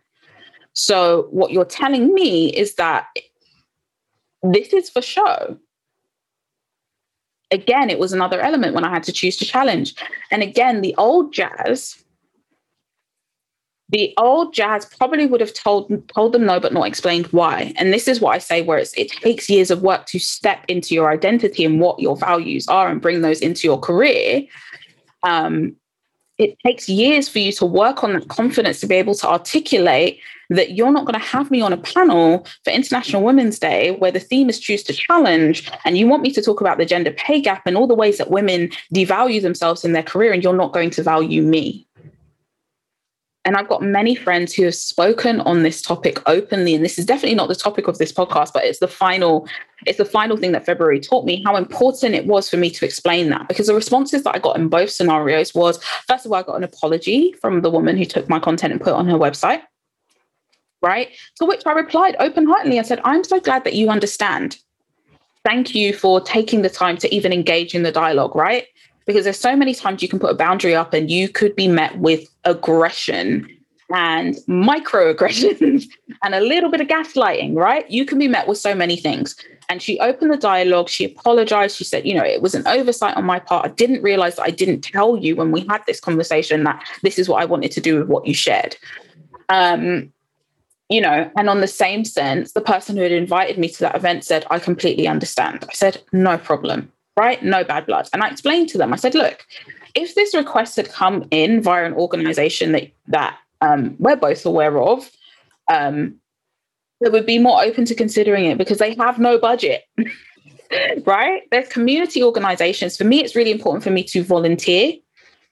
So 0.73 1.27
what 1.31 1.51
you're 1.51 1.65
telling 1.65 2.13
me 2.13 2.49
is 2.49 2.75
that 2.75 3.07
this 4.43 4.73
is 4.73 4.89
for 4.89 5.01
show. 5.01 5.57
Again, 7.51 7.89
it 7.89 7.99
was 7.99 8.11
another 8.11 8.41
element 8.41 8.73
when 8.73 8.85
I 8.85 8.89
had 8.89 9.03
to 9.03 9.11
choose 9.11 9.37
to 9.37 9.45
challenge. 9.45 9.93
And 10.31 10.41
again, 10.41 10.81
the 10.81 10.95
old 10.97 11.33
Jaz 11.33 12.01
the 13.91 14.13
old 14.17 14.55
Jaz 14.55 14.97
probably 14.97 15.25
would 15.25 15.41
have 15.41 15.53
told 15.53 15.91
told 16.09 16.33
them 16.33 16.45
no, 16.45 16.59
but 16.59 16.73
not 16.73 16.87
explained 16.87 17.27
why. 17.27 17.73
And 17.77 17.93
this 17.93 18.07
is 18.07 18.21
what 18.21 18.33
I 18.33 18.37
say, 18.37 18.61
where 18.61 18.79
it 18.79 19.11
takes 19.11 19.49
years 19.49 19.69
of 19.69 19.81
work 19.81 20.05
to 20.07 20.19
step 20.19 20.63
into 20.67 20.95
your 20.95 21.11
identity 21.11 21.65
and 21.65 21.79
what 21.79 21.99
your 21.99 22.15
values 22.15 22.67
are 22.67 22.89
and 22.89 23.01
bring 23.01 23.21
those 23.21 23.41
into 23.41 23.67
your 23.67 23.79
career. 23.79 24.43
Um, 25.23 25.75
it 26.37 26.57
takes 26.65 26.89
years 26.89 27.29
for 27.29 27.37
you 27.37 27.51
to 27.51 27.65
work 27.65 28.03
on 28.03 28.13
that 28.13 28.27
confidence 28.29 28.79
to 28.79 28.87
be 28.87 28.95
able 28.95 29.13
to 29.13 29.27
articulate 29.27 30.19
that 30.49 30.71
you're 30.71 30.91
not 30.91 31.05
going 31.05 31.19
to 31.19 31.25
have 31.25 31.51
me 31.51 31.61
on 31.61 31.71
a 31.71 31.77
panel 31.77 32.47
for 32.63 32.71
International 32.71 33.21
Women's 33.21 33.59
Day 33.59 33.91
where 33.91 34.11
the 34.11 34.19
theme 34.19 34.49
is 34.49 34.59
choose 34.59 34.83
to 34.83 34.93
challenge, 34.93 35.69
and 35.85 35.97
you 35.97 36.07
want 36.07 36.23
me 36.23 36.31
to 36.31 36.41
talk 36.41 36.59
about 36.59 36.77
the 36.77 36.85
gender 36.85 37.11
pay 37.11 37.41
gap 37.41 37.63
and 37.67 37.77
all 37.77 37.87
the 37.87 37.93
ways 37.93 38.17
that 38.17 38.31
women 38.31 38.69
devalue 38.93 39.41
themselves 39.41 39.85
in 39.85 39.93
their 39.93 40.03
career, 40.03 40.31
and 40.31 40.43
you're 40.43 40.53
not 40.53 40.73
going 40.73 40.89
to 40.91 41.03
value 41.03 41.43
me. 41.43 41.85
And 43.43 43.55
I've 43.55 43.67
got 43.67 43.81
many 43.81 44.13
friends 44.13 44.53
who 44.53 44.65
have 44.65 44.75
spoken 44.75 45.41
on 45.41 45.63
this 45.63 45.81
topic 45.81 46.21
openly. 46.29 46.75
And 46.75 46.85
this 46.85 46.99
is 46.99 47.05
definitely 47.05 47.35
not 47.35 47.47
the 47.47 47.55
topic 47.55 47.87
of 47.87 47.97
this 47.97 48.11
podcast, 48.11 48.53
but 48.53 48.63
it's 48.63 48.79
the 48.79 48.87
final, 48.87 49.47
it's 49.87 49.97
the 49.97 50.05
final 50.05 50.37
thing 50.37 50.51
that 50.51 50.65
February 50.65 50.99
taught 50.99 51.25
me 51.25 51.41
how 51.43 51.55
important 51.55 52.13
it 52.13 52.27
was 52.27 52.47
for 52.47 52.57
me 52.57 52.69
to 52.69 52.85
explain 52.85 53.29
that. 53.29 53.47
Because 53.47 53.65
the 53.65 53.73
responses 53.73 54.23
that 54.23 54.35
I 54.35 54.39
got 54.39 54.57
in 54.57 54.67
both 54.69 54.91
scenarios 54.91 55.55
was 55.55 55.83
first 56.07 56.25
of 56.25 56.31
all, 56.31 56.37
I 56.37 56.43
got 56.43 56.57
an 56.57 56.63
apology 56.63 57.33
from 57.41 57.61
the 57.61 57.71
woman 57.71 57.97
who 57.97 58.05
took 58.05 58.29
my 58.29 58.39
content 58.39 58.73
and 58.73 58.81
put 58.81 58.89
it 58.89 58.95
on 58.95 59.07
her 59.07 59.17
website. 59.17 59.63
Right. 60.83 61.09
To 61.37 61.45
which 61.45 61.61
I 61.65 61.71
replied 61.71 62.15
open 62.19 62.45
heartedly. 62.45 62.79
I 62.79 62.83
said, 62.83 63.01
I'm 63.03 63.23
so 63.23 63.39
glad 63.39 63.63
that 63.63 63.73
you 63.73 63.89
understand. 63.89 64.57
Thank 65.43 65.73
you 65.73 65.93
for 65.93 66.21
taking 66.21 66.61
the 66.61 66.69
time 66.69 66.97
to 66.97 67.13
even 67.13 67.33
engage 67.33 67.73
in 67.73 67.81
the 67.81 67.91
dialogue, 67.91 68.35
right? 68.35 68.65
Because 69.11 69.25
there's 69.25 69.39
so 69.39 69.55
many 69.55 69.75
times 69.75 70.01
you 70.01 70.07
can 70.07 70.19
put 70.19 70.31
a 70.31 70.35
boundary 70.35 70.73
up 70.73 70.93
and 70.93 71.11
you 71.11 71.27
could 71.27 71.55
be 71.55 71.67
met 71.67 71.97
with 71.99 72.29
aggression 72.45 73.47
and 73.93 74.35
microaggressions 74.47 75.85
and 76.23 76.33
a 76.33 76.39
little 76.39 76.71
bit 76.71 76.79
of 76.79 76.87
gaslighting, 76.87 77.55
right? 77.55 77.89
You 77.91 78.05
can 78.05 78.17
be 78.17 78.29
met 78.29 78.47
with 78.47 78.57
so 78.57 78.73
many 78.73 78.95
things. 78.95 79.35
And 79.67 79.81
she 79.81 79.99
opened 79.99 80.31
the 80.31 80.37
dialogue. 80.37 80.87
She 80.87 81.03
apologized. 81.03 81.75
She 81.75 81.83
said, 81.83 82.05
you 82.05 82.13
know, 82.13 82.23
it 82.23 82.41
was 82.41 82.55
an 82.55 82.65
oversight 82.67 83.17
on 83.17 83.25
my 83.25 83.39
part. 83.39 83.65
I 83.65 83.69
didn't 83.69 84.01
realize 84.01 84.37
that 84.37 84.43
I 84.43 84.49
didn't 84.51 84.81
tell 84.81 85.17
you 85.17 85.35
when 85.35 85.51
we 85.51 85.65
had 85.67 85.85
this 85.85 85.99
conversation 85.99 86.63
that 86.63 86.81
this 87.03 87.19
is 87.19 87.27
what 87.27 87.41
I 87.41 87.45
wanted 87.45 87.71
to 87.71 87.81
do 87.81 87.99
with 87.99 88.07
what 88.07 88.25
you 88.25 88.33
shared. 88.33 88.77
Um, 89.49 90.13
you 90.89 91.01
know, 91.01 91.29
and 91.37 91.49
on 91.49 91.61
the 91.61 91.67
same 91.67 92.05
sense, 92.05 92.53
the 92.53 92.61
person 92.61 92.95
who 92.95 93.03
had 93.03 93.11
invited 93.11 93.57
me 93.57 93.69
to 93.69 93.79
that 93.79 93.95
event 93.95 94.23
said, 94.23 94.45
I 94.49 94.59
completely 94.59 95.07
understand. 95.07 95.65
I 95.69 95.73
said, 95.73 96.01
no 96.11 96.37
problem 96.37 96.91
right? 97.17 97.43
No 97.43 97.63
bad 97.63 97.85
blood. 97.85 98.07
And 98.13 98.23
I 98.23 98.29
explained 98.29 98.69
to 98.69 98.77
them, 98.77 98.93
I 98.93 98.95
said, 98.95 99.15
look, 99.15 99.45
if 99.95 100.15
this 100.15 100.33
request 100.33 100.77
had 100.77 100.89
come 100.89 101.27
in 101.31 101.61
via 101.61 101.85
an 101.85 101.93
organization 101.93 102.71
that, 102.71 102.91
that 103.07 103.37
um, 103.61 103.95
we're 103.99 104.15
both 104.15 104.45
aware 104.45 104.79
of, 104.79 105.09
um, 105.71 106.15
they 107.01 107.09
would 107.09 107.25
be 107.25 107.39
more 107.39 107.61
open 107.61 107.85
to 107.85 107.95
considering 107.95 108.45
it 108.45 108.57
because 108.57 108.77
they 108.77 108.95
have 108.95 109.19
no 109.19 109.37
budget. 109.37 109.83
right? 111.05 111.43
There's 111.51 111.67
community 111.67 112.23
organizations. 112.23 112.97
For 112.97 113.03
me, 113.03 113.21
it's 113.23 113.35
really 113.35 113.51
important 113.51 113.83
for 113.83 113.89
me 113.89 114.03
to 114.05 114.23
volunteer, 114.23 114.93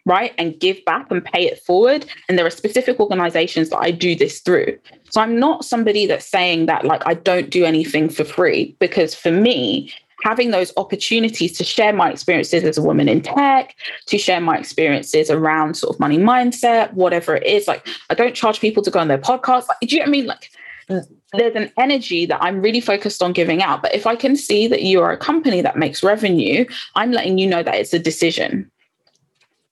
right? 0.05 0.33
And 0.37 0.59
give 0.59 0.83
back 0.85 1.11
and 1.11 1.23
pay 1.23 1.47
it 1.47 1.59
forward. 1.59 2.05
And 2.27 2.37
there 2.37 2.45
are 2.45 2.51
specific 2.51 2.99
organizations 2.99 3.69
that 3.69 3.79
I 3.79 3.91
do 3.91 4.15
this 4.15 4.39
through. 4.39 4.77
So 5.09 5.21
I'm 5.21 5.39
not 5.39 5.65
somebody 5.65 6.05
that's 6.05 6.25
saying 6.25 6.67
that 6.67 6.85
like 6.85 7.01
I 7.05 7.15
don't 7.15 7.49
do 7.49 7.65
anything 7.65 8.09
for 8.09 8.23
free 8.23 8.75
because 8.79 9.13
for 9.13 9.31
me, 9.31 9.91
having 10.23 10.51
those 10.51 10.73
opportunities 10.77 11.57
to 11.57 11.63
share 11.63 11.93
my 11.93 12.11
experiences 12.11 12.63
as 12.63 12.77
a 12.77 12.81
woman 12.81 13.07
in 13.07 13.21
tech, 13.21 13.75
to 14.07 14.17
share 14.17 14.41
my 14.41 14.57
experiences 14.57 15.29
around 15.29 15.75
sort 15.75 15.95
of 15.95 15.99
money 15.99 16.17
mindset, 16.17 16.93
whatever 16.93 17.35
it 17.35 17.45
is. 17.45 17.67
Like, 17.67 17.87
I 18.09 18.13
don't 18.13 18.35
charge 18.35 18.59
people 18.59 18.83
to 18.83 18.91
go 18.91 18.99
on 18.99 19.07
their 19.07 19.17
podcast. 19.17 19.67
Like, 19.67 19.77
do 19.81 19.95
you 19.95 19.99
know 19.99 20.03
what 20.03 20.07
I 20.07 20.11
mean? 20.11 20.25
Like, 20.25 20.51
mm. 20.89 21.07
there's 21.33 21.55
an 21.55 21.71
energy 21.77 22.25
that 22.25 22.41
I'm 22.41 22.61
really 22.61 22.81
focused 22.81 23.23
on 23.23 23.33
giving 23.33 23.61
out. 23.61 23.81
But 23.81 23.95
if 23.95 24.05
I 24.05 24.15
can 24.15 24.35
see 24.35 24.67
that 24.67 24.83
you 24.83 25.01
are 25.01 25.11
a 25.11 25.17
company 25.17 25.61
that 25.61 25.77
makes 25.77 26.03
revenue, 26.03 26.65
I'm 26.95 27.11
letting 27.11 27.37
you 27.37 27.47
know 27.47 27.63
that 27.63 27.75
it's 27.75 27.93
a 27.93 27.99
decision. 27.99 28.69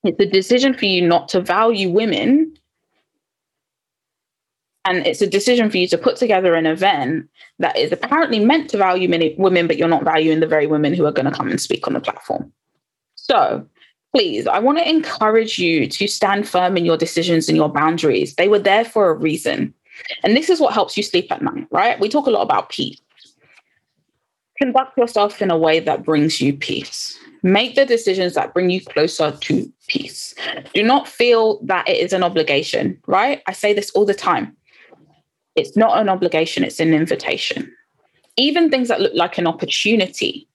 It's 0.04 0.20
a 0.20 0.26
decision 0.26 0.74
for 0.74 0.86
you 0.86 1.06
not 1.06 1.28
to 1.30 1.42
value 1.42 1.90
women 1.90 2.58
and 4.88 5.06
it's 5.06 5.22
a 5.22 5.28
decision 5.28 5.70
for 5.70 5.78
you 5.78 5.88
to 5.90 5.98
put 5.98 6.16
together 6.16 6.56
an 6.56 6.66
event 6.66 7.30
that 7.60 7.78
is 7.78 7.92
apparently 7.92 8.40
meant 8.40 8.70
to 8.70 8.78
value 8.78 9.10
many 9.10 9.36
women, 9.38 9.68
but 9.68 9.78
you're 9.78 9.90
not 9.90 10.06
valuing 10.06 10.40
the 10.40 10.48
very 10.48 10.66
women 10.66 10.94
who 10.94 11.06
are 11.06 11.12
going 11.12 11.26
to 11.26 11.38
come 11.38 11.50
and 11.50 11.60
speak 11.60 11.86
on 11.88 11.94
the 11.94 12.00
platform. 12.00 12.54
So 13.16 13.68
please, 14.14 14.48
I 14.48 14.60
want 14.60 14.78
to 14.78 14.90
encourage 14.90 15.60
you 15.60 15.88
to 15.88 16.08
stand 16.08 16.48
firm 16.48 16.78
in 16.78 16.86
your 16.86 16.96
decisions 16.96 17.50
and 17.50 17.58
your 17.58 17.68
boundaries. 17.68 18.36
They 18.36 18.48
were 18.48 18.60
there 18.60 18.86
for 18.86 19.10
a 19.10 19.14
reason. 19.14 19.74
And 20.24 20.38
this 20.38 20.50
is 20.50 20.62
what 20.62 20.74
helps 20.74 20.96
you 20.96 21.04
sleep 21.04 21.30
at 21.34 21.42
night, 21.42 21.68
right? 21.70 22.00
We 22.00 22.08
talk 22.08 22.28
a 22.28 22.32
lot 22.32 22.44
about 22.44 22.70
peace. 22.70 23.02
Conduct 24.58 24.98
yourself 24.98 25.42
in 25.42 25.52
a 25.52 25.58
way 25.58 25.82
that 25.82 26.06
brings 26.06 26.40
you 26.40 26.54
peace. 26.54 27.20
Make 27.44 27.76
the 27.76 27.86
decisions 27.86 28.36
that 28.36 28.54
bring 28.54 28.70
you 28.70 28.80
closer 28.82 29.32
to 29.32 29.74
peace. 29.88 30.34
Do 30.74 30.82
not 30.82 31.10
feel 31.10 31.60
that 31.64 31.88
it 31.90 31.98
is 31.98 32.14
an 32.14 32.24
obligation, 32.24 32.98
right? 33.06 33.44
I 33.48 33.52
say 33.52 33.74
this 33.74 33.90
all 33.92 34.06
the 34.06 34.14
time 34.14 34.56
It's 35.58 35.76
not 35.76 36.00
an 36.00 36.08
obligation, 36.08 36.64
it's 36.64 36.80
an 36.80 36.94
invitation. 36.94 37.74
Even 38.38 38.70
things 38.70 38.88
that 38.88 39.02
look 39.02 39.14
like 39.16 39.38
an 39.40 39.48
opportunity, 39.48 40.48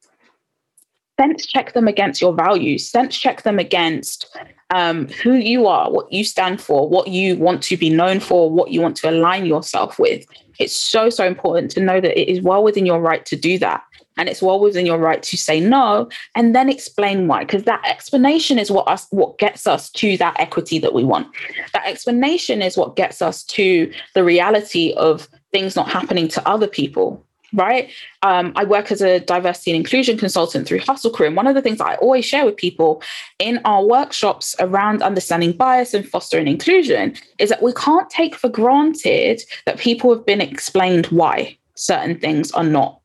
sense 1.21 1.45
check 1.45 1.73
them 1.73 1.89
against 1.89 2.23
your 2.23 2.33
values, 2.33 2.89
sense 2.89 3.19
check 3.19 3.43
them 3.43 3.59
against 3.59 4.35
um, 4.73 5.09
who 5.09 5.35
you 5.35 5.67
are, 5.67 5.91
what 5.91 6.11
you 6.13 6.25
stand 6.25 6.61
for, 6.61 6.89
what 6.89 7.09
you 7.09 7.37
want 7.37 7.63
to 7.65 7.77
be 7.77 7.91
known 7.91 8.21
for, 8.21 8.51
what 8.51 8.71
you 8.71 8.81
want 8.81 8.97
to 8.99 9.11
align 9.11 9.45
yourself 9.45 9.99
with. 9.99 10.25
It's 10.59 10.75
so, 10.75 11.11
so 11.11 11.27
important 11.27 11.71
to 11.73 11.81
know 11.81 12.01
that 12.01 12.19
it 12.19 12.31
is 12.31 12.41
well 12.41 12.63
within 12.63 12.87
your 12.87 13.01
right 13.01 13.27
to 13.27 13.37
do 13.37 13.59
that. 13.59 13.83
And 14.17 14.29
it's 14.29 14.43
well 14.43 14.61
within 14.61 14.87
your 14.87 14.99
right 14.99 15.23
to 15.23 15.37
say 15.37 15.61
no 15.61 16.09
and 16.35 16.55
then 16.55 16.69
explain 16.69 17.27
why. 17.27 17.45
Because 17.45 17.65
that 17.65 17.83
explanation 17.87 18.59
is 18.59 18.71
what 18.71 18.87
us 18.89 19.07
what 19.11 19.39
gets 19.39 19.67
us 19.67 19.91
to 19.91 20.17
that 20.19 20.39
equity 20.39 20.79
that 20.79 20.95
we 20.95 21.05
want. 21.05 21.29
That 21.73 21.87
explanation 21.87 22.63
is 22.63 22.77
what 22.77 22.97
gets 22.97 23.23
us 23.23 23.43
to 23.45 23.93
the 24.15 24.25
reality 24.25 24.93
of 24.97 25.29
things 25.51 25.77
not 25.77 25.89
happening 25.89 26.29
to 26.29 26.49
other 26.49 26.67
people 26.67 27.25
right? 27.53 27.91
Um, 28.23 28.53
I 28.57 28.65
work 28.65 28.91
as 28.91 29.03
a 29.03 29.21
diversity 29.21 29.73
and 29.73 29.77
inclusion 29.77 30.17
consultant 30.17 30.67
through 30.67 30.81
Hustle 30.81 31.11
Crew. 31.11 31.27
And 31.27 31.37
one 31.37 31.47
of 31.47 31.55
the 31.55 31.63
things 31.63 31.81
I 31.81 31.97
always 31.97 32.25
share 32.25 32.45
with 32.45 32.57
people 32.57 33.03
in 33.39 33.61
our 33.65 33.85
workshops 33.85 34.57
around 34.59 35.03
understanding 35.03 35.53
bias 35.53 35.95
and 35.95 36.09
fostering 36.09 36.49
inclusion 36.49 37.15
is 37.39 37.51
that 37.51 37.63
we 37.63 37.73
can't 37.75 38.09
take 38.11 38.35
for 38.35 38.49
granted 38.49 39.43
that 39.67 39.79
people 39.79 40.15
have 40.15 40.25
been 40.25 40.41
explained 40.41 41.07
why 41.07 41.57
certain 41.75 42.19
things 42.19 42.53
are 42.53 42.65
not 42.65 43.02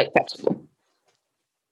acceptable. 0.00 0.64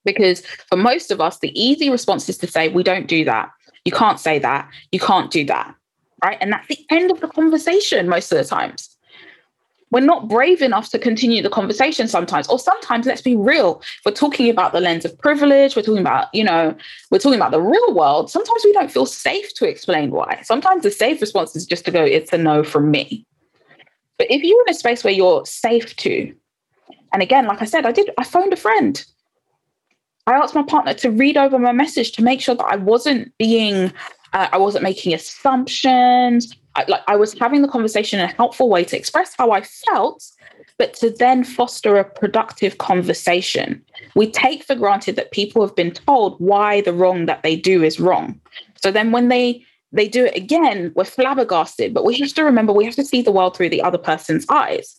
Because 0.05 0.45
for 0.67 0.77
most 0.77 1.11
of 1.11 1.19
us, 1.21 1.39
the 1.39 1.57
easy 1.59 1.89
response 1.89 2.29
is 2.29 2.37
to 2.39 2.47
say, 2.47 2.69
we 2.69 2.83
don't 2.83 3.07
do 3.07 3.25
that. 3.25 3.49
You 3.85 3.91
can't 3.91 4.19
say 4.19 4.39
that. 4.39 4.69
You 4.91 4.99
can't 4.99 5.29
do 5.29 5.45
that. 5.45 5.75
Right. 6.23 6.37
And 6.41 6.51
that's 6.51 6.67
the 6.67 6.85
end 6.89 7.11
of 7.11 7.21
the 7.21 7.27
conversation 7.27 8.07
most 8.09 8.31
of 8.31 8.37
the 8.37 8.43
times 8.43 8.97
we're 9.91 9.99
not 9.99 10.27
brave 10.27 10.61
enough 10.61 10.89
to 10.89 10.99
continue 10.99 11.41
the 11.41 11.49
conversation 11.49 12.07
sometimes 12.07 12.47
or 12.47 12.59
sometimes 12.59 13.05
let's 13.05 13.21
be 13.21 13.35
real 13.35 13.81
we're 14.05 14.11
talking 14.11 14.49
about 14.49 14.71
the 14.71 14.79
lens 14.79 15.05
of 15.05 15.17
privilege 15.19 15.75
we're 15.75 15.81
talking 15.81 16.01
about 16.01 16.33
you 16.33 16.43
know 16.43 16.75
we're 17.11 17.19
talking 17.19 17.39
about 17.39 17.51
the 17.51 17.61
real 17.61 17.93
world 17.93 18.29
sometimes 18.29 18.61
we 18.63 18.73
don't 18.73 18.91
feel 18.91 19.05
safe 19.05 19.53
to 19.53 19.67
explain 19.67 20.11
why 20.11 20.39
sometimes 20.43 20.83
the 20.83 20.91
safe 20.91 21.19
response 21.21 21.55
is 21.55 21.65
just 21.65 21.85
to 21.85 21.91
go 21.91 22.03
it's 22.03 22.33
a 22.33 22.37
no 22.37 22.63
from 22.63 22.91
me 22.91 23.25
but 24.17 24.27
if 24.29 24.43
you're 24.43 24.61
in 24.67 24.71
a 24.71 24.77
space 24.77 25.03
where 25.03 25.13
you're 25.13 25.45
safe 25.45 25.95
to 25.95 26.33
and 27.13 27.21
again 27.21 27.45
like 27.45 27.61
i 27.61 27.65
said 27.65 27.85
i 27.85 27.91
did 27.91 28.09
i 28.17 28.23
phoned 28.23 28.53
a 28.53 28.57
friend 28.57 29.05
i 30.27 30.33
asked 30.33 30.55
my 30.55 30.63
partner 30.63 30.93
to 30.93 31.09
read 31.09 31.37
over 31.37 31.57
my 31.59 31.71
message 31.71 32.11
to 32.11 32.23
make 32.23 32.41
sure 32.41 32.55
that 32.55 32.65
i 32.65 32.75
wasn't 32.75 33.31
being 33.37 33.91
uh, 34.33 34.47
i 34.51 34.57
wasn't 34.57 34.83
making 34.83 35.13
assumptions 35.13 36.55
I, 36.75 36.85
like 36.87 37.01
I 37.07 37.15
was 37.15 37.37
having 37.37 37.61
the 37.61 37.67
conversation 37.67 38.19
in 38.19 38.25
a 38.25 38.33
helpful 38.33 38.69
way 38.69 38.83
to 38.85 38.97
express 38.97 39.33
how 39.37 39.51
I 39.51 39.61
felt, 39.61 40.29
but 40.77 40.93
to 40.95 41.09
then 41.09 41.43
foster 41.43 41.97
a 41.97 42.05
productive 42.05 42.77
conversation. 42.77 43.83
We 44.15 44.31
take 44.31 44.63
for 44.63 44.75
granted 44.75 45.15
that 45.15 45.31
people 45.31 45.65
have 45.65 45.75
been 45.75 45.91
told 45.91 46.39
why 46.39 46.81
the 46.81 46.93
wrong 46.93 47.25
that 47.25 47.43
they 47.43 47.55
do 47.55 47.83
is 47.83 47.99
wrong. 47.99 48.39
So 48.81 48.91
then 48.91 49.11
when 49.11 49.29
they 49.29 49.65
they 49.91 50.07
do 50.07 50.25
it 50.25 50.37
again, 50.37 50.91
we're 50.95 51.03
flabbergasted, 51.03 51.95
but 51.95 52.05
we 52.05 52.15
have 52.19 52.33
to 52.33 52.43
remember 52.43 52.71
we 52.71 52.85
have 52.85 52.95
to 52.95 53.03
see 53.03 53.23
the 53.23 53.31
world 53.31 53.57
through 53.57 53.69
the 53.69 53.81
other 53.81 53.97
person's 53.97 54.45
eyes. 54.47 54.98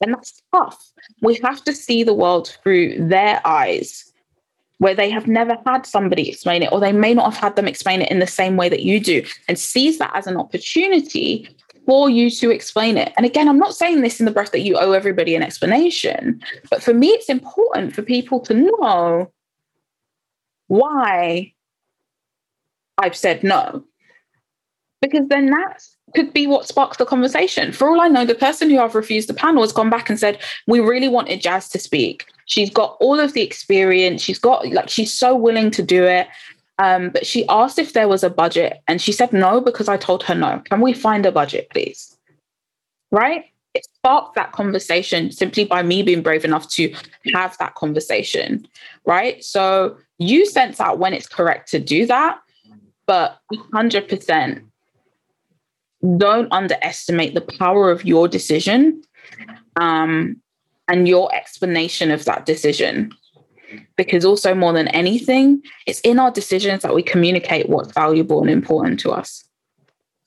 And 0.00 0.12
that's 0.14 0.42
tough. 0.54 0.92
We 1.22 1.40
have 1.42 1.64
to 1.64 1.72
see 1.72 2.02
the 2.02 2.14
world 2.14 2.58
through 2.62 3.08
their 3.08 3.40
eyes 3.46 4.12
where 4.78 4.94
they 4.94 5.08
have 5.08 5.26
never 5.26 5.56
had 5.64 5.86
somebody 5.86 6.28
explain 6.28 6.62
it, 6.62 6.70
or 6.70 6.80
they 6.80 6.92
may 6.92 7.14
not 7.14 7.32
have 7.32 7.42
had 7.42 7.56
them 7.56 7.66
explain 7.66 8.02
it 8.02 8.10
in 8.10 8.18
the 8.18 8.26
same 8.26 8.58
way 8.58 8.68
that 8.68 8.82
you 8.82 9.00
do, 9.00 9.24
and 9.48 9.58
sees 9.58 9.98
that 9.98 10.14
as 10.14 10.26
an 10.26 10.36
opportunity 10.36 11.48
for 11.86 12.10
you 12.10 12.28
to 12.28 12.50
explain 12.50 12.98
it. 12.98 13.12
And 13.16 13.24
again, 13.24 13.48
I'm 13.48 13.58
not 13.58 13.74
saying 13.74 14.02
this 14.02 14.20
in 14.20 14.26
the 14.26 14.32
breath 14.32 14.52
that 14.52 14.60
you 14.60 14.76
owe 14.76 14.92
everybody 14.92 15.34
an 15.34 15.42
explanation, 15.42 16.42
but 16.68 16.82
for 16.82 16.92
me, 16.92 17.08
it's 17.08 17.30
important 17.30 17.94
for 17.94 18.02
people 18.02 18.38
to 18.40 18.54
know 18.54 19.32
why 20.66 21.54
I've 22.98 23.16
said 23.16 23.42
no. 23.42 23.84
Because 25.00 25.28
then 25.28 25.46
that 25.46 25.82
could 26.16 26.32
be 26.32 26.46
what 26.46 26.66
sparks 26.66 26.96
the 26.96 27.04
conversation. 27.04 27.70
For 27.70 27.88
all 27.88 28.00
I 28.00 28.08
know, 28.08 28.24
the 28.24 28.34
person 28.34 28.70
who 28.70 28.80
I've 28.80 28.94
refused 28.94 29.28
the 29.28 29.34
panel 29.34 29.62
has 29.62 29.72
gone 29.72 29.90
back 29.90 30.08
and 30.08 30.18
said, 30.18 30.38
We 30.66 30.80
really 30.80 31.08
wanted 31.08 31.42
Jaz 31.42 31.70
to 31.72 31.78
speak. 31.78 32.26
She's 32.46 32.70
got 32.70 32.96
all 33.00 33.20
of 33.20 33.34
the 33.34 33.42
experience. 33.42 34.22
She's 34.22 34.38
got 34.38 34.66
like 34.68 34.88
she's 34.88 35.12
so 35.12 35.36
willing 35.36 35.70
to 35.72 35.82
do 35.82 36.04
it. 36.04 36.26
Um, 36.78 37.10
but 37.10 37.26
she 37.26 37.46
asked 37.48 37.78
if 37.78 37.92
there 37.92 38.08
was 38.08 38.24
a 38.24 38.30
budget, 38.30 38.80
and 38.88 39.00
she 39.00 39.12
said 39.12 39.32
no 39.32 39.60
because 39.60 39.88
I 39.88 39.96
told 39.96 40.22
her 40.24 40.34
no. 40.34 40.62
Can 40.64 40.80
we 40.80 40.92
find 40.92 41.24
a 41.24 41.32
budget, 41.32 41.68
please? 41.70 42.16
Right? 43.10 43.44
It 43.74 43.86
sparked 43.96 44.34
that 44.36 44.52
conversation 44.52 45.30
simply 45.30 45.64
by 45.64 45.82
me 45.82 46.02
being 46.02 46.22
brave 46.22 46.44
enough 46.44 46.68
to 46.70 46.94
have 47.34 47.56
that 47.58 47.74
conversation. 47.74 48.66
Right? 49.04 49.44
So 49.44 49.96
you 50.18 50.46
sense 50.46 50.80
out 50.80 50.98
when 50.98 51.12
it's 51.12 51.28
correct 51.28 51.70
to 51.70 51.78
do 51.78 52.06
that, 52.06 52.38
but 53.06 53.38
100% 53.52 54.62
don't 56.16 56.52
underestimate 56.52 57.34
the 57.34 57.40
power 57.40 57.90
of 57.90 58.04
your 58.04 58.28
decision 58.28 59.02
um, 59.76 60.40
and 60.88 61.08
your 61.08 61.34
explanation 61.34 62.10
of 62.10 62.24
that 62.24 62.46
decision. 62.46 63.12
Because 63.96 64.24
also, 64.24 64.54
more 64.54 64.72
than 64.72 64.88
anything, 64.88 65.62
it's 65.86 66.00
in 66.00 66.18
our 66.18 66.30
decisions 66.30 66.82
that 66.82 66.94
we 66.94 67.02
communicate 67.02 67.68
what's 67.68 67.92
valuable 67.92 68.40
and 68.40 68.50
important 68.50 69.00
to 69.00 69.10
us. 69.10 69.44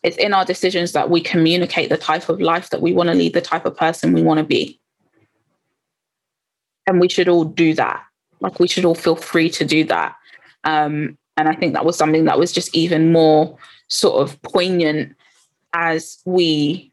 It's 0.03 0.17
in 0.17 0.33
our 0.33 0.45
decisions 0.45 0.91
that 0.91 1.09
we 1.09 1.21
communicate 1.21 1.89
the 1.89 1.97
type 1.97 2.29
of 2.29 2.41
life 2.41 2.69
that 2.69 2.81
we 2.81 2.93
want 2.93 3.09
to 3.09 3.15
lead, 3.15 3.33
the 3.33 3.41
type 3.41 3.65
of 3.65 3.77
person 3.77 4.13
we 4.13 4.21
want 4.21 4.39
to 4.39 4.43
be. 4.43 4.79
And 6.85 6.99
we 6.99 7.09
should 7.09 7.29
all 7.29 7.45
do 7.45 7.73
that. 7.75 8.03
Like, 8.41 8.59
we 8.59 8.67
should 8.67 8.85
all 8.85 8.95
feel 8.95 9.15
free 9.15 9.49
to 9.51 9.65
do 9.65 9.83
that. 9.85 10.15
Um, 10.63 11.17
and 11.37 11.47
I 11.47 11.55
think 11.55 11.73
that 11.73 11.85
was 11.85 11.97
something 11.97 12.25
that 12.25 12.39
was 12.39 12.51
just 12.51 12.75
even 12.75 13.11
more 13.11 13.57
sort 13.87 14.21
of 14.21 14.41
poignant 14.41 15.15
as 15.73 16.19
we 16.25 16.91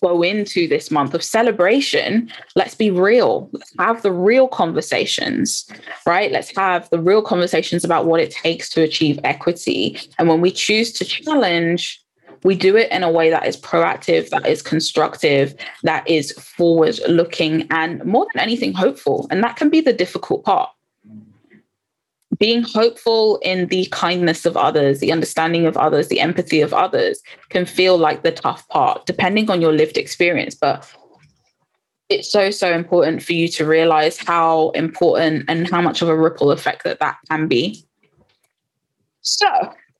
go 0.00 0.22
into 0.22 0.68
this 0.68 0.90
month 0.90 1.14
of 1.14 1.22
celebration, 1.22 2.30
let's 2.54 2.74
be 2.74 2.90
real. 2.90 3.50
Let's 3.52 3.74
have 3.78 4.02
the 4.02 4.12
real 4.12 4.48
conversations, 4.48 5.68
right? 6.06 6.30
Let's 6.30 6.56
have 6.56 6.88
the 6.90 7.00
real 7.00 7.22
conversations 7.22 7.84
about 7.84 8.06
what 8.06 8.20
it 8.20 8.30
takes 8.30 8.68
to 8.70 8.82
achieve 8.82 9.18
equity. 9.24 9.98
And 10.18 10.28
when 10.28 10.40
we 10.40 10.52
choose 10.52 10.92
to 10.94 11.04
challenge, 11.04 12.00
we 12.44 12.56
do 12.56 12.76
it 12.76 12.90
in 12.90 13.02
a 13.02 13.10
way 13.10 13.30
that 13.30 13.46
is 13.46 13.56
proactive, 13.56 14.28
that 14.30 14.46
is 14.46 14.62
constructive, 14.62 15.54
that 15.84 16.08
is 16.08 16.32
forward 16.32 16.98
looking, 17.08 17.66
and 17.70 18.04
more 18.04 18.26
than 18.32 18.42
anything, 18.42 18.72
hopeful. 18.72 19.26
And 19.30 19.42
that 19.44 19.56
can 19.56 19.68
be 19.68 19.80
the 19.80 19.92
difficult 19.92 20.44
part 20.44 20.70
being 22.42 22.64
hopeful 22.64 23.38
in 23.42 23.68
the 23.68 23.86
kindness 23.92 24.44
of 24.44 24.56
others, 24.56 24.98
the 24.98 25.12
understanding 25.12 25.64
of 25.64 25.76
others, 25.76 26.08
the 26.08 26.18
empathy 26.18 26.60
of 26.60 26.74
others 26.74 27.22
can 27.50 27.64
feel 27.64 27.96
like 27.96 28.24
the 28.24 28.32
tough 28.32 28.68
part, 28.68 29.06
depending 29.06 29.48
on 29.48 29.60
your 29.60 29.72
lived 29.72 29.96
experience. 29.96 30.56
But 30.56 30.92
it's 32.08 32.28
so, 32.28 32.50
so 32.50 32.72
important 32.72 33.22
for 33.22 33.32
you 33.32 33.46
to 33.46 33.64
realize 33.64 34.18
how 34.18 34.70
important 34.70 35.44
and 35.46 35.70
how 35.70 35.80
much 35.80 36.02
of 36.02 36.08
a 36.08 36.16
ripple 36.16 36.50
effect 36.50 36.82
that 36.82 36.98
that 36.98 37.16
can 37.30 37.46
be. 37.46 37.86
So, 39.20 39.46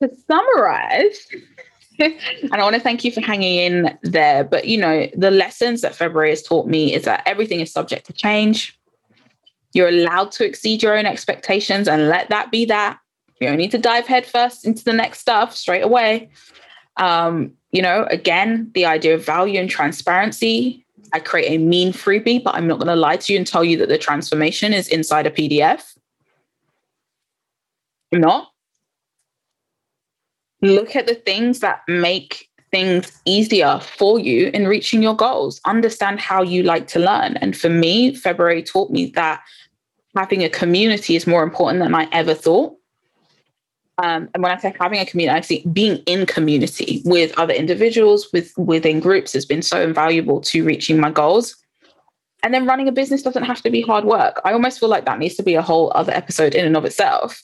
to 0.03 0.11
summarize, 0.27 1.29
and 2.01 2.53
I 2.53 2.65
want 2.65 2.75
to 2.75 2.81
thank 2.81 3.05
you 3.05 3.13
for 3.13 3.21
hanging 3.21 3.57
in 3.57 3.99
there. 4.03 4.43
But, 4.43 4.67
you 4.67 4.79
know, 4.79 5.07
the 5.17 5.31
lessons 5.31 5.81
that 5.83 5.95
February 5.95 6.31
has 6.31 6.43
taught 6.43 6.67
me 6.67 6.93
is 6.93 7.05
that 7.05 7.23
everything 7.25 7.61
is 7.61 7.71
subject 7.71 8.05
to 8.07 8.13
change 8.13 8.77
you're 9.73 9.89
allowed 9.89 10.33
to 10.33 10.45
exceed 10.45 10.83
your 10.83 10.97
own 10.97 11.07
expectations 11.07 11.89
and 11.89 12.09
let 12.09 12.29
that 12.31 12.51
be 12.51 12.65
that. 12.67 12.99
You 13.41 13.49
don't 13.49 13.57
need 13.57 13.71
to 13.73 13.79
dive 13.79 14.07
headfirst 14.07 14.65
into 14.65 14.85
the 14.85 14.93
next 14.93 15.19
stuff 15.19 15.57
straight 15.57 15.83
away. 15.83 16.31
Um, 16.99 17.53
you 17.73 17.83
know, 17.83 18.07
again, 18.11 18.71
the 18.75 18.87
idea 18.87 19.15
of 19.15 19.25
value 19.25 19.59
and 19.59 19.69
transparency. 19.69 20.85
I 21.15 21.21
create 21.21 21.51
a 21.51 21.59
mean 21.59 21.93
freebie, 21.93 22.43
but 22.43 22.55
I'm 22.55 22.67
not 22.67 22.79
going 22.79 22.89
to 22.89 22.97
lie 22.97 23.17
to 23.17 23.33
you 23.33 23.39
and 23.39 23.47
tell 23.47 23.65
you 23.65 23.77
that 23.79 23.89
the 23.89 23.99
transformation 23.99 24.73
is 24.73 24.89
inside 24.89 25.27
a 25.27 25.31
PDF. 25.31 25.97
I'm 28.13 28.21
not. 28.21 28.51
Look 30.61 30.95
at 30.95 31.07
the 31.07 31.15
things 31.15 31.61
that 31.61 31.81
make 31.89 32.49
things 32.73 33.21
easier 33.27 33.79
for 33.81 34.19
you 34.19 34.51
in 34.53 34.67
reaching 34.67 35.03
your 35.03 35.15
goals. 35.15 35.61
Understand 35.67 36.19
how 36.19 36.43
you 36.43 36.63
like 36.63 36.89
to 36.89 36.99
learn. 36.99 37.37
And 37.37 37.57
for 37.57 37.69
me, 37.69 38.15
February 38.15 38.63
taught 38.63 38.91
me 38.91 39.13
that 39.15 39.43
having 40.17 40.43
a 40.43 40.49
community 40.49 41.15
is 41.15 41.27
more 41.27 41.43
important 41.43 41.83
than 41.83 41.95
I 41.95 42.09
ever 42.13 42.35
thought. 42.35 42.77
Um, 44.03 44.29
and 44.35 44.43
when 44.43 44.51
I 44.51 44.57
say 44.57 44.75
having 44.81 45.01
a 45.01 45.07
community, 45.07 45.37
I 45.37 45.43
see 45.43 45.65
being 45.73 45.99
in 46.07 46.25
community 46.27 47.03
with 47.05 47.39
other 47.39 47.53
individuals, 47.53 48.29
with 48.33 48.53
within 48.57 49.01
groups, 49.01 49.35
has 49.35 49.45
been 49.45 49.63
so 49.63 49.81
invaluable 49.83 50.41
to 50.41 50.65
reaching 50.65 50.99
my 50.99 51.11
goals. 51.11 51.57
And 52.43 52.53
then 52.53 52.67
running 52.67 52.89
a 52.89 52.93
business 52.93 53.23
doesn't 53.23 53.45
have 53.45 53.63
to 53.63 53.71
be 53.71 53.83
hard 53.83 54.05
work. 54.05 54.41
I 54.45 54.53
almost 54.53 54.81
feel 54.81 54.89
like 54.89 55.05
that 55.05 55.19
needs 55.19 55.37
to 55.37 55.43
be 55.43 55.55
a 55.55 55.63
whole 55.63 55.93
other 55.95 56.13
episode 56.13 56.55
in 56.55 56.67
and 56.67 56.77
of 56.77 56.85
itself. 56.85 57.41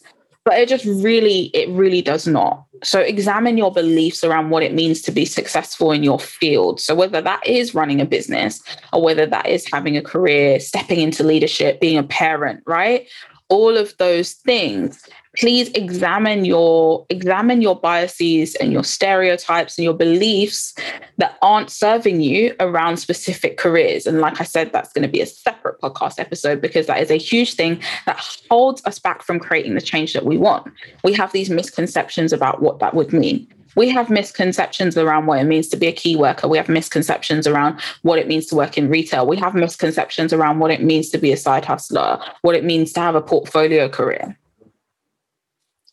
But 0.48 0.58
it 0.58 0.66
just 0.66 0.86
really, 0.86 1.50
it 1.52 1.68
really 1.68 2.00
does 2.00 2.26
not. 2.26 2.64
So 2.82 3.00
examine 3.00 3.58
your 3.58 3.70
beliefs 3.70 4.24
around 4.24 4.48
what 4.48 4.62
it 4.62 4.72
means 4.72 5.02
to 5.02 5.12
be 5.12 5.26
successful 5.26 5.92
in 5.92 6.02
your 6.02 6.18
field. 6.18 6.80
So 6.80 6.94
whether 6.94 7.20
that 7.20 7.46
is 7.46 7.74
running 7.74 8.00
a 8.00 8.06
business 8.06 8.62
or 8.94 9.02
whether 9.02 9.26
that 9.26 9.46
is 9.46 9.70
having 9.70 9.94
a 9.98 10.00
career, 10.00 10.58
stepping 10.58 11.02
into 11.02 11.22
leadership, 11.22 11.82
being 11.82 11.98
a 11.98 12.02
parent, 12.02 12.62
right? 12.66 13.06
All 13.50 13.76
of 13.76 13.94
those 13.98 14.32
things 14.32 15.06
please 15.36 15.68
examine 15.70 16.44
your 16.44 17.04
examine 17.10 17.60
your 17.60 17.76
biases 17.76 18.54
and 18.56 18.72
your 18.72 18.84
stereotypes 18.84 19.76
and 19.76 19.84
your 19.84 19.94
beliefs 19.94 20.74
that 21.18 21.36
aren't 21.42 21.70
serving 21.70 22.20
you 22.20 22.54
around 22.60 22.96
specific 22.96 23.56
careers 23.56 24.06
and 24.06 24.20
like 24.20 24.40
i 24.40 24.44
said 24.44 24.72
that's 24.72 24.92
going 24.92 25.02
to 25.02 25.08
be 25.08 25.20
a 25.20 25.26
separate 25.26 25.80
podcast 25.80 26.18
episode 26.18 26.60
because 26.60 26.86
that 26.86 27.00
is 27.00 27.10
a 27.10 27.16
huge 27.16 27.54
thing 27.54 27.80
that 28.06 28.18
holds 28.50 28.84
us 28.84 28.98
back 28.98 29.22
from 29.22 29.38
creating 29.38 29.74
the 29.74 29.80
change 29.80 30.12
that 30.12 30.24
we 30.24 30.38
want 30.38 30.70
we 31.04 31.12
have 31.12 31.32
these 31.32 31.50
misconceptions 31.50 32.32
about 32.32 32.62
what 32.62 32.78
that 32.78 32.94
would 32.94 33.12
mean 33.12 33.46
we 33.76 33.88
have 33.90 34.10
misconceptions 34.10 34.96
around 34.96 35.26
what 35.26 35.38
it 35.38 35.44
means 35.44 35.68
to 35.68 35.76
be 35.76 35.86
a 35.86 35.92
key 35.92 36.16
worker. 36.16 36.48
We 36.48 36.56
have 36.56 36.68
misconceptions 36.68 37.46
around 37.46 37.80
what 38.02 38.18
it 38.18 38.26
means 38.26 38.46
to 38.46 38.56
work 38.56 38.76
in 38.76 38.88
retail. 38.88 39.24
We 39.24 39.36
have 39.36 39.54
misconceptions 39.54 40.32
around 40.32 40.58
what 40.58 40.72
it 40.72 40.82
means 40.82 41.10
to 41.10 41.18
be 41.18 41.30
a 41.30 41.36
side 41.36 41.64
hustler, 41.64 42.18
what 42.42 42.56
it 42.56 42.64
means 42.64 42.92
to 42.94 43.00
have 43.00 43.14
a 43.14 43.20
portfolio 43.20 43.88
career 43.88 44.36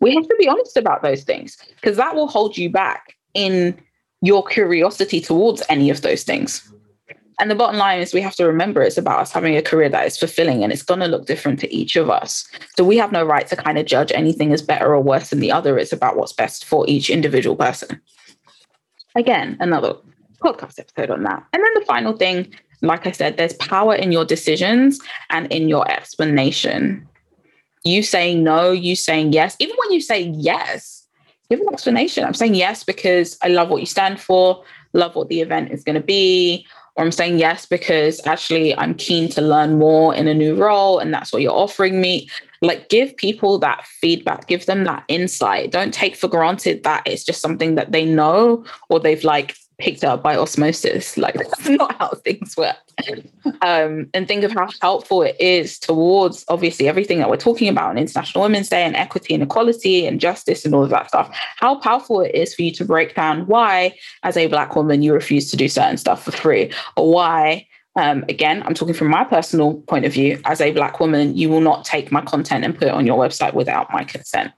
we 0.01 0.13
have 0.13 0.27
to 0.27 0.35
be 0.37 0.47
honest 0.47 0.77
about 0.77 1.01
those 1.01 1.23
things 1.23 1.57
because 1.75 1.97
that 1.97 2.15
will 2.15 2.27
hold 2.27 2.57
you 2.57 2.69
back 2.69 3.15
in 3.33 3.77
your 4.21 4.43
curiosity 4.45 5.21
towards 5.21 5.61
any 5.69 5.89
of 5.89 6.01
those 6.01 6.23
things. 6.23 6.71
And 7.39 7.51
the 7.51 7.55
bottom 7.55 7.77
line 7.77 7.99
is 7.99 8.13
we 8.13 8.21
have 8.21 8.35
to 8.35 8.45
remember 8.45 8.81
it's 8.81 8.97
about 8.97 9.19
us 9.19 9.31
having 9.31 9.57
a 9.57 9.61
career 9.61 9.89
that 9.89 10.07
is 10.07 10.17
fulfilling 10.17 10.63
and 10.63 10.71
it's 10.71 10.83
going 10.83 11.01
to 11.01 11.07
look 11.07 11.25
different 11.25 11.59
to 11.59 11.73
each 11.73 11.97
of 11.97 12.09
us. 12.09 12.47
So 12.77 12.83
we 12.83 12.97
have 12.97 13.11
no 13.11 13.25
right 13.25 13.45
to 13.47 13.55
kind 13.57 13.77
of 13.77 13.85
judge 13.85 14.11
anything 14.13 14.53
as 14.53 14.61
better 14.61 14.93
or 14.93 15.01
worse 15.01 15.29
than 15.29 15.41
the 15.41 15.51
other. 15.51 15.77
It's 15.77 15.91
about 15.91 16.15
what's 16.15 16.31
best 16.31 16.63
for 16.63 16.85
each 16.87 17.09
individual 17.09 17.57
person. 17.57 18.01
Again, 19.15 19.57
another 19.59 19.95
podcast 20.41 20.79
episode 20.79 21.09
on 21.09 21.23
that. 21.23 21.43
And 21.51 21.61
then 21.61 21.73
the 21.75 21.85
final 21.85 22.15
thing, 22.15 22.53
like 22.81 23.05
I 23.05 23.11
said, 23.11 23.35
there's 23.35 23.53
power 23.53 23.95
in 23.95 24.13
your 24.13 24.25
decisions 24.25 24.99
and 25.29 25.51
in 25.51 25.67
your 25.67 25.89
explanation 25.89 27.05
you 27.85 28.01
saying 28.03 28.43
no, 28.43 28.71
you 28.71 28.95
saying 28.95 29.31
yes. 29.31 29.55
Even 29.59 29.75
when 29.77 29.91
you 29.91 30.01
say 30.01 30.21
yes, 30.21 31.07
give 31.49 31.59
an 31.59 31.69
explanation. 31.71 32.25
I'm 32.25 32.33
saying 32.33 32.55
yes 32.55 32.83
because 32.83 33.37
I 33.43 33.49
love 33.49 33.69
what 33.69 33.79
you 33.79 33.85
stand 33.85 34.19
for, 34.19 34.63
love 34.93 35.15
what 35.15 35.29
the 35.29 35.41
event 35.41 35.71
is 35.71 35.83
going 35.83 35.95
to 35.95 36.01
be. 36.01 36.65
Or 36.95 37.03
I'm 37.03 37.11
saying 37.11 37.39
yes 37.39 37.65
because 37.65 38.25
actually 38.25 38.75
I'm 38.75 38.95
keen 38.95 39.29
to 39.31 39.41
learn 39.41 39.77
more 39.77 40.15
in 40.15 40.27
a 40.27 40.33
new 40.33 40.55
role 40.55 40.97
and 40.97 41.13
that's 41.13 41.31
what 41.31 41.41
you're 41.41 41.51
offering 41.51 42.01
me. 42.01 42.29
Like, 42.61 42.89
give 42.89 43.15
people 43.17 43.59
that 43.59 43.85
feedback, 43.85 44.47
give 44.47 44.65
them 44.65 44.85
that 44.85 45.03
insight. 45.07 45.71
Don't 45.71 45.93
take 45.93 46.15
for 46.15 46.27
granted 46.27 46.83
that 46.83 47.03
it's 47.05 47.23
just 47.23 47.41
something 47.41 47.75
that 47.75 47.91
they 47.91 48.05
know 48.05 48.65
or 48.89 48.99
they've 48.99 49.23
like 49.23 49.55
picked 49.77 50.03
up 50.03 50.23
by 50.23 50.35
osmosis. 50.35 51.17
Like 51.17 51.33
that's 51.35 51.69
not 51.69 51.95
how 51.97 52.09
things 52.09 52.55
work. 52.57 52.75
Um, 53.61 54.09
and 54.13 54.27
think 54.27 54.43
of 54.43 54.51
how 54.51 54.69
helpful 54.81 55.21
it 55.21 55.35
is 55.39 55.77
towards 55.77 56.45
obviously 56.47 56.87
everything 56.87 57.19
that 57.19 57.29
we're 57.29 57.37
talking 57.37 57.67
about 57.67 57.89
on 57.89 57.97
International 57.97 58.43
Women's 58.43 58.69
Day 58.69 58.83
and 58.83 58.95
equity 58.95 59.33
and 59.33 59.43
equality 59.43 60.05
and 60.05 60.19
justice 60.19 60.65
and 60.65 60.73
all 60.73 60.83
of 60.83 60.89
that 60.89 61.09
stuff. 61.09 61.35
How 61.57 61.75
powerful 61.75 62.21
it 62.21 62.33
is 62.33 62.55
for 62.55 62.61
you 62.61 62.71
to 62.71 62.85
break 62.85 63.15
down 63.15 63.47
why, 63.47 63.97
as 64.23 64.37
a 64.37 64.47
Black 64.47 64.75
woman, 64.75 65.01
you 65.01 65.13
refuse 65.13 65.51
to 65.51 65.57
do 65.57 65.67
certain 65.67 65.97
stuff 65.97 66.23
for 66.23 66.31
free, 66.31 66.71
or 66.95 67.11
why. 67.11 67.67
Um, 67.97 68.25
again, 68.27 68.61
I'm 68.65 68.73
talking 68.73 68.93
from 68.93 69.07
my 69.07 69.23
personal 69.23 69.75
point 69.83 70.05
of 70.05 70.11
view. 70.11 70.41
As 70.43 70.59
a 70.59 70.71
Black 70.71 70.99
woman, 70.99 71.37
you 71.37 71.49
will 71.49 71.61
not 71.61 71.85
take 71.85 72.11
my 72.11 72.19
content 72.21 72.65
and 72.65 72.77
put 72.77 72.89
it 72.89 72.93
on 72.93 73.05
your 73.05 73.17
website 73.17 73.53
without 73.53 73.91
my 73.93 74.03
consent. 74.03 74.51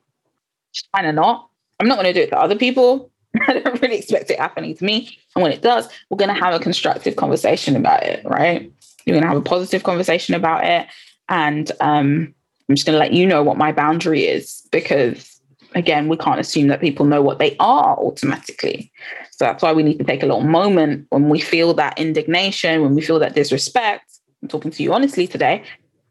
Kind 0.95 1.07
of 1.07 1.13
not. 1.13 1.49
I'm 1.79 1.87
not 1.87 1.95
going 1.95 2.11
to 2.11 2.13
do 2.13 2.21
it 2.21 2.29
to 2.29 2.39
other 2.39 2.55
people, 2.55 3.11
I 3.47 3.59
don't 3.59 3.81
really 3.81 3.97
expect 3.97 4.31
it 4.31 4.39
happening 4.39 4.75
to 4.75 4.83
me. 4.83 5.17
And 5.35 5.43
when 5.43 5.51
it 5.51 5.61
does, 5.61 5.87
we're 6.09 6.17
going 6.17 6.33
to 6.33 6.41
have 6.41 6.53
a 6.53 6.59
constructive 6.59 7.15
conversation 7.15 7.75
about 7.75 8.03
it, 8.03 8.23
right? 8.25 8.71
You're 9.05 9.13
going 9.13 9.23
to 9.23 9.29
have 9.29 9.37
a 9.37 9.41
positive 9.41 9.83
conversation 9.83 10.35
about 10.35 10.65
it. 10.65 10.87
And 11.29 11.71
um, 11.81 12.33
I'm 12.69 12.75
just 12.75 12.85
going 12.85 12.95
to 12.95 12.99
let 12.99 13.13
you 13.13 13.25
know 13.25 13.43
what 13.43 13.57
my 13.57 13.71
boundary 13.71 14.25
is 14.25 14.67
because, 14.71 15.39
again, 15.75 16.07
we 16.07 16.17
can't 16.17 16.39
assume 16.39 16.67
that 16.67 16.81
people 16.81 17.05
know 17.05 17.21
what 17.21 17.39
they 17.39 17.55
are 17.59 17.97
automatically. 17.97 18.91
So 19.31 19.45
that's 19.45 19.63
why 19.63 19.73
we 19.73 19.83
need 19.83 19.99
to 19.99 20.03
take 20.03 20.23
a 20.23 20.25
little 20.25 20.43
moment 20.43 21.07
when 21.09 21.29
we 21.29 21.39
feel 21.39 21.73
that 21.75 21.97
indignation, 21.97 22.81
when 22.81 22.95
we 22.95 23.01
feel 23.01 23.19
that 23.19 23.35
disrespect. 23.35 24.19
I'm 24.41 24.49
talking 24.49 24.71
to 24.71 24.83
you 24.83 24.93
honestly 24.93 25.27
today, 25.27 25.63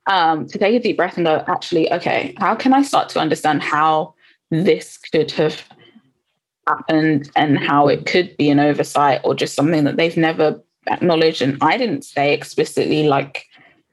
um, 0.07 0.47
to 0.47 0.59
take 0.59 0.75
a 0.75 0.81
deep 0.81 0.97
breath 0.97 1.17
and 1.17 1.27
go, 1.27 1.45
actually, 1.47 1.93
okay, 1.93 2.35
how 2.39 2.55
can 2.55 2.73
I 2.73 2.83
start 2.83 3.09
to 3.11 3.21
understand 3.21 3.63
how 3.63 4.15
this 4.51 4.99
could 4.99 5.31
have 5.33 5.63
happened 6.67 7.31
and 7.37 7.59
how 7.59 7.89
it 7.89 8.07
could 8.07 8.37
be 8.37 8.51
an 8.51 8.61
oversight 8.61 9.21
or 9.25 9.35
just 9.35 9.55
something 9.55 9.85
that 9.85 9.97
they've 9.97 10.17
never 10.17 10.61
acknowledged. 10.89 11.43
And 11.43 11.59
I 11.61 11.77
didn't 11.77 12.03
say 12.03 12.33
explicitly, 12.33 13.09
like, 13.09 13.47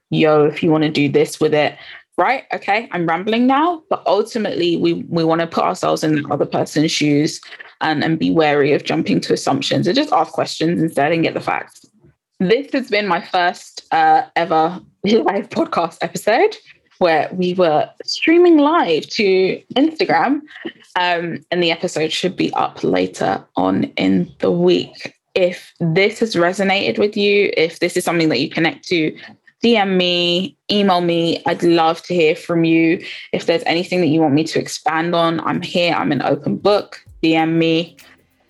yo, 0.09 0.45
if 0.45 0.63
you 0.63 0.71
want 0.71 0.83
to 0.83 0.89
do 0.89 1.09
this 1.09 1.39
with 1.39 1.53
it, 1.53 1.77
right? 2.17 2.43
Okay, 2.53 2.87
I'm 2.91 3.07
rambling 3.07 3.47
now, 3.47 3.83
but 3.89 4.03
ultimately 4.05 4.77
we 4.77 4.93
we 4.93 5.23
want 5.23 5.41
to 5.41 5.47
put 5.47 5.63
ourselves 5.63 6.03
in 6.03 6.21
the 6.21 6.27
other 6.29 6.45
person's 6.45 6.91
shoes 6.91 7.41
and, 7.81 8.03
and 8.03 8.19
be 8.19 8.31
wary 8.31 8.73
of 8.73 8.83
jumping 8.83 9.19
to 9.21 9.33
assumptions 9.33 9.87
and 9.87 9.95
just 9.95 10.13
ask 10.13 10.31
questions 10.31 10.81
instead 10.81 11.11
and 11.11 11.23
get 11.23 11.33
the 11.33 11.41
facts. 11.41 11.85
This 12.39 12.71
has 12.73 12.89
been 12.89 13.07
my 13.07 13.21
first 13.21 13.85
uh, 13.91 14.23
ever 14.35 14.81
live 15.03 15.49
podcast 15.49 15.97
episode 16.01 16.55
where 17.03 17.27
we 17.33 17.53
were 17.53 17.89
streaming 18.05 18.57
live 18.57 19.05
to 19.09 19.61
Instagram. 19.75 20.39
Um, 20.95 21.39
and 21.51 21.61
the 21.61 21.69
episode 21.69 22.13
should 22.13 22.37
be 22.37 22.53
up 22.53 22.81
later 22.81 23.45
on 23.57 23.83
in 24.05 24.31
the 24.39 24.49
week. 24.49 25.13
If 25.35 25.73
this 25.81 26.19
has 26.19 26.35
resonated 26.35 26.97
with 26.97 27.17
you, 27.17 27.51
if 27.57 27.79
this 27.79 27.97
is 27.97 28.05
something 28.05 28.29
that 28.29 28.39
you 28.39 28.49
connect 28.49 28.87
to, 28.87 29.17
DM 29.61 29.97
me, 29.97 30.55
email 30.71 31.01
me. 31.01 31.43
I'd 31.45 31.61
love 31.63 32.01
to 32.03 32.13
hear 32.13 32.37
from 32.37 32.63
you. 32.63 33.03
If 33.33 33.47
there's 33.47 33.63
anything 33.65 33.99
that 33.99 34.07
you 34.07 34.21
want 34.21 34.33
me 34.33 34.45
to 34.45 34.59
expand 34.59 35.13
on, 35.13 35.41
I'm 35.41 35.61
here. 35.61 35.93
I'm 35.93 36.13
an 36.13 36.21
open 36.21 36.55
book. 36.55 37.03
DM 37.21 37.53
me, 37.53 37.97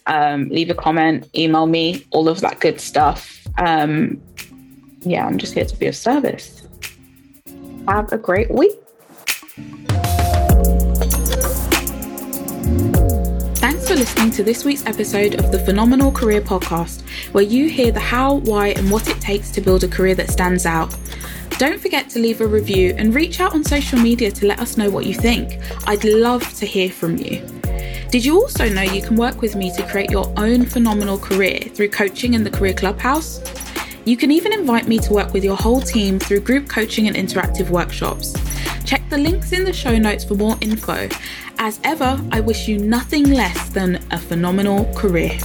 um, 0.06 0.50
leave 0.50 0.70
a 0.70 0.76
comment, 0.76 1.28
email 1.36 1.66
me, 1.66 2.06
all 2.12 2.28
of 2.28 2.42
that 2.42 2.60
good 2.60 2.80
stuff. 2.80 3.48
Um, 3.58 4.22
yeah, 5.02 5.26
I'm 5.26 5.40
just 5.40 5.54
here 5.56 5.66
to 5.66 5.76
be 5.76 5.88
of 5.88 5.96
service. 5.96 6.63
Have 7.88 8.14
a 8.14 8.18
great 8.18 8.50
week. 8.50 8.72
Thanks 13.58 13.88
for 13.88 13.96
listening 13.96 14.32
to 14.32 14.44
this 14.44 14.64
week's 14.64 14.86
episode 14.86 15.36
of 15.36 15.52
the 15.52 15.60
Phenomenal 15.60 16.10
Career 16.10 16.40
Podcast, 16.40 17.02
where 17.34 17.44
you 17.44 17.68
hear 17.70 17.92
the 17.92 18.00
how, 18.00 18.36
why, 18.36 18.70
and 18.70 18.90
what 18.90 19.10
it 19.10 19.20
takes 19.20 19.52
to 19.52 19.62
build 19.62 19.84
a 19.84 19.90
career 19.90 20.16
that 20.16 20.30
stands 20.30 20.66
out. 20.66 20.96
Don't 21.58 21.80
forget 21.80 22.10
to 22.12 22.20
leave 22.20 22.40
a 22.40 22.48
review 22.48 22.96
and 22.98 23.14
reach 23.14 23.42
out 23.42 23.54
on 23.54 23.66
social 23.66 24.00
media 24.00 24.32
to 24.32 24.48
let 24.48 24.60
us 24.60 24.78
know 24.78 24.90
what 24.90 25.06
you 25.06 25.14
think. 25.14 25.60
I'd 25.86 26.06
love 26.06 26.54
to 26.56 26.66
hear 26.66 26.90
from 26.90 27.18
you. 27.18 27.46
Did 28.12 28.24
you 28.24 28.36
also 28.36 28.70
know 28.70 28.82
you 28.82 29.02
can 29.02 29.18
work 29.18 29.42
with 29.42 29.56
me 29.56 29.76
to 29.76 29.86
create 29.88 30.10
your 30.10 30.32
own 30.38 30.66
phenomenal 30.66 31.18
career 31.18 31.60
through 31.60 31.90
coaching 31.90 32.34
in 32.34 32.46
the 32.46 32.50
Career 32.50 32.74
Clubhouse? 32.74 33.40
You 34.06 34.18
can 34.18 34.32
even 34.32 34.52
invite 34.52 34.86
me 34.86 35.00
to 35.00 35.14
work 35.14 35.32
with 35.32 35.46
your 35.46 35.56
whole 35.56 35.80
team 35.80 36.20
through 36.20 36.42
group 36.42 36.68
coaching 36.68 37.08
and 37.08 37.16
interactive 37.16 37.70
workshops. 37.70 38.36
Check 38.84 39.02
the 39.10 39.18
links 39.18 39.54
in 39.54 39.64
the 39.64 39.72
show 39.72 39.98
notes 39.98 40.26
for 40.26 40.36
more 40.36 40.58
info. 40.60 41.08
As 41.58 41.80
ever, 41.86 42.20
I 42.32 42.42
wish 42.42 42.68
you 42.68 42.80
nothing 42.80 43.30
less 43.30 43.70
than 43.70 44.06
a 44.12 44.20
phenomenal 44.20 44.94
career. 44.94 45.40